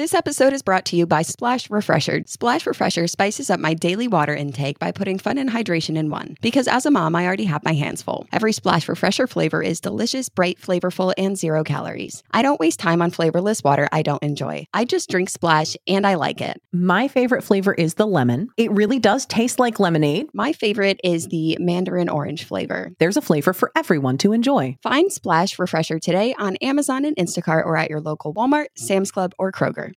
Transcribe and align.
This 0.00 0.14
episode 0.14 0.54
is 0.54 0.62
brought 0.62 0.86
to 0.86 0.96
you 0.96 1.04
by 1.04 1.20
Splash 1.20 1.68
Refresher. 1.68 2.22
Splash 2.24 2.66
Refresher 2.66 3.06
spices 3.06 3.50
up 3.50 3.60
my 3.60 3.74
daily 3.74 4.08
water 4.08 4.34
intake 4.34 4.78
by 4.78 4.92
putting 4.92 5.18
fun 5.18 5.36
and 5.36 5.50
hydration 5.50 5.98
in 5.98 6.08
one. 6.08 6.38
Because 6.40 6.66
as 6.66 6.86
a 6.86 6.90
mom, 6.90 7.14
I 7.14 7.26
already 7.26 7.44
have 7.44 7.62
my 7.66 7.74
hands 7.74 8.00
full. 8.00 8.26
Every 8.32 8.54
Splash 8.54 8.88
Refresher 8.88 9.26
flavor 9.26 9.62
is 9.62 9.78
delicious, 9.78 10.30
bright, 10.30 10.58
flavorful, 10.58 11.12
and 11.18 11.36
zero 11.36 11.62
calories. 11.64 12.22
I 12.30 12.40
don't 12.40 12.58
waste 12.58 12.80
time 12.80 13.02
on 13.02 13.10
flavorless 13.10 13.62
water 13.62 13.90
I 13.92 14.00
don't 14.00 14.22
enjoy. 14.22 14.66
I 14.72 14.86
just 14.86 15.10
drink 15.10 15.28
Splash 15.28 15.76
and 15.86 16.06
I 16.06 16.14
like 16.14 16.40
it. 16.40 16.62
My 16.72 17.06
favorite 17.06 17.44
flavor 17.44 17.74
is 17.74 17.92
the 17.92 18.06
lemon. 18.06 18.48
It 18.56 18.72
really 18.72 19.00
does 19.00 19.26
taste 19.26 19.58
like 19.58 19.78
lemonade. 19.78 20.28
My 20.32 20.54
favorite 20.54 20.98
is 21.04 21.28
the 21.28 21.58
mandarin 21.60 22.08
orange 22.08 22.44
flavor. 22.44 22.92
There's 23.00 23.18
a 23.18 23.20
flavor 23.20 23.52
for 23.52 23.70
everyone 23.76 24.16
to 24.16 24.32
enjoy. 24.32 24.78
Find 24.82 25.12
Splash 25.12 25.58
Refresher 25.58 25.98
today 25.98 26.34
on 26.38 26.56
Amazon 26.62 27.04
and 27.04 27.16
Instacart 27.16 27.66
or 27.66 27.76
at 27.76 27.90
your 27.90 28.00
local 28.00 28.32
Walmart, 28.32 28.68
Sam's 28.78 29.10
Club, 29.10 29.34
or 29.38 29.52
Kroger. 29.52 29.89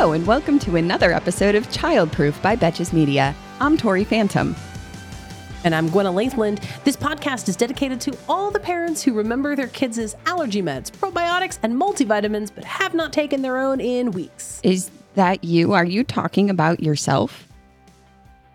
Hello, 0.00 0.12
and 0.12 0.24
welcome 0.28 0.60
to 0.60 0.76
another 0.76 1.10
episode 1.12 1.56
of 1.56 1.66
Childproof 1.70 2.40
by 2.40 2.54
Betches 2.54 2.92
Media. 2.92 3.34
I'm 3.58 3.76
Tori 3.76 4.04
Phantom. 4.04 4.54
And 5.64 5.74
I'm 5.74 5.88
Gwenna 5.88 6.12
Laithland. 6.12 6.62
This 6.84 6.94
podcast 6.94 7.48
is 7.48 7.56
dedicated 7.56 8.00
to 8.02 8.16
all 8.28 8.52
the 8.52 8.60
parents 8.60 9.02
who 9.02 9.12
remember 9.12 9.56
their 9.56 9.66
kids' 9.66 10.14
allergy 10.24 10.62
meds, 10.62 10.92
probiotics, 10.92 11.58
and 11.64 11.74
multivitamins, 11.74 12.52
but 12.54 12.62
have 12.62 12.94
not 12.94 13.12
taken 13.12 13.42
their 13.42 13.58
own 13.58 13.80
in 13.80 14.12
weeks. 14.12 14.60
Is 14.62 14.88
that 15.16 15.42
you? 15.42 15.72
Are 15.72 15.84
you 15.84 16.04
talking 16.04 16.48
about 16.48 16.80
yourself? 16.80 17.48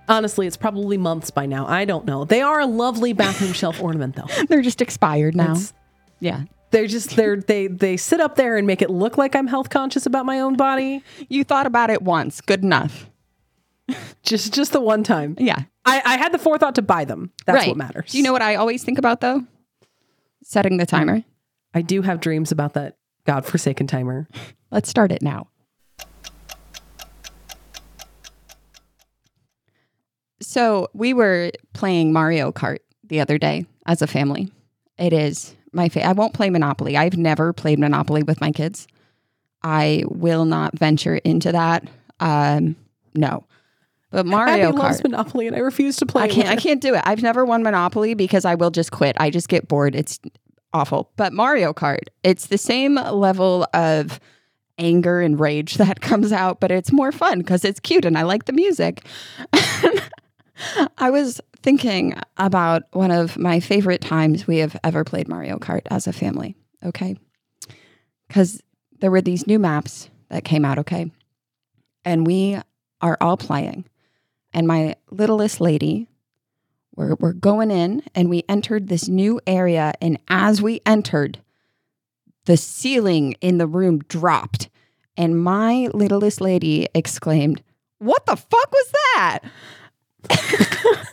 Honestly, 0.07 0.47
it's 0.47 0.55
probably 0.55 0.97
months 0.97 1.29
by 1.29 1.45
now. 1.45 1.67
I 1.67 1.83
don't 1.83 2.05
know. 2.05 2.23
They 2.23 2.41
are 2.41 2.61
a 2.61 2.65
lovely 2.65 3.11
bathroom 3.11 3.51
shelf 3.53 3.81
ornament, 3.81 4.15
though. 4.15 4.45
They're 4.47 4.61
just 4.61 4.81
expired 4.81 5.35
now. 5.35 5.51
It's- 5.51 5.73
yeah. 6.21 6.43
They're 6.73 6.87
just 6.87 7.15
they're 7.15 7.37
they 7.37 7.67
they 7.67 7.97
sit 7.97 8.19
up 8.19 8.35
there 8.35 8.57
and 8.57 8.65
make 8.65 8.81
it 8.81 8.89
look 8.89 9.15
like 9.15 9.35
I'm 9.35 9.45
health 9.45 9.69
conscious 9.69 10.07
about 10.07 10.25
my 10.25 10.39
own 10.39 10.55
body. 10.55 11.03
You 11.29 11.43
thought 11.43 11.67
about 11.67 11.91
it 11.91 12.01
once. 12.01 12.41
Good 12.41 12.63
enough. 12.63 13.11
Just 14.23 14.53
just 14.53 14.71
the 14.71 14.79
one 14.79 15.03
time. 15.03 15.35
Yeah. 15.37 15.63
I, 15.85 16.01
I 16.05 16.17
had 16.17 16.31
the 16.31 16.39
forethought 16.39 16.75
to 16.75 16.81
buy 16.81 17.03
them. 17.03 17.31
That's 17.45 17.57
right. 17.57 17.67
what 17.67 17.75
matters. 17.75 18.13
Do 18.13 18.17
you 18.17 18.23
know 18.23 18.31
what 18.31 18.41
I 18.41 18.55
always 18.55 18.81
think 18.83 18.97
about 18.97 19.19
though? 19.19 19.43
Setting 20.41 20.77
the 20.77 20.85
timer. 20.85 21.23
I 21.73 21.81
do 21.81 22.01
have 22.01 22.21
dreams 22.21 22.51
about 22.53 22.73
that 22.75 22.97
godforsaken 23.25 23.87
timer. 23.87 24.29
Let's 24.71 24.89
start 24.89 25.11
it 25.11 25.21
now. 25.21 25.49
So 30.41 30.87
we 30.93 31.13
were 31.13 31.51
playing 31.73 32.13
Mario 32.13 32.53
Kart 32.53 32.79
the 33.03 33.19
other 33.19 33.37
day 33.37 33.65
as 33.85 34.01
a 34.01 34.07
family. 34.07 34.49
It 34.97 35.11
is 35.11 35.53
my 35.73 35.89
fa- 35.89 36.05
I 36.05 36.13
won't 36.13 36.33
play 36.33 36.49
Monopoly. 36.49 36.97
I've 36.97 37.17
never 37.17 37.53
played 37.53 37.79
Monopoly 37.79 38.23
with 38.23 38.41
my 38.41 38.51
kids. 38.51 38.87
I 39.63 40.03
will 40.07 40.45
not 40.45 40.77
venture 40.77 41.15
into 41.15 41.51
that. 41.51 41.87
Um, 42.19 42.75
no. 43.15 43.45
But 44.11 44.25
Mario 44.25 44.69
Abby 44.69 44.77
loves 44.77 44.99
Kart. 44.99 45.03
Monopoly, 45.03 45.47
and 45.47 45.55
I 45.55 45.59
refuse 45.59 45.97
to 45.97 46.05
play. 46.05 46.23
I 46.23 46.27
can't. 46.27 46.47
I 46.47 46.55
can't 46.55 46.81
do 46.81 46.93
it. 46.93 47.01
I've 47.05 47.23
never 47.23 47.43
won 47.45 47.63
Monopoly 47.63 48.13
because 48.13 48.45
I 48.45 48.55
will 48.55 48.69
just 48.69 48.91
quit. 48.91 49.15
I 49.19 49.31
just 49.31 49.49
get 49.49 49.67
bored. 49.67 49.95
It's 49.95 50.19
awful. 50.73 51.11
But 51.15 51.33
Mario 51.33 51.73
Kart, 51.73 52.07
it's 52.23 52.47
the 52.47 52.59
same 52.59 52.95
level 52.95 53.65
of 53.73 54.19
anger 54.77 55.21
and 55.21 55.39
rage 55.39 55.75
that 55.77 56.01
comes 56.01 56.31
out, 56.31 56.59
but 56.59 56.71
it's 56.71 56.91
more 56.91 57.11
fun 57.11 57.39
because 57.39 57.65
it's 57.65 57.79
cute 57.79 58.05
and 58.05 58.17
I 58.17 58.23
like 58.23 58.45
the 58.45 58.53
music. 58.53 59.05
I 60.97 61.09
was 61.09 61.41
thinking 61.63 62.13
about 62.37 62.83
one 62.91 63.11
of 63.11 63.37
my 63.37 63.59
favorite 63.59 64.01
times 64.01 64.45
we 64.45 64.57
have 64.57 64.77
ever 64.83 65.03
played 65.03 65.27
Mario 65.27 65.57
Kart 65.57 65.81
as 65.89 66.07
a 66.07 66.13
family. 66.13 66.55
Okay, 66.85 67.15
because 68.27 68.61
there 68.99 69.11
were 69.11 69.21
these 69.21 69.47
new 69.47 69.57
maps 69.57 70.09
that 70.29 70.43
came 70.43 70.65
out. 70.65 70.77
Okay, 70.79 71.11
and 72.05 72.27
we 72.27 72.59
are 73.01 73.17
all 73.19 73.37
playing 73.37 73.85
and 74.53 74.67
my 74.67 74.95
littlest 75.11 75.59
lady 75.59 76.07
we're, 76.95 77.15
we're 77.15 77.33
going 77.33 77.71
in 77.71 78.03
and 78.13 78.29
we 78.29 78.43
entered 78.47 78.87
this 78.87 79.07
new 79.07 79.41
area 79.47 79.93
and 80.01 80.19
as 80.27 80.61
we 80.61 80.79
entered 80.85 81.39
the 82.45 82.57
ceiling 82.57 83.33
in 83.41 83.57
the 83.57 83.67
room 83.67 83.99
dropped 83.99 84.69
and 85.17 85.41
my 85.41 85.89
littlest 85.93 86.39
lady 86.39 86.87
exclaimed 86.93 87.61
what 87.99 88.25
the 88.25 88.35
fuck 88.35 88.71
was 88.71 88.91
that 88.91 89.39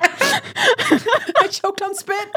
I 0.00 1.48
choked 1.50 1.82
on 1.82 1.94
spit. 1.94 2.28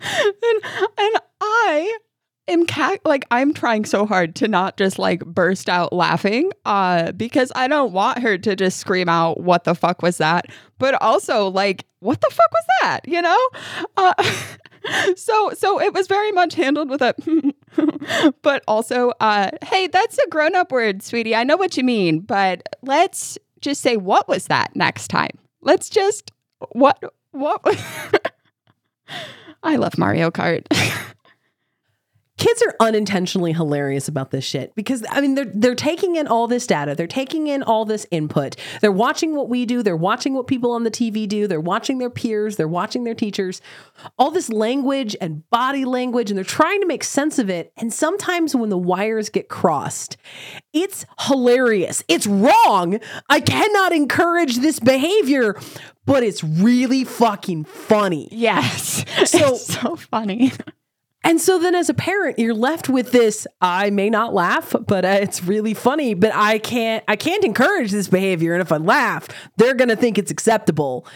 and, 0.00 0.64
and 0.98 1.16
I 1.40 1.98
am 2.48 2.66
ca- 2.66 2.98
like 3.04 3.24
I'm 3.30 3.54
trying 3.54 3.84
so 3.84 4.06
hard 4.06 4.34
to 4.36 4.48
not 4.48 4.76
just 4.76 4.98
like 4.98 5.24
burst 5.24 5.68
out 5.68 5.92
laughing 5.92 6.52
uh 6.66 7.12
because 7.12 7.50
I 7.54 7.68
don't 7.68 7.92
want 7.92 8.18
her 8.18 8.36
to 8.38 8.56
just 8.56 8.78
scream 8.78 9.08
out 9.08 9.40
what 9.40 9.64
the 9.64 9.74
fuck 9.74 10.02
was 10.02 10.18
that? 10.18 10.46
But 10.78 11.00
also 11.00 11.48
like 11.48 11.86
what 12.00 12.20
the 12.20 12.30
fuck 12.30 12.50
was 12.52 12.64
that? 12.80 13.00
You 13.06 13.22
know? 13.22 13.48
Uh 13.96 14.14
so 15.16 15.52
so 15.56 15.80
it 15.80 15.94
was 15.94 16.06
very 16.06 16.32
much 16.32 16.54
handled 16.54 16.90
with 16.90 17.00
a 17.02 17.14
but 18.42 18.62
also 18.68 19.12
uh 19.20 19.50
hey 19.64 19.86
that's 19.86 20.18
a 20.18 20.28
grown 20.28 20.54
up 20.54 20.70
word 20.70 21.02
sweetie. 21.02 21.34
I 21.34 21.44
know 21.44 21.56
what 21.56 21.76
you 21.76 21.84
mean 21.84 22.20
but 22.20 22.62
let's 22.82 23.38
just 23.60 23.80
say 23.80 23.96
what 23.96 24.28
was 24.28 24.46
that 24.48 24.76
next 24.76 25.08
time 25.08 25.38
let's 25.64 25.88
just 25.88 26.30
what 26.70 27.02
what 27.32 27.60
I 29.62 29.76
love 29.76 29.98
Mario 29.98 30.30
Kart. 30.30 30.66
Kids 32.36 32.62
are 32.66 32.74
unintentionally 32.80 33.52
hilarious 33.52 34.08
about 34.08 34.32
this 34.32 34.44
shit 34.44 34.74
because 34.74 35.04
I 35.08 35.20
mean 35.20 35.36
they're 35.36 35.50
they're 35.54 35.74
taking 35.76 36.16
in 36.16 36.26
all 36.26 36.48
this 36.48 36.66
data, 36.66 36.94
they're 36.96 37.06
taking 37.06 37.46
in 37.46 37.62
all 37.62 37.84
this 37.84 38.06
input. 38.10 38.56
They're 38.80 38.90
watching 38.90 39.36
what 39.36 39.48
we 39.48 39.64
do, 39.66 39.84
they're 39.84 39.96
watching 39.96 40.34
what 40.34 40.48
people 40.48 40.72
on 40.72 40.82
the 40.82 40.90
TV 40.90 41.28
do, 41.28 41.46
they're 41.46 41.60
watching 41.60 41.98
their 41.98 42.10
peers, 42.10 42.56
they're 42.56 42.66
watching 42.66 43.04
their 43.04 43.14
teachers. 43.14 43.60
All 44.18 44.32
this 44.32 44.48
language 44.50 45.14
and 45.20 45.48
body 45.50 45.84
language 45.84 46.28
and 46.30 46.36
they're 46.36 46.44
trying 46.44 46.80
to 46.80 46.86
make 46.88 47.04
sense 47.04 47.38
of 47.38 47.48
it. 47.48 47.72
And 47.76 47.92
sometimes 47.92 48.54
when 48.56 48.68
the 48.68 48.78
wires 48.78 49.28
get 49.30 49.48
crossed, 49.48 50.16
it's 50.72 51.06
hilarious. 51.20 52.02
It's 52.08 52.26
wrong. 52.26 52.98
I 53.28 53.40
cannot 53.40 53.92
encourage 53.92 54.58
this 54.58 54.80
behavior, 54.80 55.56
but 56.04 56.24
it's 56.24 56.42
really 56.42 57.04
fucking 57.04 57.64
funny. 57.64 58.28
yes. 58.32 59.04
So- 59.24 59.54
It's 59.54 59.72
so 59.80 59.94
funny. 59.96 60.52
And 61.24 61.40
so 61.40 61.58
then 61.58 61.74
as 61.74 61.88
a 61.88 61.94
parent, 61.94 62.38
you're 62.38 62.54
left 62.54 62.88
with 62.88 63.10
this 63.10 63.46
I 63.60 63.90
may 63.90 64.10
not 64.10 64.34
laugh, 64.34 64.74
but 64.86 65.04
uh, 65.04 65.18
it's 65.20 65.42
really 65.42 65.74
funny, 65.74 66.14
but 66.14 66.32
I 66.34 66.58
can't 66.58 67.02
I 67.08 67.16
can't 67.16 67.44
encourage 67.44 67.90
this 67.90 68.08
behavior 68.08 68.52
and 68.52 68.60
if 68.60 68.70
I 68.70 68.76
laugh, 68.76 69.28
they're 69.56 69.74
going 69.74 69.88
to 69.88 69.96
think 69.96 70.18
it's 70.18 70.30
acceptable. 70.30 71.06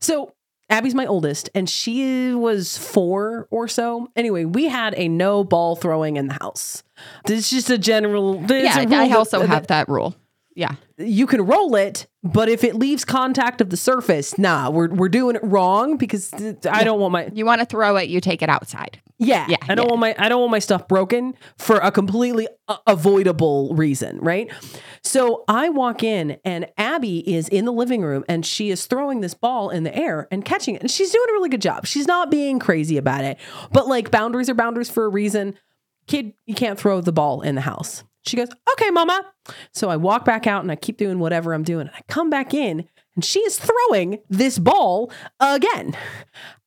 So 0.00 0.32
Abby's 0.70 0.94
my 0.94 1.06
oldest 1.06 1.50
and 1.54 1.68
she 1.68 2.34
was 2.34 2.76
4 2.78 3.48
or 3.50 3.68
so. 3.68 4.08
Anyway, 4.16 4.44
we 4.44 4.68
had 4.68 4.94
a 4.96 5.08
no 5.08 5.44
ball 5.44 5.76
throwing 5.76 6.16
in 6.16 6.28
the 6.28 6.38
house. 6.40 6.82
This 7.26 7.38
is 7.40 7.50
just 7.50 7.70
a 7.70 7.78
general 7.78 8.42
yeah, 8.48 8.80
a 8.80 8.94
I 8.94 9.10
also 9.10 9.40
that 9.40 9.48
have 9.48 9.66
that 9.68 9.88
rule. 9.88 10.16
Yeah. 10.58 10.74
you 10.98 11.28
can 11.28 11.42
roll 11.42 11.76
it, 11.76 12.08
but 12.24 12.48
if 12.48 12.64
it 12.64 12.74
leaves 12.74 13.04
contact 13.04 13.60
of 13.60 13.70
the 13.70 13.76
surface, 13.76 14.36
nah, 14.38 14.70
we're 14.70 14.88
we're 14.88 15.08
doing 15.08 15.36
it 15.36 15.42
wrong 15.44 15.96
because 15.96 16.34
I 16.68 16.82
don't 16.82 16.98
want 16.98 17.12
my 17.12 17.30
You 17.32 17.46
want 17.46 17.60
to 17.60 17.64
throw 17.66 17.94
it, 17.96 18.08
you 18.08 18.20
take 18.20 18.42
it 18.42 18.48
outside. 18.48 19.00
yeah, 19.18 19.46
Yeah, 19.48 19.56
I 19.68 19.76
don't 19.76 19.86
yeah. 19.86 19.90
want 19.90 20.00
my 20.00 20.14
I 20.18 20.28
don't 20.28 20.40
want 20.40 20.50
my 20.50 20.58
stuff 20.58 20.88
broken 20.88 21.34
for 21.58 21.76
a 21.76 21.92
completely 21.92 22.48
uh, 22.66 22.76
avoidable 22.88 23.72
reason, 23.76 24.18
right? 24.18 24.50
So 25.04 25.44
I 25.46 25.68
walk 25.68 26.02
in 26.02 26.38
and 26.44 26.66
Abby 26.76 27.20
is 27.32 27.48
in 27.48 27.64
the 27.64 27.72
living 27.72 28.02
room 28.02 28.24
and 28.28 28.44
she 28.44 28.70
is 28.70 28.84
throwing 28.86 29.20
this 29.20 29.34
ball 29.34 29.70
in 29.70 29.84
the 29.84 29.96
air 29.96 30.26
and 30.32 30.44
catching 30.44 30.74
it 30.74 30.80
and 30.82 30.90
she's 30.90 31.12
doing 31.12 31.26
a 31.30 31.32
really 31.34 31.50
good 31.50 31.62
job. 31.62 31.86
She's 31.86 32.08
not 32.08 32.32
being 32.32 32.58
crazy 32.58 32.96
about 32.96 33.22
it. 33.22 33.38
But 33.70 33.86
like 33.86 34.10
boundaries 34.10 34.50
are 34.50 34.54
boundaries 34.54 34.90
for 34.90 35.04
a 35.04 35.08
reason. 35.08 35.54
Kid, 36.08 36.32
you 36.46 36.54
can't 36.56 36.78
throw 36.80 37.00
the 37.00 37.12
ball 37.12 37.42
in 37.42 37.54
the 37.54 37.60
house. 37.60 38.02
She 38.28 38.36
goes, 38.36 38.48
"Okay, 38.72 38.90
mama." 38.90 39.24
So 39.72 39.88
I 39.90 39.96
walk 39.96 40.24
back 40.24 40.46
out 40.46 40.62
and 40.62 40.70
I 40.70 40.76
keep 40.76 40.96
doing 40.96 41.18
whatever 41.18 41.54
I'm 41.54 41.64
doing. 41.64 41.88
And 41.88 41.96
I 41.96 42.00
come 42.08 42.30
back 42.30 42.54
in 42.54 42.86
and 43.14 43.24
she 43.24 43.40
is 43.40 43.58
throwing 43.58 44.18
this 44.28 44.58
ball 44.58 45.10
again. 45.40 45.96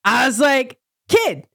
I 0.03 0.25
was 0.25 0.39
like, 0.39 0.79
"Kid, 1.07 1.47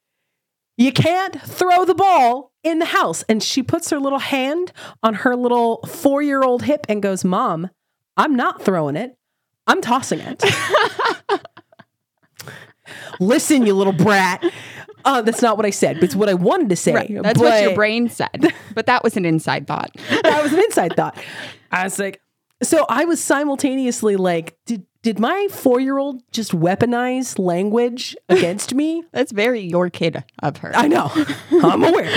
you 0.76 0.93
can't 0.93 1.41
throw 1.41 1.85
the 1.85 1.94
ball 1.94 2.53
in 2.62 2.79
the 2.81 2.87
house. 2.87 3.23
And 3.29 3.43
she 3.43 3.62
puts 3.62 3.91
her 3.91 3.99
little 3.99 4.19
hand 4.19 4.73
on 5.03 5.14
her 5.14 5.35
little 5.37 5.81
four 5.87 6.20
year 6.20 6.43
old 6.43 6.62
hip 6.62 6.85
and 6.88 7.02
goes, 7.02 7.25
Mom, 7.25 7.70
I'm 8.17 8.35
not 8.35 8.62
throwing 8.62 8.97
it. 8.97 9.17
I'm 9.67 9.81
tossing 9.81 10.20
it. 10.20 10.44
Listen, 13.20 13.64
you 13.64 13.75
little 13.75 13.93
brat. 13.93 14.44
Uh, 15.06 15.23
that's 15.23 15.41
not 15.41 15.56
what 15.56 15.64
I 15.64 15.70
said, 15.70 15.97
but 15.97 16.05
it's 16.05 16.17
what 16.17 16.29
I 16.29 16.35
wanted 16.35 16.69
to 16.70 16.76
say. 16.76 16.93
Right. 16.93 17.23
That's 17.23 17.38
what 17.38 17.62
your 17.62 17.75
brain 17.75 18.08
said. 18.11 18.53
But 18.75 18.85
that 18.87 19.03
was 19.03 19.17
an 19.17 19.25
inside 19.25 19.67
thought. 19.67 19.91
that 20.11 20.43
was 20.43 20.53
an 20.53 20.58
inside 20.58 20.97
thought. 20.97 21.17
I 21.73 21.85
was 21.85 21.99
like, 21.99 22.20
so 22.62 22.85
I 22.91 23.06
was 23.06 23.25
simultaneously 23.25 24.17
like, 24.17 24.58
did 24.67 24.85
did 25.03 25.19
my 25.19 25.49
four 25.50 25.81
year 25.81 25.97
old 25.97 26.23
just 26.31 26.53
weaponize 26.53 27.38
language 27.38 28.14
against 28.29 28.75
me? 28.75 29.03
That's 29.12 29.32
very 29.32 29.61
your 29.61 29.88
kid 29.88 30.25
of 30.43 30.58
her. 30.58 30.73
I 30.75 30.88
know. 30.88 31.11
I'm 31.62 31.85
aware. 31.85 32.11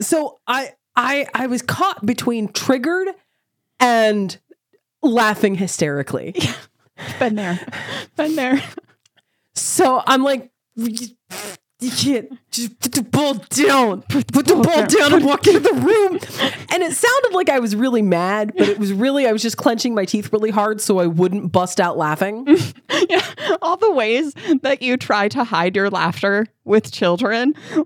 So 0.00 0.38
I 0.46 0.74
I 0.94 1.26
I 1.34 1.48
was 1.48 1.62
caught 1.62 2.06
between 2.06 2.46
triggered 2.52 3.08
and 3.80 4.38
laughing 5.02 5.56
hysterically. 5.56 6.36
Been 7.18 7.34
there. 7.34 7.58
Been 8.16 8.36
there. 8.36 8.62
So 9.54 10.02
I'm 10.06 10.22
like, 10.22 10.52
Pfft 11.30 11.65
you 11.78 11.90
can't 11.90 12.38
just 12.50 12.78
put 12.80 12.92
the 12.92 13.02
ball 13.02 13.34
down. 13.34 14.00
Put, 14.02 14.28
the 14.28 14.54
ball 14.54 14.62
down, 14.62 14.88
down 14.88 15.14
and 15.14 15.24
walk 15.26 15.46
into 15.46 15.60
the 15.60 15.74
room. 15.74 16.18
And 16.72 16.82
it 16.82 16.92
sounded 16.92 17.32
like 17.32 17.50
I 17.50 17.58
was 17.58 17.76
really 17.76 18.00
mad, 18.00 18.54
but 18.56 18.66
it 18.66 18.78
was 18.78 18.94
really 18.94 19.26
I 19.26 19.32
was 19.32 19.42
just 19.42 19.58
clenching 19.58 19.94
my 19.94 20.06
teeth 20.06 20.32
really 20.32 20.50
hard 20.50 20.80
so 20.80 20.98
I 20.98 21.06
wouldn't 21.06 21.52
bust 21.52 21.78
out 21.78 21.98
laughing. 21.98 22.46
yeah, 23.10 23.22
all 23.60 23.76
the 23.76 23.92
ways 23.92 24.32
that 24.62 24.80
you 24.80 24.96
try 24.96 25.28
to 25.28 25.44
hide 25.44 25.76
your 25.76 25.90
laughter 25.90 26.46
with 26.64 26.90
children. 26.90 27.54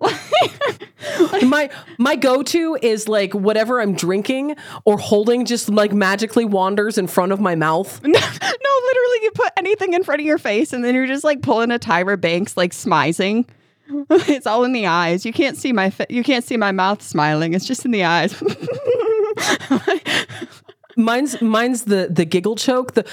my 1.42 1.68
my 1.98 2.14
go-to 2.14 2.78
is 2.80 3.08
like 3.08 3.34
whatever 3.34 3.80
I'm 3.80 3.94
drinking 3.94 4.54
or 4.84 4.98
holding 4.98 5.44
just 5.46 5.68
like 5.68 5.92
magically 5.92 6.44
wanders 6.44 6.96
in 6.96 7.08
front 7.08 7.32
of 7.32 7.40
my 7.40 7.56
mouth. 7.56 8.00
No, 8.10 8.18
no, 8.18 8.86
literally 8.86 9.18
you 9.22 9.30
put 9.34 9.52
anything 9.56 9.94
in 9.94 10.04
front 10.04 10.20
of 10.20 10.26
your 10.26 10.38
face 10.38 10.72
and 10.72 10.84
then 10.84 10.94
you're 10.94 11.06
just 11.06 11.24
like 11.24 11.42
pulling 11.42 11.70
a 11.70 11.78
Tyra 11.78 12.20
Banks 12.20 12.56
like 12.56 12.72
smizing. 12.72 13.46
it's 14.10 14.46
all 14.46 14.64
in 14.64 14.72
the 14.72 14.86
eyes. 14.86 15.24
You 15.24 15.32
can't 15.32 15.56
see 15.56 15.72
my 15.72 15.90
fa- 15.90 16.06
you 16.08 16.22
can't 16.22 16.44
see 16.44 16.56
my 16.56 16.72
mouth 16.72 17.02
smiling. 17.02 17.54
It's 17.54 17.66
just 17.66 17.84
in 17.84 17.90
the 17.90 18.04
eyes. 18.04 18.40
mine's 20.96 21.40
mine's 21.40 21.84
the 21.84 22.08
the 22.10 22.24
giggle 22.24 22.56
choke. 22.56 22.94
The 22.94 23.04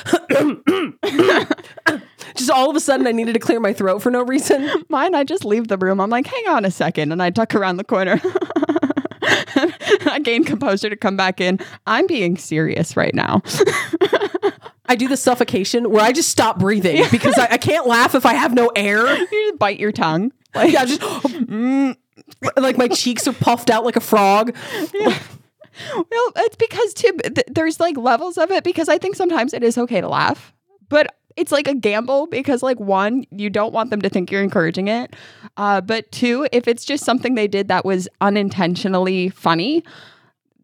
just 2.35 2.51
all 2.51 2.69
of 2.69 2.75
a 2.75 2.79
sudden 2.79 3.07
I 3.07 3.12
needed 3.12 3.33
to 3.33 3.39
clear 3.39 3.59
my 3.59 3.74
throat 3.74 4.01
for 4.01 4.12
no 4.12 4.24
reason. 4.24 4.69
Mine, 4.89 5.15
I 5.15 5.24
just 5.24 5.45
leave 5.45 5.68
the 5.68 5.77
room. 5.77 6.00
I'm 6.00 6.09
like, 6.09 6.27
hang 6.27 6.47
on 6.50 6.65
a 6.65 6.71
second, 6.71 7.12
and 7.12 7.21
I 7.21 7.29
duck 7.29 7.56
around 7.56 7.77
the 7.77 7.83
corner. 7.83 8.21
I 10.09 10.19
gain 10.24 10.44
composure 10.44 10.89
to 10.89 10.95
come 10.95 11.18
back 11.18 11.41
in. 11.41 11.59
I'm 11.85 12.07
being 12.07 12.38
serious 12.38 12.95
right 12.95 13.13
now. 13.13 13.41
I 14.89 14.95
do 14.95 15.07
the 15.07 15.18
suffocation 15.18 15.89
where 15.89 16.03
I 16.03 16.13
just 16.13 16.29
stop 16.29 16.59
breathing 16.59 17.03
because 17.12 17.38
I, 17.38 17.47
I, 17.51 17.57
can't 17.57 17.88
laugh 17.88 18.15
if 18.15 18.25
I 18.25 18.33
have 18.33 18.53
no 18.53 18.71
air. 18.75 19.06
You 19.06 19.50
just 19.50 19.59
bite 19.59 19.79
your 19.79 19.91
tongue. 19.91 20.31
Like, 20.57 20.74
yeah, 20.74 20.86
just 20.86 21.01
mm, 21.01 21.95
like 22.57 22.77
my 22.77 22.88
cheeks 22.88 23.27
are 23.27 23.33
puffed 23.33 23.69
out 23.69 23.86
like 23.86 23.95
a 23.95 24.01
frog. 24.01 24.56
Yeah. 24.94 25.18
Well, 25.94 26.31
it's 26.38 26.56
because 26.56 26.94
too 26.95 27.13
th- 27.24 27.45
there's 27.48 27.80
like 27.80 27.98
levels 27.98 28.38
of 28.38 28.50
it 28.50 28.63
because 28.63 28.89
I 28.89 28.98
think 28.98 29.15
sometimes 29.15 29.54
it 29.54 29.63
is 29.63 29.77
okay 29.77 30.01
to 30.01 30.09
laugh, 30.09 30.51
but 30.89 31.13
it's 31.36 31.51
like 31.51 31.68
a 31.68 31.75
gamble 31.75 32.25
because 32.27 32.63
like 32.63 32.80
one, 32.80 33.25
you 33.30 33.50
don't 33.50 33.74
want 33.74 33.92
them 33.92 34.01
to 34.01 34.09
think 34.09 34.31
you're 34.31 34.42
encouraging 34.42 34.88
it, 34.88 35.15
uh, 35.56 35.81
but 35.81 36.12
two, 36.12 36.48
if 36.51 36.68
it's 36.68 36.83
just 36.83 37.06
something 37.06 37.36
they 37.36 37.48
did 37.48 37.68
that 37.68 37.86
was 37.86 38.07
unintentionally 38.21 39.30
funny, 39.30 39.83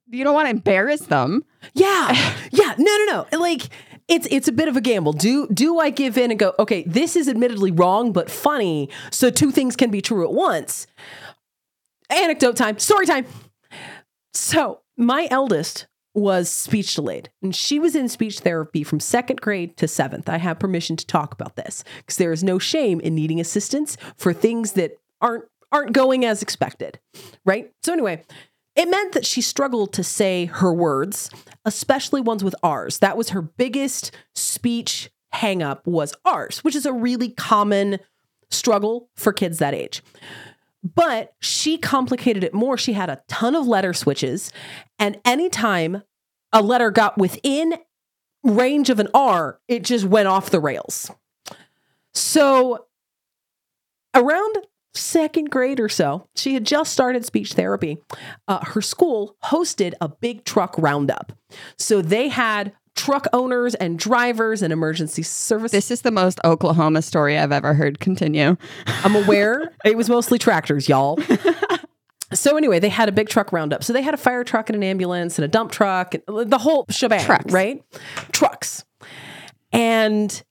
you 0.09 0.23
don't 0.23 0.33
want 0.33 0.47
to 0.47 0.51
embarrass 0.51 1.01
them. 1.01 1.43
Yeah, 1.75 2.11
yeah, 2.51 2.73
no, 2.77 2.97
no, 3.05 3.27
no, 3.31 3.39
like 3.39 3.69
it's 4.13 4.27
it's 4.29 4.47
a 4.47 4.51
bit 4.51 4.67
of 4.67 4.77
a 4.77 4.81
gamble. 4.81 5.13
Do 5.13 5.47
do 5.47 5.79
I 5.79 5.89
give 5.89 6.17
in 6.17 6.29
and 6.29 6.39
go, 6.39 6.53
okay, 6.59 6.83
this 6.83 7.15
is 7.15 7.27
admittedly 7.27 7.71
wrong 7.71 8.11
but 8.11 8.29
funny, 8.29 8.89
so 9.11 9.29
two 9.29 9.51
things 9.51 9.75
can 9.75 9.89
be 9.89 10.01
true 10.01 10.23
at 10.23 10.31
once. 10.31 10.87
Anecdote 12.09 12.55
time, 12.55 12.77
story 12.77 13.07
time. 13.07 13.25
So, 14.33 14.81
my 14.97 15.27
eldest 15.31 15.87
was 16.15 16.47
speech 16.47 16.93
delayed 16.93 17.31
and 17.41 17.55
she 17.55 17.79
was 17.79 17.95
in 17.95 18.07
speech 18.07 18.41
therapy 18.41 18.83
from 18.83 18.99
second 18.99 19.41
grade 19.41 19.75
to 19.77 19.87
seventh. 19.87 20.29
I 20.29 20.37
have 20.37 20.59
permission 20.59 20.95
to 20.97 21.07
talk 21.07 21.33
about 21.33 21.55
this 21.55 21.83
because 21.97 22.17
there 22.17 22.31
is 22.31 22.43
no 22.43 22.59
shame 22.59 22.99
in 22.99 23.15
needing 23.15 23.39
assistance 23.39 23.97
for 24.15 24.31
things 24.31 24.73
that 24.73 24.99
aren't 25.21 25.45
aren't 25.71 25.91
going 25.91 26.23
as 26.23 26.43
expected. 26.43 26.99
Right? 27.45 27.71
So 27.81 27.93
anyway, 27.93 28.23
it 28.75 28.89
meant 28.89 29.13
that 29.13 29.25
she 29.25 29.41
struggled 29.41 29.93
to 29.93 30.03
say 30.03 30.45
her 30.45 30.73
words, 30.73 31.29
especially 31.65 32.21
ones 32.21 32.43
with 32.43 32.55
R's. 32.63 32.99
That 32.99 33.17
was 33.17 33.29
her 33.29 33.41
biggest 33.41 34.11
speech 34.33 35.11
hangup 35.33 35.85
was 35.85 36.13
R's, 36.25 36.63
which 36.63 36.75
is 36.75 36.85
a 36.85 36.93
really 36.93 37.29
common 37.29 37.99
struggle 38.49 39.09
for 39.15 39.33
kids 39.33 39.59
that 39.59 39.73
age. 39.73 40.03
But 40.83 41.33
she 41.39 41.77
complicated 41.77 42.43
it 42.43 42.53
more. 42.53 42.77
She 42.77 42.93
had 42.93 43.09
a 43.09 43.21
ton 43.27 43.55
of 43.55 43.67
letter 43.67 43.93
switches, 43.93 44.51
and 44.99 45.19
anytime 45.23 46.03
a 46.51 46.61
letter 46.61 46.91
got 46.91 47.17
within 47.17 47.75
range 48.43 48.89
of 48.89 48.99
an 48.99 49.07
R, 49.13 49.59
it 49.67 49.83
just 49.83 50.05
went 50.05 50.27
off 50.27 50.49
the 50.49 50.59
rails. 50.59 51.09
So 52.13 52.85
around 54.13 54.57
second 54.95 55.49
grade 55.49 55.79
or 55.79 55.89
so, 55.89 56.27
she 56.35 56.53
had 56.53 56.65
just 56.65 56.91
started 56.91 57.25
speech 57.25 57.53
therapy. 57.53 57.97
Uh, 58.47 58.63
her 58.63 58.81
school 58.81 59.35
hosted 59.45 59.93
a 60.01 60.07
big 60.09 60.43
truck 60.45 60.75
roundup. 60.77 61.31
So 61.77 62.01
they 62.01 62.29
had 62.29 62.73
truck 62.95 63.27
owners 63.33 63.73
and 63.75 63.97
drivers 63.97 64.61
and 64.61 64.71
emergency 64.71 65.23
service. 65.23 65.71
This 65.71 65.89
is 65.91 66.01
the 66.01 66.11
most 66.11 66.39
Oklahoma 66.43 67.01
story 67.01 67.37
I've 67.37 67.51
ever 67.51 67.73
heard. 67.73 67.99
Continue. 67.99 68.55
I'm 68.85 69.15
aware 69.15 69.71
it 69.85 69.97
was 69.97 70.09
mostly 70.09 70.37
tractors, 70.37 70.87
y'all. 70.87 71.17
so 72.33 72.55
anyway, 72.55 72.79
they 72.79 72.89
had 72.89 73.09
a 73.09 73.11
big 73.11 73.29
truck 73.29 73.51
roundup. 73.51 73.83
So 73.83 73.93
they 73.93 74.01
had 74.01 74.13
a 74.13 74.17
fire 74.17 74.43
truck 74.43 74.69
and 74.69 74.75
an 74.75 74.83
ambulance 74.83 75.37
and 75.37 75.45
a 75.45 75.47
dump 75.47 75.71
truck, 75.71 76.13
and 76.13 76.23
the 76.27 76.59
whole 76.59 76.85
shebang, 76.89 77.25
Trucks. 77.25 77.51
right? 77.51 77.83
Trucks. 78.31 78.85
And 79.71 80.43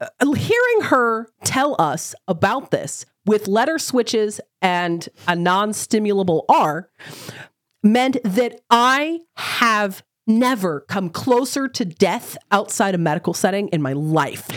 uh, 0.00 0.32
hearing 0.32 0.80
her 0.84 1.28
tell 1.44 1.76
us 1.78 2.14
about 2.26 2.70
this 2.70 3.04
with 3.26 3.48
letter 3.48 3.78
switches 3.78 4.40
and 4.62 5.08
a 5.28 5.36
non 5.36 5.72
stimulable 5.72 6.44
R 6.48 6.90
meant 7.82 8.18
that 8.24 8.60
I 8.70 9.20
have 9.36 10.02
never 10.26 10.80
come 10.82 11.10
closer 11.10 11.68
to 11.68 11.84
death 11.84 12.36
outside 12.50 12.94
a 12.94 12.98
medical 12.98 13.34
setting 13.34 13.68
in 13.68 13.82
my 13.82 13.92
life. 13.92 14.48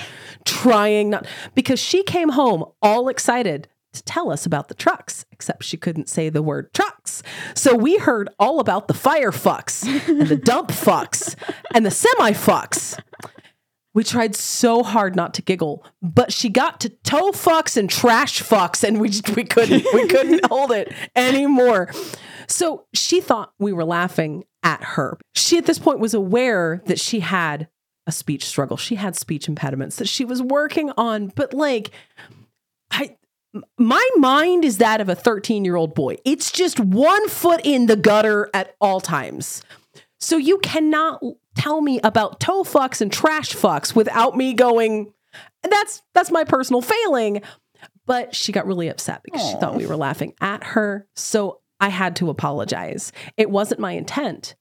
Trying 0.45 1.12
not, 1.12 1.25
because 1.56 1.80
she 1.80 2.04
came 2.04 2.30
home 2.30 2.65
all 2.81 3.07
excited 3.07 3.69
to 3.94 4.04
tell 4.04 4.31
us 4.31 4.45
about 4.45 4.68
the 4.68 4.74
trucks, 4.74 5.25
except 5.31 5.63
she 5.63 5.77
couldn't 5.77 6.09
say 6.09 6.30
the 6.30 6.42
word 6.42 6.74
trucks. 6.74 7.24
So 7.54 7.75
we 7.75 7.98
heard 7.98 8.30
all 8.39 8.59
about 8.59 8.88
the 8.88 8.94
fire 8.94 9.31
fucks 9.31 9.88
and 10.07 10.27
the 10.27 10.36
dump 10.36 10.69
fucks 10.69 11.36
and 11.74 11.86
the 11.86 11.92
semi 11.92 12.31
fucks. 12.31 13.00
We 13.94 14.04
tried 14.04 14.36
so 14.36 14.81
hard 14.81 15.16
not 15.16 15.36
to 15.36 15.42
giggle, 15.42 15.86
but 16.01 16.34
she 16.34 16.50
got 16.50 16.80
to 16.81 16.90
toe 16.90 17.31
fucks 17.31 17.78
and 17.78 17.90
trash 17.90 18.42
fucks, 18.42 18.84
and 18.84 19.00
we 19.00 19.10
just, 19.10 19.36
we 19.36 19.44
couldn't 19.44 19.85
we 19.94 20.07
couldn't 20.09 20.45
hold 20.45 20.71
it 20.71 20.92
anymore. 21.16 21.92
So 22.47 22.85
she 22.94 23.21
thought 23.21 23.54
we 23.59 23.71
were 23.71 23.85
laughing 23.85 24.45
at 24.64 24.83
her. 24.83 25.18
She 25.35 25.57
at 25.57 25.66
this 25.66 25.80
point 25.80 26.00
was 26.00 26.14
aware 26.14 26.81
that 26.85 27.00
she 27.00 27.19
had 27.19 27.68
a 28.07 28.12
speech 28.12 28.45
struggle. 28.45 28.78
She 28.78 28.95
had 28.95 29.16
speech 29.16 29.47
impediments 29.47 29.97
that 29.97 30.09
she 30.09 30.26
was 30.26 30.42
working 30.42 30.92
on, 30.97 31.28
but 31.35 31.54
like 31.54 31.92
I 32.92 33.16
my 33.78 34.07
mind 34.18 34.66
is 34.66 34.80
that 34.80 35.02
of 35.02 35.09
a 35.09 35.16
13 35.16 35.64
year 35.64 35.76
old 35.76 35.94
boy. 35.94 36.16
It's 36.26 36.52
just 36.52 36.80
one 36.80 37.30
foot 37.30 37.62
in 37.64 37.85
the 37.85 37.95
gutter 37.95 38.50
at 38.54 38.76
all 38.81 39.00
times. 39.00 39.62
So 40.19 40.38
you 40.38 40.57
cannot 40.59 41.21
tell 41.56 41.81
me 41.81 42.00
about 42.04 42.40
toe 42.40 42.64
fucks 42.64 43.02
and 43.02 43.12
trash 43.12 43.54
fucks 43.54 43.95
without 43.95 44.36
me 44.36 44.54
going, 44.54 45.14
that's 45.64 46.02
that's 46.14 46.31
my 46.31 46.44
personal 46.44 46.81
failing. 46.81 47.42
But 48.06 48.36
she 48.36 48.52
got 48.52 48.68
really 48.68 48.90
upset 48.90 49.22
because 49.24 49.42
Aww. 49.42 49.52
she 49.52 49.57
thought 49.60 49.76
we 49.76 49.86
were 49.86 49.95
laughing 49.95 50.33
at 50.42 50.64
her. 50.64 51.07
So 51.16 51.62
I 51.80 51.90
had 51.90 52.16
to 52.18 52.30
apologize. 52.30 53.12
It 53.38 53.50
wasn't 53.50 53.80
my 53.80 53.94
intent, 53.94 54.56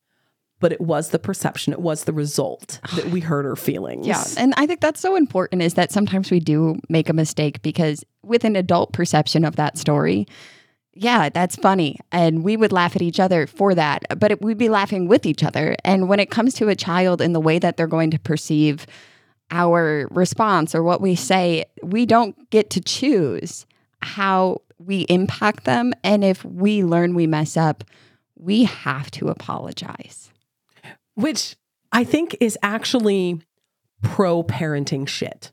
but 0.60 0.72
it 0.72 0.80
was 0.80 1.10
the 1.10 1.18
perception, 1.18 1.72
it 1.72 1.80
was 1.80 2.04
the 2.04 2.12
result 2.12 2.78
that 2.94 3.06
we 3.06 3.20
hurt 3.20 3.44
her 3.44 3.56
feelings. 3.56 4.06
Yeah. 4.06 4.24
And 4.38 4.54
I 4.56 4.66
think 4.66 4.80
that's 4.80 5.00
so 5.00 5.16
important 5.16 5.62
is 5.62 5.74
that 5.74 5.90
sometimes 5.90 6.30
we 6.30 6.38
do 6.38 6.80
make 6.88 7.08
a 7.08 7.12
mistake 7.12 7.60
because 7.62 8.04
with 8.22 8.44
an 8.44 8.54
adult 8.54 8.92
perception 8.92 9.44
of 9.44 9.56
that 9.56 9.76
story, 9.76 10.26
yeah, 10.94 11.28
that's 11.30 11.56
funny. 11.56 11.98
And 12.10 12.44
we 12.44 12.56
would 12.56 12.72
laugh 12.72 12.94
at 12.94 13.02
each 13.02 13.18
other 13.18 13.46
for 13.46 13.74
that, 13.74 14.04
but 14.18 14.30
it, 14.30 14.42
we'd 14.42 14.58
be 14.58 14.68
laughing 14.68 15.08
with 15.08 15.24
each 15.24 15.42
other. 15.42 15.74
And 15.84 16.08
when 16.08 16.20
it 16.20 16.30
comes 16.30 16.54
to 16.54 16.68
a 16.68 16.76
child 16.76 17.20
and 17.20 17.34
the 17.34 17.40
way 17.40 17.58
that 17.58 17.76
they're 17.76 17.86
going 17.86 18.10
to 18.10 18.18
perceive 18.18 18.86
our 19.50 20.06
response 20.10 20.74
or 20.74 20.82
what 20.82 21.00
we 21.00 21.14
say, 21.14 21.64
we 21.82 22.04
don't 22.04 22.50
get 22.50 22.70
to 22.70 22.80
choose 22.80 23.66
how 24.02 24.60
we 24.78 25.02
impact 25.02 25.64
them. 25.64 25.92
And 26.04 26.24
if 26.24 26.44
we 26.44 26.84
learn 26.84 27.14
we 27.14 27.26
mess 27.26 27.56
up, 27.56 27.84
we 28.36 28.64
have 28.64 29.10
to 29.12 29.28
apologize. 29.28 30.30
Which 31.14 31.56
I 31.90 32.04
think 32.04 32.36
is 32.40 32.58
actually 32.62 33.40
pro 34.02 34.42
parenting 34.42 35.06
shit. 35.06 35.52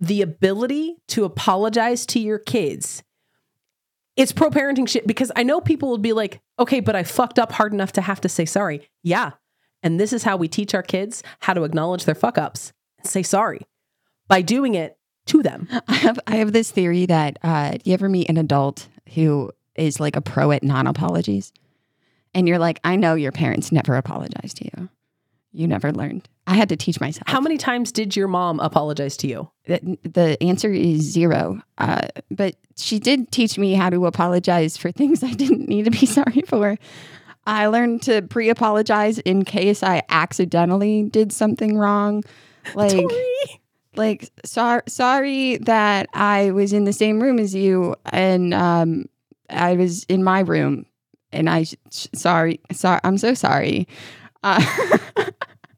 The 0.00 0.22
ability 0.22 0.96
to 1.08 1.24
apologize 1.24 2.04
to 2.06 2.20
your 2.20 2.38
kids 2.38 3.02
it's 4.16 4.32
pro 4.32 4.50
parenting 4.50 4.88
shit 4.88 5.06
because 5.06 5.32
I 5.34 5.42
know 5.42 5.60
people 5.60 5.88
will 5.88 5.98
be 5.98 6.12
like, 6.12 6.40
okay, 6.58 6.80
but 6.80 6.94
I 6.94 7.02
fucked 7.02 7.38
up 7.38 7.52
hard 7.52 7.72
enough 7.72 7.92
to 7.92 8.00
have 8.00 8.20
to 8.22 8.28
say 8.28 8.44
sorry. 8.44 8.88
Yeah. 9.02 9.32
And 9.82 10.00
this 10.00 10.12
is 10.12 10.22
how 10.22 10.36
we 10.36 10.48
teach 10.48 10.74
our 10.74 10.82
kids 10.82 11.22
how 11.40 11.54
to 11.54 11.64
acknowledge 11.64 12.04
their 12.04 12.14
fuck 12.14 12.38
ups 12.38 12.72
and 12.98 13.06
say 13.06 13.22
sorry 13.22 13.66
by 14.28 14.42
doing 14.42 14.74
it 14.74 14.96
to 15.26 15.42
them. 15.42 15.68
I 15.88 15.94
have 15.94 16.18
I 16.26 16.36
have 16.36 16.52
this 16.52 16.70
theory 16.70 17.06
that 17.06 17.38
uh, 17.42 17.78
you 17.84 17.92
ever 17.92 18.08
meet 18.08 18.28
an 18.28 18.36
adult 18.36 18.88
who 19.14 19.50
is 19.74 20.00
like 20.00 20.16
a 20.16 20.20
pro 20.20 20.52
at 20.52 20.62
non 20.62 20.86
apologies, 20.86 21.52
and 22.32 22.48
you're 22.48 22.58
like, 22.58 22.80
I 22.84 22.96
know 22.96 23.14
your 23.14 23.32
parents 23.32 23.72
never 23.72 23.96
apologized 23.96 24.58
to 24.58 24.64
you. 24.64 24.88
You 25.54 25.68
never 25.68 25.92
learned. 25.92 26.28
I 26.46 26.54
had 26.54 26.68
to 26.70 26.76
teach 26.76 27.00
myself. 27.00 27.28
How 27.28 27.40
many 27.40 27.56
times 27.56 27.92
did 27.92 28.16
your 28.16 28.28
mom 28.28 28.58
apologize 28.60 29.16
to 29.18 29.28
you? 29.28 29.50
the, 29.66 29.98
the 30.02 30.42
answer 30.42 30.70
is 30.70 31.00
zero. 31.00 31.62
Uh, 31.78 32.08
but 32.30 32.56
she 32.76 32.98
did 32.98 33.30
teach 33.30 33.56
me 33.56 33.74
how 33.74 33.88
to 33.88 34.06
apologize 34.06 34.76
for 34.76 34.90
things 34.92 35.22
I 35.22 35.32
didn't 35.32 35.68
need 35.68 35.84
to 35.84 35.90
be 35.90 36.06
sorry 36.06 36.42
for. 36.46 36.76
I 37.46 37.66
learned 37.66 38.02
to 38.02 38.22
pre 38.22 38.48
apologize 38.48 39.18
in 39.20 39.44
case 39.44 39.82
I 39.82 40.02
accidentally 40.08 41.04
did 41.04 41.32
something 41.32 41.78
wrong. 41.78 42.22
Like, 42.74 42.92
Tori. 42.92 43.60
like 43.94 44.30
sorry, 44.46 44.80
sorry 44.88 45.58
that 45.58 46.08
I 46.14 46.50
was 46.52 46.72
in 46.72 46.84
the 46.84 46.94
same 46.94 47.22
room 47.22 47.38
as 47.38 47.54
you 47.54 47.94
and 48.06 48.54
um, 48.54 49.04
I 49.50 49.74
was 49.74 50.04
in 50.04 50.24
my 50.24 50.40
room 50.40 50.86
and 51.30 51.50
I 51.50 51.66
sorry, 51.90 52.60
sorry, 52.72 53.00
I'm 53.04 53.18
so 53.18 53.34
sorry. 53.34 53.86
Uh, 54.44 54.64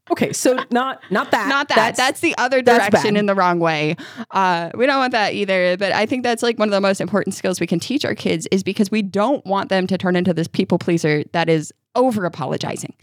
Okay, 0.09 0.31
so 0.31 0.57
not 0.71 1.01
not 1.11 1.31
that. 1.31 1.49
not 1.49 1.67
that. 1.69 1.95
That's, 1.95 2.21
the 2.21 2.35
other 2.37 2.61
direction 2.61 3.17
in 3.17 3.25
the 3.25 3.35
wrong 3.35 3.59
way. 3.59 3.95
Uh, 4.31 4.71
we 4.73 4.85
don't 4.85 4.97
want 4.97 5.11
that 5.11 5.33
either. 5.33 5.77
But 5.77 5.91
I 5.91 6.05
think 6.05 6.23
that's 6.23 6.41
like 6.41 6.57
one 6.57 6.69
of 6.69 6.71
the 6.71 6.81
most 6.81 7.01
important 7.01 7.35
skills 7.35 7.59
we 7.59 7.67
can 7.67 7.79
teach 7.79 8.05
our 8.05 8.15
kids 8.15 8.47
is 8.51 8.63
because 8.63 8.89
we 8.89 9.01
don't 9.01 9.45
want 9.45 9.69
them 9.69 9.85
to 9.87 9.97
turn 9.97 10.15
into 10.15 10.33
this 10.33 10.47
people 10.47 10.79
pleaser 10.79 11.23
that 11.33 11.49
is 11.49 11.73
over 11.95 12.25
apologizing 12.25 12.93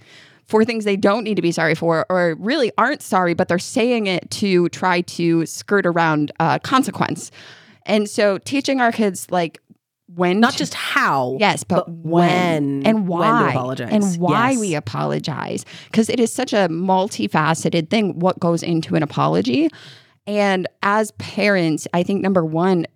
for 0.46 0.64
things 0.64 0.84
they 0.84 0.96
don't 0.96 1.24
need 1.24 1.36
to 1.36 1.42
be 1.42 1.52
sorry 1.52 1.74
for 1.74 2.06
or 2.10 2.36
really 2.38 2.72
aren't 2.78 3.02
sorry, 3.02 3.34
but 3.34 3.48
they're 3.48 3.58
saying 3.58 4.06
it 4.06 4.30
to 4.30 4.68
try 4.70 5.00
to 5.02 5.46
skirt 5.46 5.86
around 5.86 6.32
uh, 6.40 6.58
consequence. 6.60 7.30
And 7.86 8.08
so 8.08 8.38
teaching 8.38 8.80
our 8.80 8.92
kids 8.92 9.30
like 9.30 9.60
when 10.06 10.40
not 10.40 10.52
to- 10.52 10.58
just 10.58 10.74
how. 10.74 11.36
Yes, 11.40 11.64
but, 11.64 11.86
but 11.86 11.90
when, 11.90 12.02
when- 12.82 12.86
and 12.86 13.08
when 13.08 13.18
why 13.20 13.50
apologize. 13.50 13.88
and 13.92 14.16
why 14.20 14.50
Yes. 14.50 14.60
we 14.60 14.74
apologize 14.74 15.64
because 15.86 16.08
it 16.10 16.20
is 16.20 16.32
such 16.32 16.52
a 16.52 16.68
multifaceted 16.68 17.88
thing 17.90 18.18
what 18.18 18.38
goes 18.40 18.62
into 18.62 18.94
an 18.96 19.02
apology. 19.02 19.68
And 20.26 20.66
as 20.82 21.10
parents, 21.12 21.86
I 21.94 22.02
think 22.02 22.22
number 22.22 22.44
1 22.44 22.86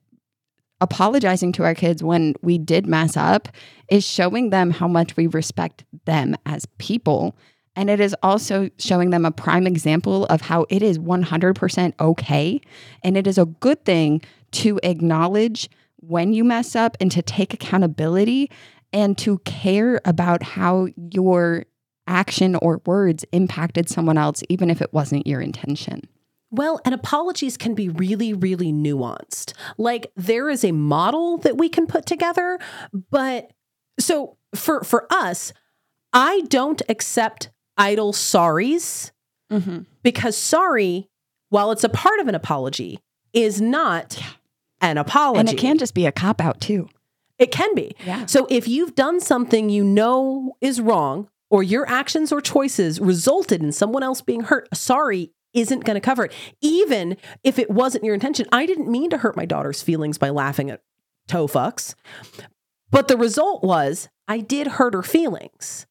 apologizing 0.80 1.52
to 1.52 1.64
our 1.64 1.74
kids 1.74 2.02
when 2.04 2.34
we 2.42 2.56
did 2.56 2.86
mess 2.86 3.16
up 3.16 3.48
is 3.90 4.04
showing 4.06 4.50
them 4.50 4.70
how 4.70 4.86
much 4.86 5.16
we 5.16 5.26
respect 5.26 5.84
them 6.04 6.36
as 6.46 6.66
people. 6.78 7.36
And 7.74 7.90
it 7.90 8.00
is 8.00 8.14
also 8.22 8.70
showing 8.78 9.10
them 9.10 9.24
a 9.24 9.30
prime 9.30 9.66
example 9.66 10.24
of 10.26 10.40
how 10.42 10.66
it 10.68 10.82
is 10.82 10.98
100% 10.98 11.92
okay. 12.00 12.60
And 13.02 13.16
it 13.16 13.26
is 13.26 13.38
a 13.38 13.46
good 13.46 13.84
thing 13.84 14.20
to 14.52 14.78
acknowledge 14.82 15.68
when 15.98 16.32
you 16.32 16.44
mess 16.44 16.74
up 16.76 16.96
and 17.00 17.10
to 17.12 17.22
take 17.22 17.52
accountability 17.54 18.50
and 18.92 19.16
to 19.18 19.38
care 19.40 20.00
about 20.04 20.42
how 20.42 20.88
your 21.12 21.64
action 22.06 22.56
or 22.56 22.80
words 22.86 23.24
impacted 23.32 23.88
someone 23.88 24.16
else, 24.16 24.42
even 24.48 24.70
if 24.70 24.80
it 24.80 24.92
wasn't 24.92 25.26
your 25.26 25.40
intention. 25.40 26.00
Well, 26.50 26.80
and 26.86 26.94
apologies 26.94 27.58
can 27.58 27.74
be 27.74 27.90
really, 27.90 28.32
really 28.32 28.72
nuanced. 28.72 29.52
Like 29.76 30.10
there 30.16 30.48
is 30.48 30.64
a 30.64 30.72
model 30.72 31.36
that 31.38 31.58
we 31.58 31.68
can 31.68 31.86
put 31.86 32.06
together, 32.06 32.58
but 33.10 33.52
so 34.00 34.38
for 34.54 34.82
for 34.82 35.06
us, 35.12 35.52
I 36.14 36.40
don't 36.48 36.80
accept 36.88 37.50
idle 37.76 38.12
sorries 38.12 39.10
Mm-hmm. 39.50 39.78
because 40.02 40.36
sorry, 40.36 41.08
while 41.48 41.70
it's 41.70 41.84
a 41.84 41.88
part 41.88 42.20
of 42.20 42.28
an 42.28 42.34
apology, 42.34 42.98
is 43.32 43.62
not 43.62 44.22
an 44.80 44.99
apology. 44.99 45.40
And 45.40 45.49
it 45.49 45.58
can 45.58 45.78
just 45.78 45.94
be 45.94 46.06
a 46.06 46.12
cop 46.12 46.40
out 46.40 46.61
too. 46.61 46.88
It 47.38 47.52
can 47.52 47.75
be. 47.75 47.94
Yeah. 48.04 48.26
So 48.26 48.47
if 48.50 48.66
you've 48.66 48.94
done 48.94 49.20
something 49.20 49.70
you 49.70 49.85
know 49.85 50.56
is 50.61 50.80
wrong, 50.80 51.28
or 51.50 51.62
your 51.62 51.88
actions 51.88 52.30
or 52.32 52.40
choices 52.40 53.00
resulted 53.00 53.62
in 53.62 53.73
someone 53.73 54.02
else 54.02 54.20
being 54.20 54.42
hurt, 54.42 54.68
sorry 54.76 55.32
isn't 55.54 55.85
going 55.85 55.94
to 55.94 56.00
cover 56.00 56.26
it. 56.26 56.32
Even 56.61 57.16
if 57.42 57.58
it 57.58 57.70
wasn't 57.70 58.04
your 58.04 58.14
intention. 58.14 58.47
I 58.52 58.66
didn't 58.66 58.90
mean 58.90 59.11
to 59.11 59.18
hurt 59.18 59.37
my 59.37 59.47
daughter's 59.47 59.82
feelings 59.82 60.18
by 60.18 60.28
laughing 60.28 60.70
at 60.70 60.82
toe 61.26 61.49
fucks. 61.49 61.94
But 62.90 63.08
the 63.08 63.16
result 63.16 63.64
was 63.64 64.08
I 64.26 64.40
did 64.40 64.66
hurt 64.66 64.94
her 64.94 65.02
feelings. 65.02 65.87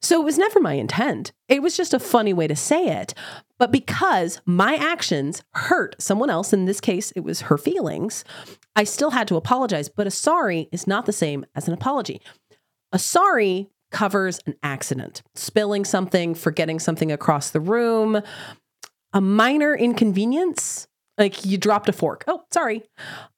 So 0.00 0.20
it 0.20 0.24
was 0.24 0.38
never 0.38 0.60
my 0.60 0.74
intent. 0.74 1.32
It 1.48 1.62
was 1.62 1.76
just 1.76 1.94
a 1.94 1.98
funny 1.98 2.32
way 2.32 2.46
to 2.46 2.56
say 2.56 2.88
it. 2.88 3.14
But 3.58 3.70
because 3.70 4.40
my 4.44 4.74
actions 4.74 5.42
hurt 5.54 5.94
someone 6.00 6.30
else, 6.30 6.52
in 6.52 6.64
this 6.64 6.80
case, 6.80 7.12
it 7.12 7.20
was 7.20 7.42
her 7.42 7.56
feelings, 7.56 8.24
I 8.74 8.84
still 8.84 9.10
had 9.10 9.28
to 9.28 9.36
apologize. 9.36 9.88
But 9.88 10.06
a 10.06 10.10
sorry 10.10 10.68
is 10.72 10.86
not 10.86 11.06
the 11.06 11.12
same 11.12 11.44
as 11.54 11.68
an 11.68 11.74
apology. 11.74 12.20
A 12.92 12.98
sorry 12.98 13.70
covers 13.90 14.40
an 14.46 14.54
accident, 14.62 15.22
spilling 15.36 15.84
something, 15.84 16.34
forgetting 16.34 16.80
something 16.80 17.12
across 17.12 17.50
the 17.50 17.60
room, 17.60 18.20
a 19.12 19.20
minor 19.20 19.74
inconvenience, 19.74 20.88
like 21.16 21.44
you 21.44 21.56
dropped 21.56 21.88
a 21.88 21.92
fork. 21.92 22.24
Oh, 22.26 22.42
sorry. 22.52 22.82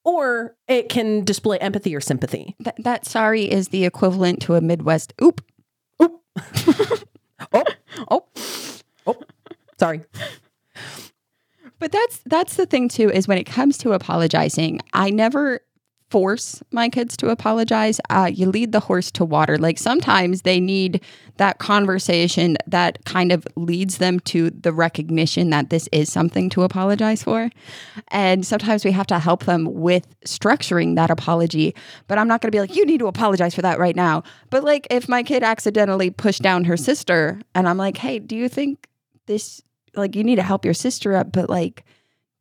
Or 0.02 0.56
it 0.66 0.88
can 0.88 1.24
display 1.24 1.58
empathy 1.58 1.94
or 1.94 2.00
sympathy. 2.00 2.56
That, 2.60 2.76
that 2.78 3.04
sorry 3.04 3.50
is 3.50 3.68
the 3.68 3.84
equivalent 3.84 4.40
to 4.42 4.54
a 4.54 4.62
Midwest 4.62 5.12
oop. 5.22 5.44
Oh, 6.00 6.20
sorry. 9.78 10.02
But 11.78 11.92
that's 11.92 12.20
that's 12.24 12.56
the 12.56 12.66
thing 12.66 12.88
too 12.88 13.10
is 13.10 13.28
when 13.28 13.38
it 13.38 13.44
comes 13.44 13.76
to 13.78 13.92
apologizing, 13.92 14.80
I 14.92 15.10
never 15.10 15.60
force 16.08 16.62
my 16.70 16.88
kids 16.88 17.16
to 17.16 17.28
apologize. 17.30 18.00
Uh, 18.10 18.30
you 18.32 18.48
lead 18.48 18.70
the 18.70 18.80
horse 18.80 19.10
to 19.10 19.24
water. 19.24 19.58
Like 19.58 19.76
sometimes 19.76 20.42
they 20.42 20.60
need 20.60 21.02
that 21.38 21.58
conversation 21.58 22.56
that 22.66 23.04
kind 23.04 23.32
of 23.32 23.46
leads 23.56 23.98
them 23.98 24.20
to 24.20 24.50
the 24.50 24.72
recognition 24.72 25.50
that 25.50 25.70
this 25.70 25.88
is 25.90 26.10
something 26.10 26.48
to 26.50 26.62
apologize 26.62 27.24
for. 27.24 27.50
And 28.08 28.46
sometimes 28.46 28.84
we 28.84 28.92
have 28.92 29.08
to 29.08 29.18
help 29.18 29.44
them 29.44 29.64
with 29.74 30.06
structuring 30.20 30.94
that 30.94 31.10
apology. 31.10 31.74
But 32.06 32.18
I'm 32.18 32.28
not 32.28 32.40
going 32.40 32.52
to 32.52 32.56
be 32.56 32.60
like, 32.60 32.76
you 32.76 32.86
need 32.86 33.00
to 33.00 33.08
apologize 33.08 33.54
for 33.56 33.62
that 33.62 33.80
right 33.80 33.96
now. 33.96 34.22
But 34.48 34.62
like 34.62 34.86
if 34.90 35.08
my 35.08 35.24
kid 35.24 35.42
accidentally 35.42 36.10
pushed 36.10 36.40
down 36.40 36.64
her 36.64 36.76
sister 36.76 37.40
and 37.54 37.68
I'm 37.68 37.78
like, 37.78 37.96
hey, 37.96 38.20
do 38.20 38.36
you 38.36 38.48
think 38.48 38.88
this 39.26 39.60
like 39.96 40.14
you 40.14 40.24
need 40.24 40.36
to 40.36 40.42
help 40.42 40.64
your 40.64 40.74
sister 40.74 41.14
up, 41.14 41.32
but 41.32 41.48
like, 41.48 41.84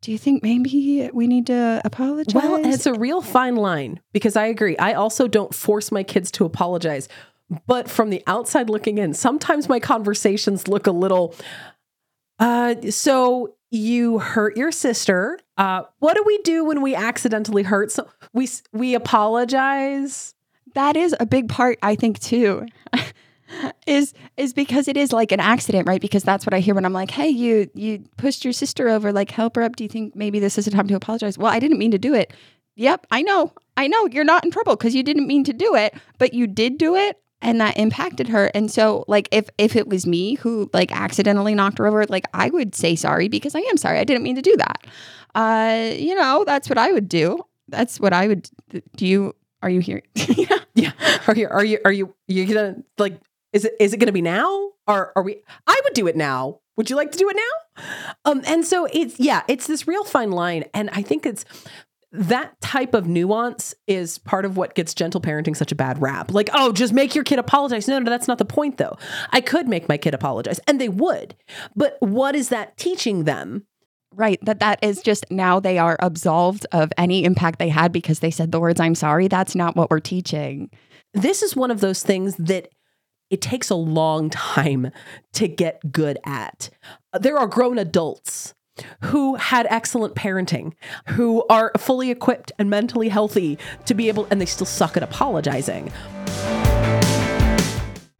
do 0.01 0.11
you 0.11 0.17
think 0.17 0.43
maybe 0.43 1.09
we 1.13 1.27
need 1.27 1.47
to 1.47 1.81
apologize? 1.83 2.35
Well, 2.35 2.63
it's 2.63 2.85
a 2.85 2.93
real 2.93 3.21
fine 3.21 3.55
line 3.55 3.99
because 4.13 4.35
I 4.35 4.45
agree. 4.45 4.77
I 4.77 4.93
also 4.93 5.27
don't 5.27 5.53
force 5.53 5.91
my 5.91 6.03
kids 6.03 6.31
to 6.31 6.45
apologize. 6.45 7.07
But 7.67 7.89
from 7.89 8.09
the 8.09 8.23
outside 8.25 8.69
looking 8.69 8.97
in, 8.97 9.13
sometimes 9.13 9.69
my 9.69 9.79
conversations 9.79 10.67
look 10.67 10.87
a 10.87 10.91
little 10.91 11.35
uh 12.37 12.75
so 12.89 13.55
you 13.71 14.19
hurt 14.19 14.57
your 14.57 14.71
sister. 14.71 15.39
Uh 15.57 15.83
what 15.99 16.15
do 16.15 16.23
we 16.25 16.37
do 16.39 16.65
when 16.65 16.81
we 16.81 16.95
accidentally 16.95 17.63
hurt 17.63 17.91
so 17.91 18.09
we 18.33 18.49
we 18.73 18.95
apologize? 18.95 20.35
that 20.75 20.95
is 20.95 21.15
a 21.19 21.25
big 21.25 21.49
part, 21.49 21.79
I 21.81 21.95
think, 21.95 22.19
too. 22.19 22.67
is 23.87 24.13
is 24.37 24.53
because 24.53 24.87
it 24.87 24.97
is 24.97 25.13
like 25.13 25.31
an 25.31 25.39
accident, 25.39 25.87
right? 25.87 26.01
Because 26.01 26.23
that's 26.23 26.45
what 26.45 26.53
I 26.53 26.59
hear 26.59 26.75
when 26.75 26.85
I'm 26.85 26.93
like, 26.93 27.11
"Hey, 27.11 27.29
you 27.29 27.69
you 27.73 28.03
pushed 28.17 28.43
your 28.43 28.53
sister 28.53 28.89
over, 28.89 29.11
like 29.11 29.31
help 29.31 29.55
her 29.55 29.63
up. 29.63 29.75
Do 29.75 29.83
you 29.83 29.89
think 29.89 30.15
maybe 30.15 30.39
this 30.39 30.57
is 30.57 30.67
a 30.67 30.71
time 30.71 30.87
to 30.87 30.95
apologize?" 30.95 31.37
Well, 31.37 31.51
I 31.51 31.59
didn't 31.59 31.79
mean 31.79 31.91
to 31.91 31.99
do 31.99 32.13
it. 32.13 32.33
Yep, 32.75 33.07
I 33.11 33.21
know. 33.21 33.53
I 33.77 33.87
know 33.87 34.07
you're 34.07 34.23
not 34.23 34.43
in 34.43 34.51
trouble 34.51 34.75
because 34.75 34.95
you 34.95 35.03
didn't 35.03 35.27
mean 35.27 35.43
to 35.45 35.53
do 35.53 35.75
it, 35.75 35.95
but 36.17 36.33
you 36.33 36.47
did 36.47 36.77
do 36.77 36.95
it 36.95 37.17
and 37.41 37.61
that 37.61 37.77
impacted 37.77 38.27
her. 38.29 38.51
And 38.55 38.71
so 38.71 39.05
like 39.07 39.29
if 39.31 39.49
if 39.57 39.75
it 39.75 39.87
was 39.87 40.05
me 40.05 40.35
who 40.35 40.69
like 40.73 40.91
accidentally 40.91 41.55
knocked 41.55 41.77
her 41.77 41.87
over, 41.87 42.05
like 42.05 42.25
I 42.33 42.49
would 42.49 42.75
say 42.75 42.95
sorry 42.95 43.27
because 43.27 43.55
I 43.55 43.59
am 43.59 43.77
sorry. 43.77 43.99
I 43.99 44.03
didn't 44.03 44.23
mean 44.23 44.35
to 44.35 44.41
do 44.41 44.55
that. 44.57 44.87
Uh, 45.35 45.93
you 45.95 46.15
know, 46.15 46.43
that's 46.45 46.69
what 46.69 46.77
I 46.77 46.91
would 46.91 47.07
do. 47.07 47.43
That's 47.67 47.99
what 47.99 48.13
I 48.13 48.27
would 48.27 48.49
do 48.95 49.05
you 49.05 49.35
are 49.61 49.69
you 49.69 49.79
here? 49.79 50.01
yeah. 50.15 50.57
Yeah. 50.75 50.91
Are 51.27 51.35
you 51.35 51.47
are 51.49 51.63
you 51.63 51.79
are 51.85 51.91
you 51.91 52.13
you 52.27 52.45
gonna 52.45 52.77
like 52.97 53.19
is 53.55 53.65
it 53.65 53.73
is 53.79 53.93
it 53.93 53.97
gonna 53.97 54.11
be 54.11 54.21
now? 54.21 54.71
Or 54.85 55.13
are 55.15 55.23
we 55.23 55.41
I 55.65 55.81
would 55.83 55.93
do 55.93 56.05
it 56.07 56.15
now. 56.15 56.59
Would 56.75 56.89
you 56.89 56.97
like 56.97 57.11
to 57.13 57.17
do 57.17 57.29
it 57.29 57.37
now? 57.37 57.83
Um 58.25 58.41
and 58.45 58.65
so 58.65 58.87
it's 58.91 59.19
yeah, 59.19 59.43
it's 59.47 59.65
this 59.65 59.87
real 59.87 60.03
fine 60.03 60.31
line. 60.31 60.65
And 60.73 60.89
I 60.91 61.01
think 61.01 61.25
it's 61.25 61.45
that 62.11 62.59
type 62.61 62.93
of 62.93 63.07
nuance 63.07 63.73
is 63.87 64.17
part 64.19 64.45
of 64.45 64.57
what 64.57 64.75
gets 64.75 64.93
gentle 64.93 65.19
parenting 65.21 65.55
such 65.55 65.71
a 65.71 65.75
bad 65.75 66.01
rap. 66.01 66.31
Like, 66.31 66.49
oh, 66.53 66.71
just 66.71 66.93
make 66.93 67.15
your 67.15 67.23
kid 67.23 67.39
apologize. 67.39 67.87
No, 67.87 67.99
no, 67.99 68.09
that's 68.09 68.27
not 68.27 68.37
the 68.37 68.45
point 68.45 68.77
though. 68.77 68.97
I 69.31 69.41
could 69.41 69.67
make 69.67 69.87
my 69.87 69.97
kid 69.97 70.13
apologize 70.13 70.59
and 70.67 70.79
they 70.79 70.89
would. 70.89 71.35
But 71.75 71.97
what 71.99 72.35
is 72.35 72.49
that 72.49 72.75
teaching 72.77 73.23
them? 73.23 73.65
Right. 74.13 74.39
That 74.43 74.59
that 74.59 74.79
is 74.81 75.01
just 75.01 75.25
now 75.31 75.61
they 75.61 75.77
are 75.77 75.97
absolved 76.01 76.65
of 76.73 76.91
any 76.97 77.23
impact 77.23 77.59
they 77.59 77.69
had 77.69 77.91
because 77.93 78.19
they 78.19 78.31
said 78.31 78.51
the 78.51 78.59
words 78.59 78.81
I'm 78.81 78.95
sorry. 78.95 79.29
That's 79.29 79.55
not 79.55 79.77
what 79.77 79.89
we're 79.89 79.99
teaching. 80.01 80.69
this 81.13 81.41
is 81.41 81.55
one 81.55 81.71
of 81.71 81.79
those 81.79 82.03
things 82.03 82.35
that 82.35 82.67
it 83.35 83.41
takes 83.41 83.69
a 83.69 83.75
long 83.75 84.29
time 84.29 84.91
to 85.33 85.45
get 85.49 85.91
good 85.91 86.17
at. 86.23 86.69
There 87.19 87.37
are 87.37 87.47
grown 87.47 87.77
adults 87.77 88.53
who 89.01 89.35
had 89.35 89.67
excellent 89.69 90.15
parenting, 90.15 90.71
who 91.07 91.45
are 91.49 91.73
fully 91.77 92.11
equipped 92.11 92.53
and 92.57 92.69
mentally 92.69 93.09
healthy 93.09 93.59
to 93.87 93.93
be 93.93 94.07
able, 94.07 94.25
and 94.31 94.39
they 94.39 94.45
still 94.45 94.65
suck 94.65 94.95
at 94.95 95.03
apologizing. 95.03 95.91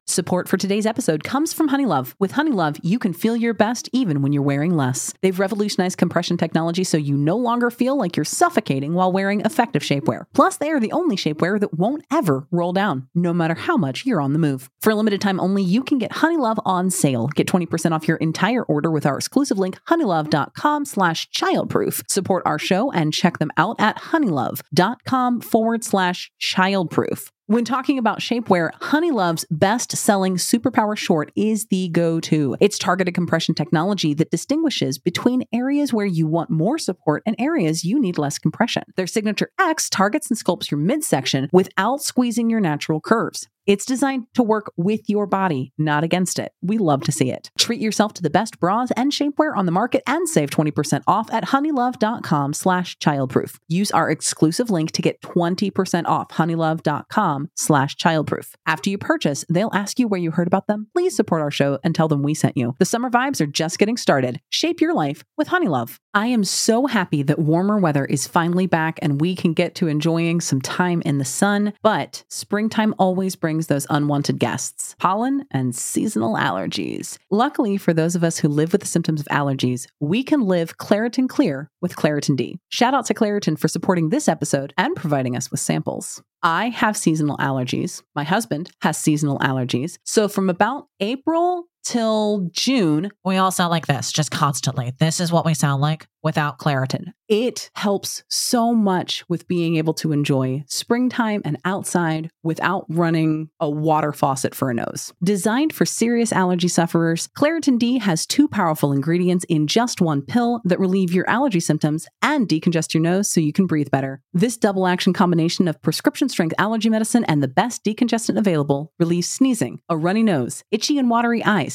Support 0.07 0.47
for 0.47 0.57
today's 0.57 0.85
episode 0.85 1.23
comes 1.23 1.51
from 1.51 1.69
Honeylove. 1.69 2.13
With 2.19 2.33
Honeylove, 2.33 2.79
you 2.83 2.99
can 2.99 3.11
feel 3.11 3.35
your 3.35 3.55
best 3.55 3.89
even 3.91 4.21
when 4.21 4.33
you're 4.33 4.43
wearing 4.43 4.77
less. 4.77 5.11
They've 5.21 5.39
revolutionized 5.39 5.97
compression 5.97 6.37
technology 6.37 6.83
so 6.83 6.95
you 6.95 7.17
no 7.17 7.35
longer 7.35 7.71
feel 7.71 7.97
like 7.97 8.15
you're 8.15 8.23
suffocating 8.23 8.93
while 8.93 9.11
wearing 9.11 9.41
effective 9.41 9.81
shapewear. 9.81 10.25
Plus, 10.35 10.57
they 10.57 10.69
are 10.69 10.79
the 10.79 10.91
only 10.91 11.15
shapewear 11.15 11.59
that 11.59 11.73
won't 11.79 12.05
ever 12.11 12.45
roll 12.51 12.71
down, 12.71 13.07
no 13.15 13.33
matter 13.33 13.55
how 13.55 13.77
much 13.77 14.05
you're 14.05 14.21
on 14.21 14.33
the 14.33 14.39
move. 14.39 14.69
For 14.79 14.91
a 14.91 14.95
limited 14.95 15.21
time 15.21 15.39
only, 15.39 15.63
you 15.63 15.83
can 15.83 15.97
get 15.97 16.11
Honeylove 16.11 16.61
on 16.65 16.91
sale. 16.91 17.27
Get 17.27 17.47
20% 17.47 17.91
off 17.91 18.07
your 18.07 18.17
entire 18.17 18.63
order 18.63 18.91
with 18.91 19.07
our 19.07 19.17
exclusive 19.17 19.57
link, 19.57 19.79
honeylove.com 19.89 20.85
slash 20.85 21.27
childproof. 21.31 22.07
Support 22.07 22.43
our 22.45 22.59
show 22.59 22.91
and 22.91 23.11
check 23.11 23.39
them 23.39 23.51
out 23.57 23.77
at 23.79 23.97
honeylove.com 23.97 25.41
forward 25.41 25.83
slash 25.83 26.31
childproof. 26.39 27.31
When 27.47 27.63
talking 27.63 27.99
about 27.99 28.21
shapewear, 28.21 28.71
Honeylove's 28.81 29.45
best 29.51 29.95
selling 29.95 30.37
superpower 30.37 30.97
short 30.97 31.31
is 31.35 31.67
the 31.67 31.89
go 31.89 32.19
to. 32.21 32.57
It's 32.59 32.79
targeted 32.79 33.13
compression 33.13 33.53
technology 33.53 34.15
that 34.15 34.31
distinguishes 34.31 34.97
between 34.97 35.43
areas 35.53 35.93
where 35.93 36.07
you 36.07 36.25
want 36.25 36.49
more 36.49 36.79
support 36.79 37.21
and 37.23 37.35
areas 37.37 37.83
you 37.83 37.99
need 37.99 38.17
less 38.17 38.39
compression. 38.39 38.81
Their 38.95 39.05
signature 39.05 39.51
X 39.59 39.91
targets 39.91 40.31
and 40.31 40.39
sculpts 40.39 40.71
your 40.71 40.79
midsection 40.79 41.47
without 41.53 42.01
squeezing 42.01 42.49
your 42.49 42.61
natural 42.61 42.99
curves. 42.99 43.47
It's 43.65 43.85
designed 43.85 44.27
to 44.35 44.43
work 44.43 44.71
with 44.77 45.09
your 45.09 45.25
body, 45.25 45.73
not 45.77 46.03
against 46.03 46.37
it. 46.37 46.51
We 46.61 46.77
love 46.77 47.01
to 47.03 47.11
see 47.11 47.31
it. 47.31 47.49
Treat 47.57 47.81
yourself 47.81 48.13
to 48.13 48.21
the 48.21 48.29
best 48.29 48.59
bras 48.59 48.91
and 48.91 49.11
shapewear 49.11 49.57
on 49.57 49.65
the 49.65 49.71
market 49.71 50.03
and 50.05 50.29
save 50.29 50.51
20% 50.51 51.01
off 51.07 51.33
at 51.33 51.45
honeylove.com 51.45 52.53
slash 52.53 52.97
childproof. 52.99 53.57
Use 53.67 53.89
our 53.89 54.11
exclusive 54.11 54.69
link 54.69 54.91
to 54.91 55.01
get 55.01 55.19
20% 55.21 56.05
off 56.05 56.29
honeylove.com 56.29 57.49
slash 57.55 57.95
childproof. 57.95 58.53
After 58.67 58.91
you 58.91 58.99
purchase, 58.99 59.43
they'll 59.49 59.71
ask 59.73 59.97
you 59.97 60.07
where 60.07 60.19
you 60.19 60.29
heard 60.29 60.47
about 60.47 60.67
them. 60.67 60.87
Please 60.93 61.15
support 61.15 61.41
our 61.41 61.51
show 61.51 61.79
and 61.83 61.95
tell 61.95 62.07
them 62.07 62.21
we 62.21 62.35
sent 62.35 62.57
you. 62.57 62.75
The 62.77 62.85
summer 62.85 63.09
vibes 63.09 63.41
are 63.41 63.47
just 63.47 63.79
getting 63.79 63.97
started. 63.97 64.41
Shape 64.49 64.79
your 64.79 64.93
life 64.93 65.23
with 65.37 65.47
Honeylove. 65.47 65.97
I 66.13 66.27
am 66.27 66.43
so 66.43 66.85
happy 66.85 67.23
that 67.23 67.39
warmer 67.39 67.77
weather 67.77 68.05
is 68.05 68.27
finally 68.27 68.67
back 68.67 68.99
and 69.01 69.19
we 69.19 69.35
can 69.35 69.53
get 69.53 69.75
to 69.75 69.87
enjoying 69.87 70.39
some 70.39 70.61
time 70.61 71.01
in 71.03 71.17
the 71.17 71.25
sun, 71.25 71.73
but 71.81 72.23
springtime 72.29 72.93
always 72.99 73.35
brings 73.35 73.54
those 73.63 73.87
unwanted 73.89 74.39
guests 74.39 74.95
pollen 74.99 75.45
and 75.51 75.75
seasonal 75.75 76.35
allergies. 76.35 77.17
Luckily, 77.31 77.77
for 77.77 77.93
those 77.93 78.15
of 78.15 78.23
us 78.23 78.37
who 78.37 78.47
live 78.47 78.71
with 78.71 78.81
the 78.81 78.87
symptoms 78.87 79.21
of 79.21 79.27
allergies, 79.27 79.87
we 79.99 80.23
can 80.23 80.41
live 80.41 80.77
Claritin 80.77 81.27
Clear 81.27 81.69
with 81.81 81.95
Claritin 81.95 82.35
D. 82.35 82.59
Shout 82.69 82.93
out 82.93 83.05
to 83.07 83.13
Claritin 83.13 83.57
for 83.57 83.67
supporting 83.67 84.09
this 84.09 84.27
episode 84.27 84.73
and 84.77 84.95
providing 84.95 85.35
us 85.35 85.49
with 85.51 85.59
samples. 85.59 86.21
I 86.43 86.69
have 86.69 86.95
seasonal 86.95 87.37
allergies. 87.37 88.03
My 88.13 88.23
husband 88.23 88.69
has 88.81 88.97
seasonal 88.97 89.39
allergies. 89.39 89.97
So 90.03 90.27
from 90.27 90.49
about 90.49 90.87
April 90.99 91.65
till 91.85 92.49
June, 92.51 93.11
We 93.23 93.37
all 93.37 93.51
sound 93.51 93.71
like 93.71 93.87
this, 93.87 94.11
just 94.11 94.31
constantly. 94.31 94.93
This 94.99 95.19
is 95.19 95.31
what 95.31 95.45
we 95.45 95.53
sound 95.53 95.81
like 95.81 96.07
without 96.23 96.57
Claritin. 96.57 97.13
it 97.27 97.69
helps 97.75 98.23
so 98.29 98.73
much 98.73 99.23
with 99.29 99.47
being 99.47 99.75
able 99.77 99.93
to 99.93 100.11
enjoy 100.11 100.63
springtime 100.67 101.41
and 101.45 101.57
outside 101.65 102.29
without 102.43 102.85
running 102.89 103.49
a 103.59 103.69
water 103.69 104.11
faucet 104.11 104.53
for 104.55 104.69
a 104.71 104.73
nose. 104.73 105.13
Designed 105.23 105.73
for 105.73 105.85
serious 105.85 106.31
allergy 106.33 106.67
sufferers, 106.67 107.27
Claritin 107.37 107.77
D 107.77 107.99
has 107.99 108.25
two 108.25 108.47
powerful 108.47 108.91
ingredients 108.91 109.45
in 109.49 109.67
just 109.67 110.01
one 110.01 110.23
pill 110.23 110.61
that 110.65 110.79
relieve 110.79 111.13
your 111.13 111.29
allergy 111.29 111.59
symptoms 111.59 112.07
and 112.23 112.47
decongest 112.47 112.93
your 112.95 113.01
nose 113.01 113.29
so 113.29 113.39
you 113.39 113.53
can 113.53 113.67
breathe 113.67 113.91
better. 113.91 114.21
This 114.33 114.57
double 114.57 114.87
action 114.87 115.13
combination 115.13 115.67
of 115.67 115.81
prescription 115.83 116.27
strength 116.29 116.55
allergy 116.57 116.89
medicine 116.89 117.23
and 117.25 117.41
the 117.43 117.47
best 117.47 117.83
decongestant 117.83 118.37
available 118.37 118.91
relieves 118.99 119.29
sneezing, 119.29 119.79
a 119.89 119.97
runny 119.97 120.23
nose, 120.23 120.63
itchy 120.71 120.97
and 120.97 121.09
watery 121.09 121.43
eyes, 121.43 121.74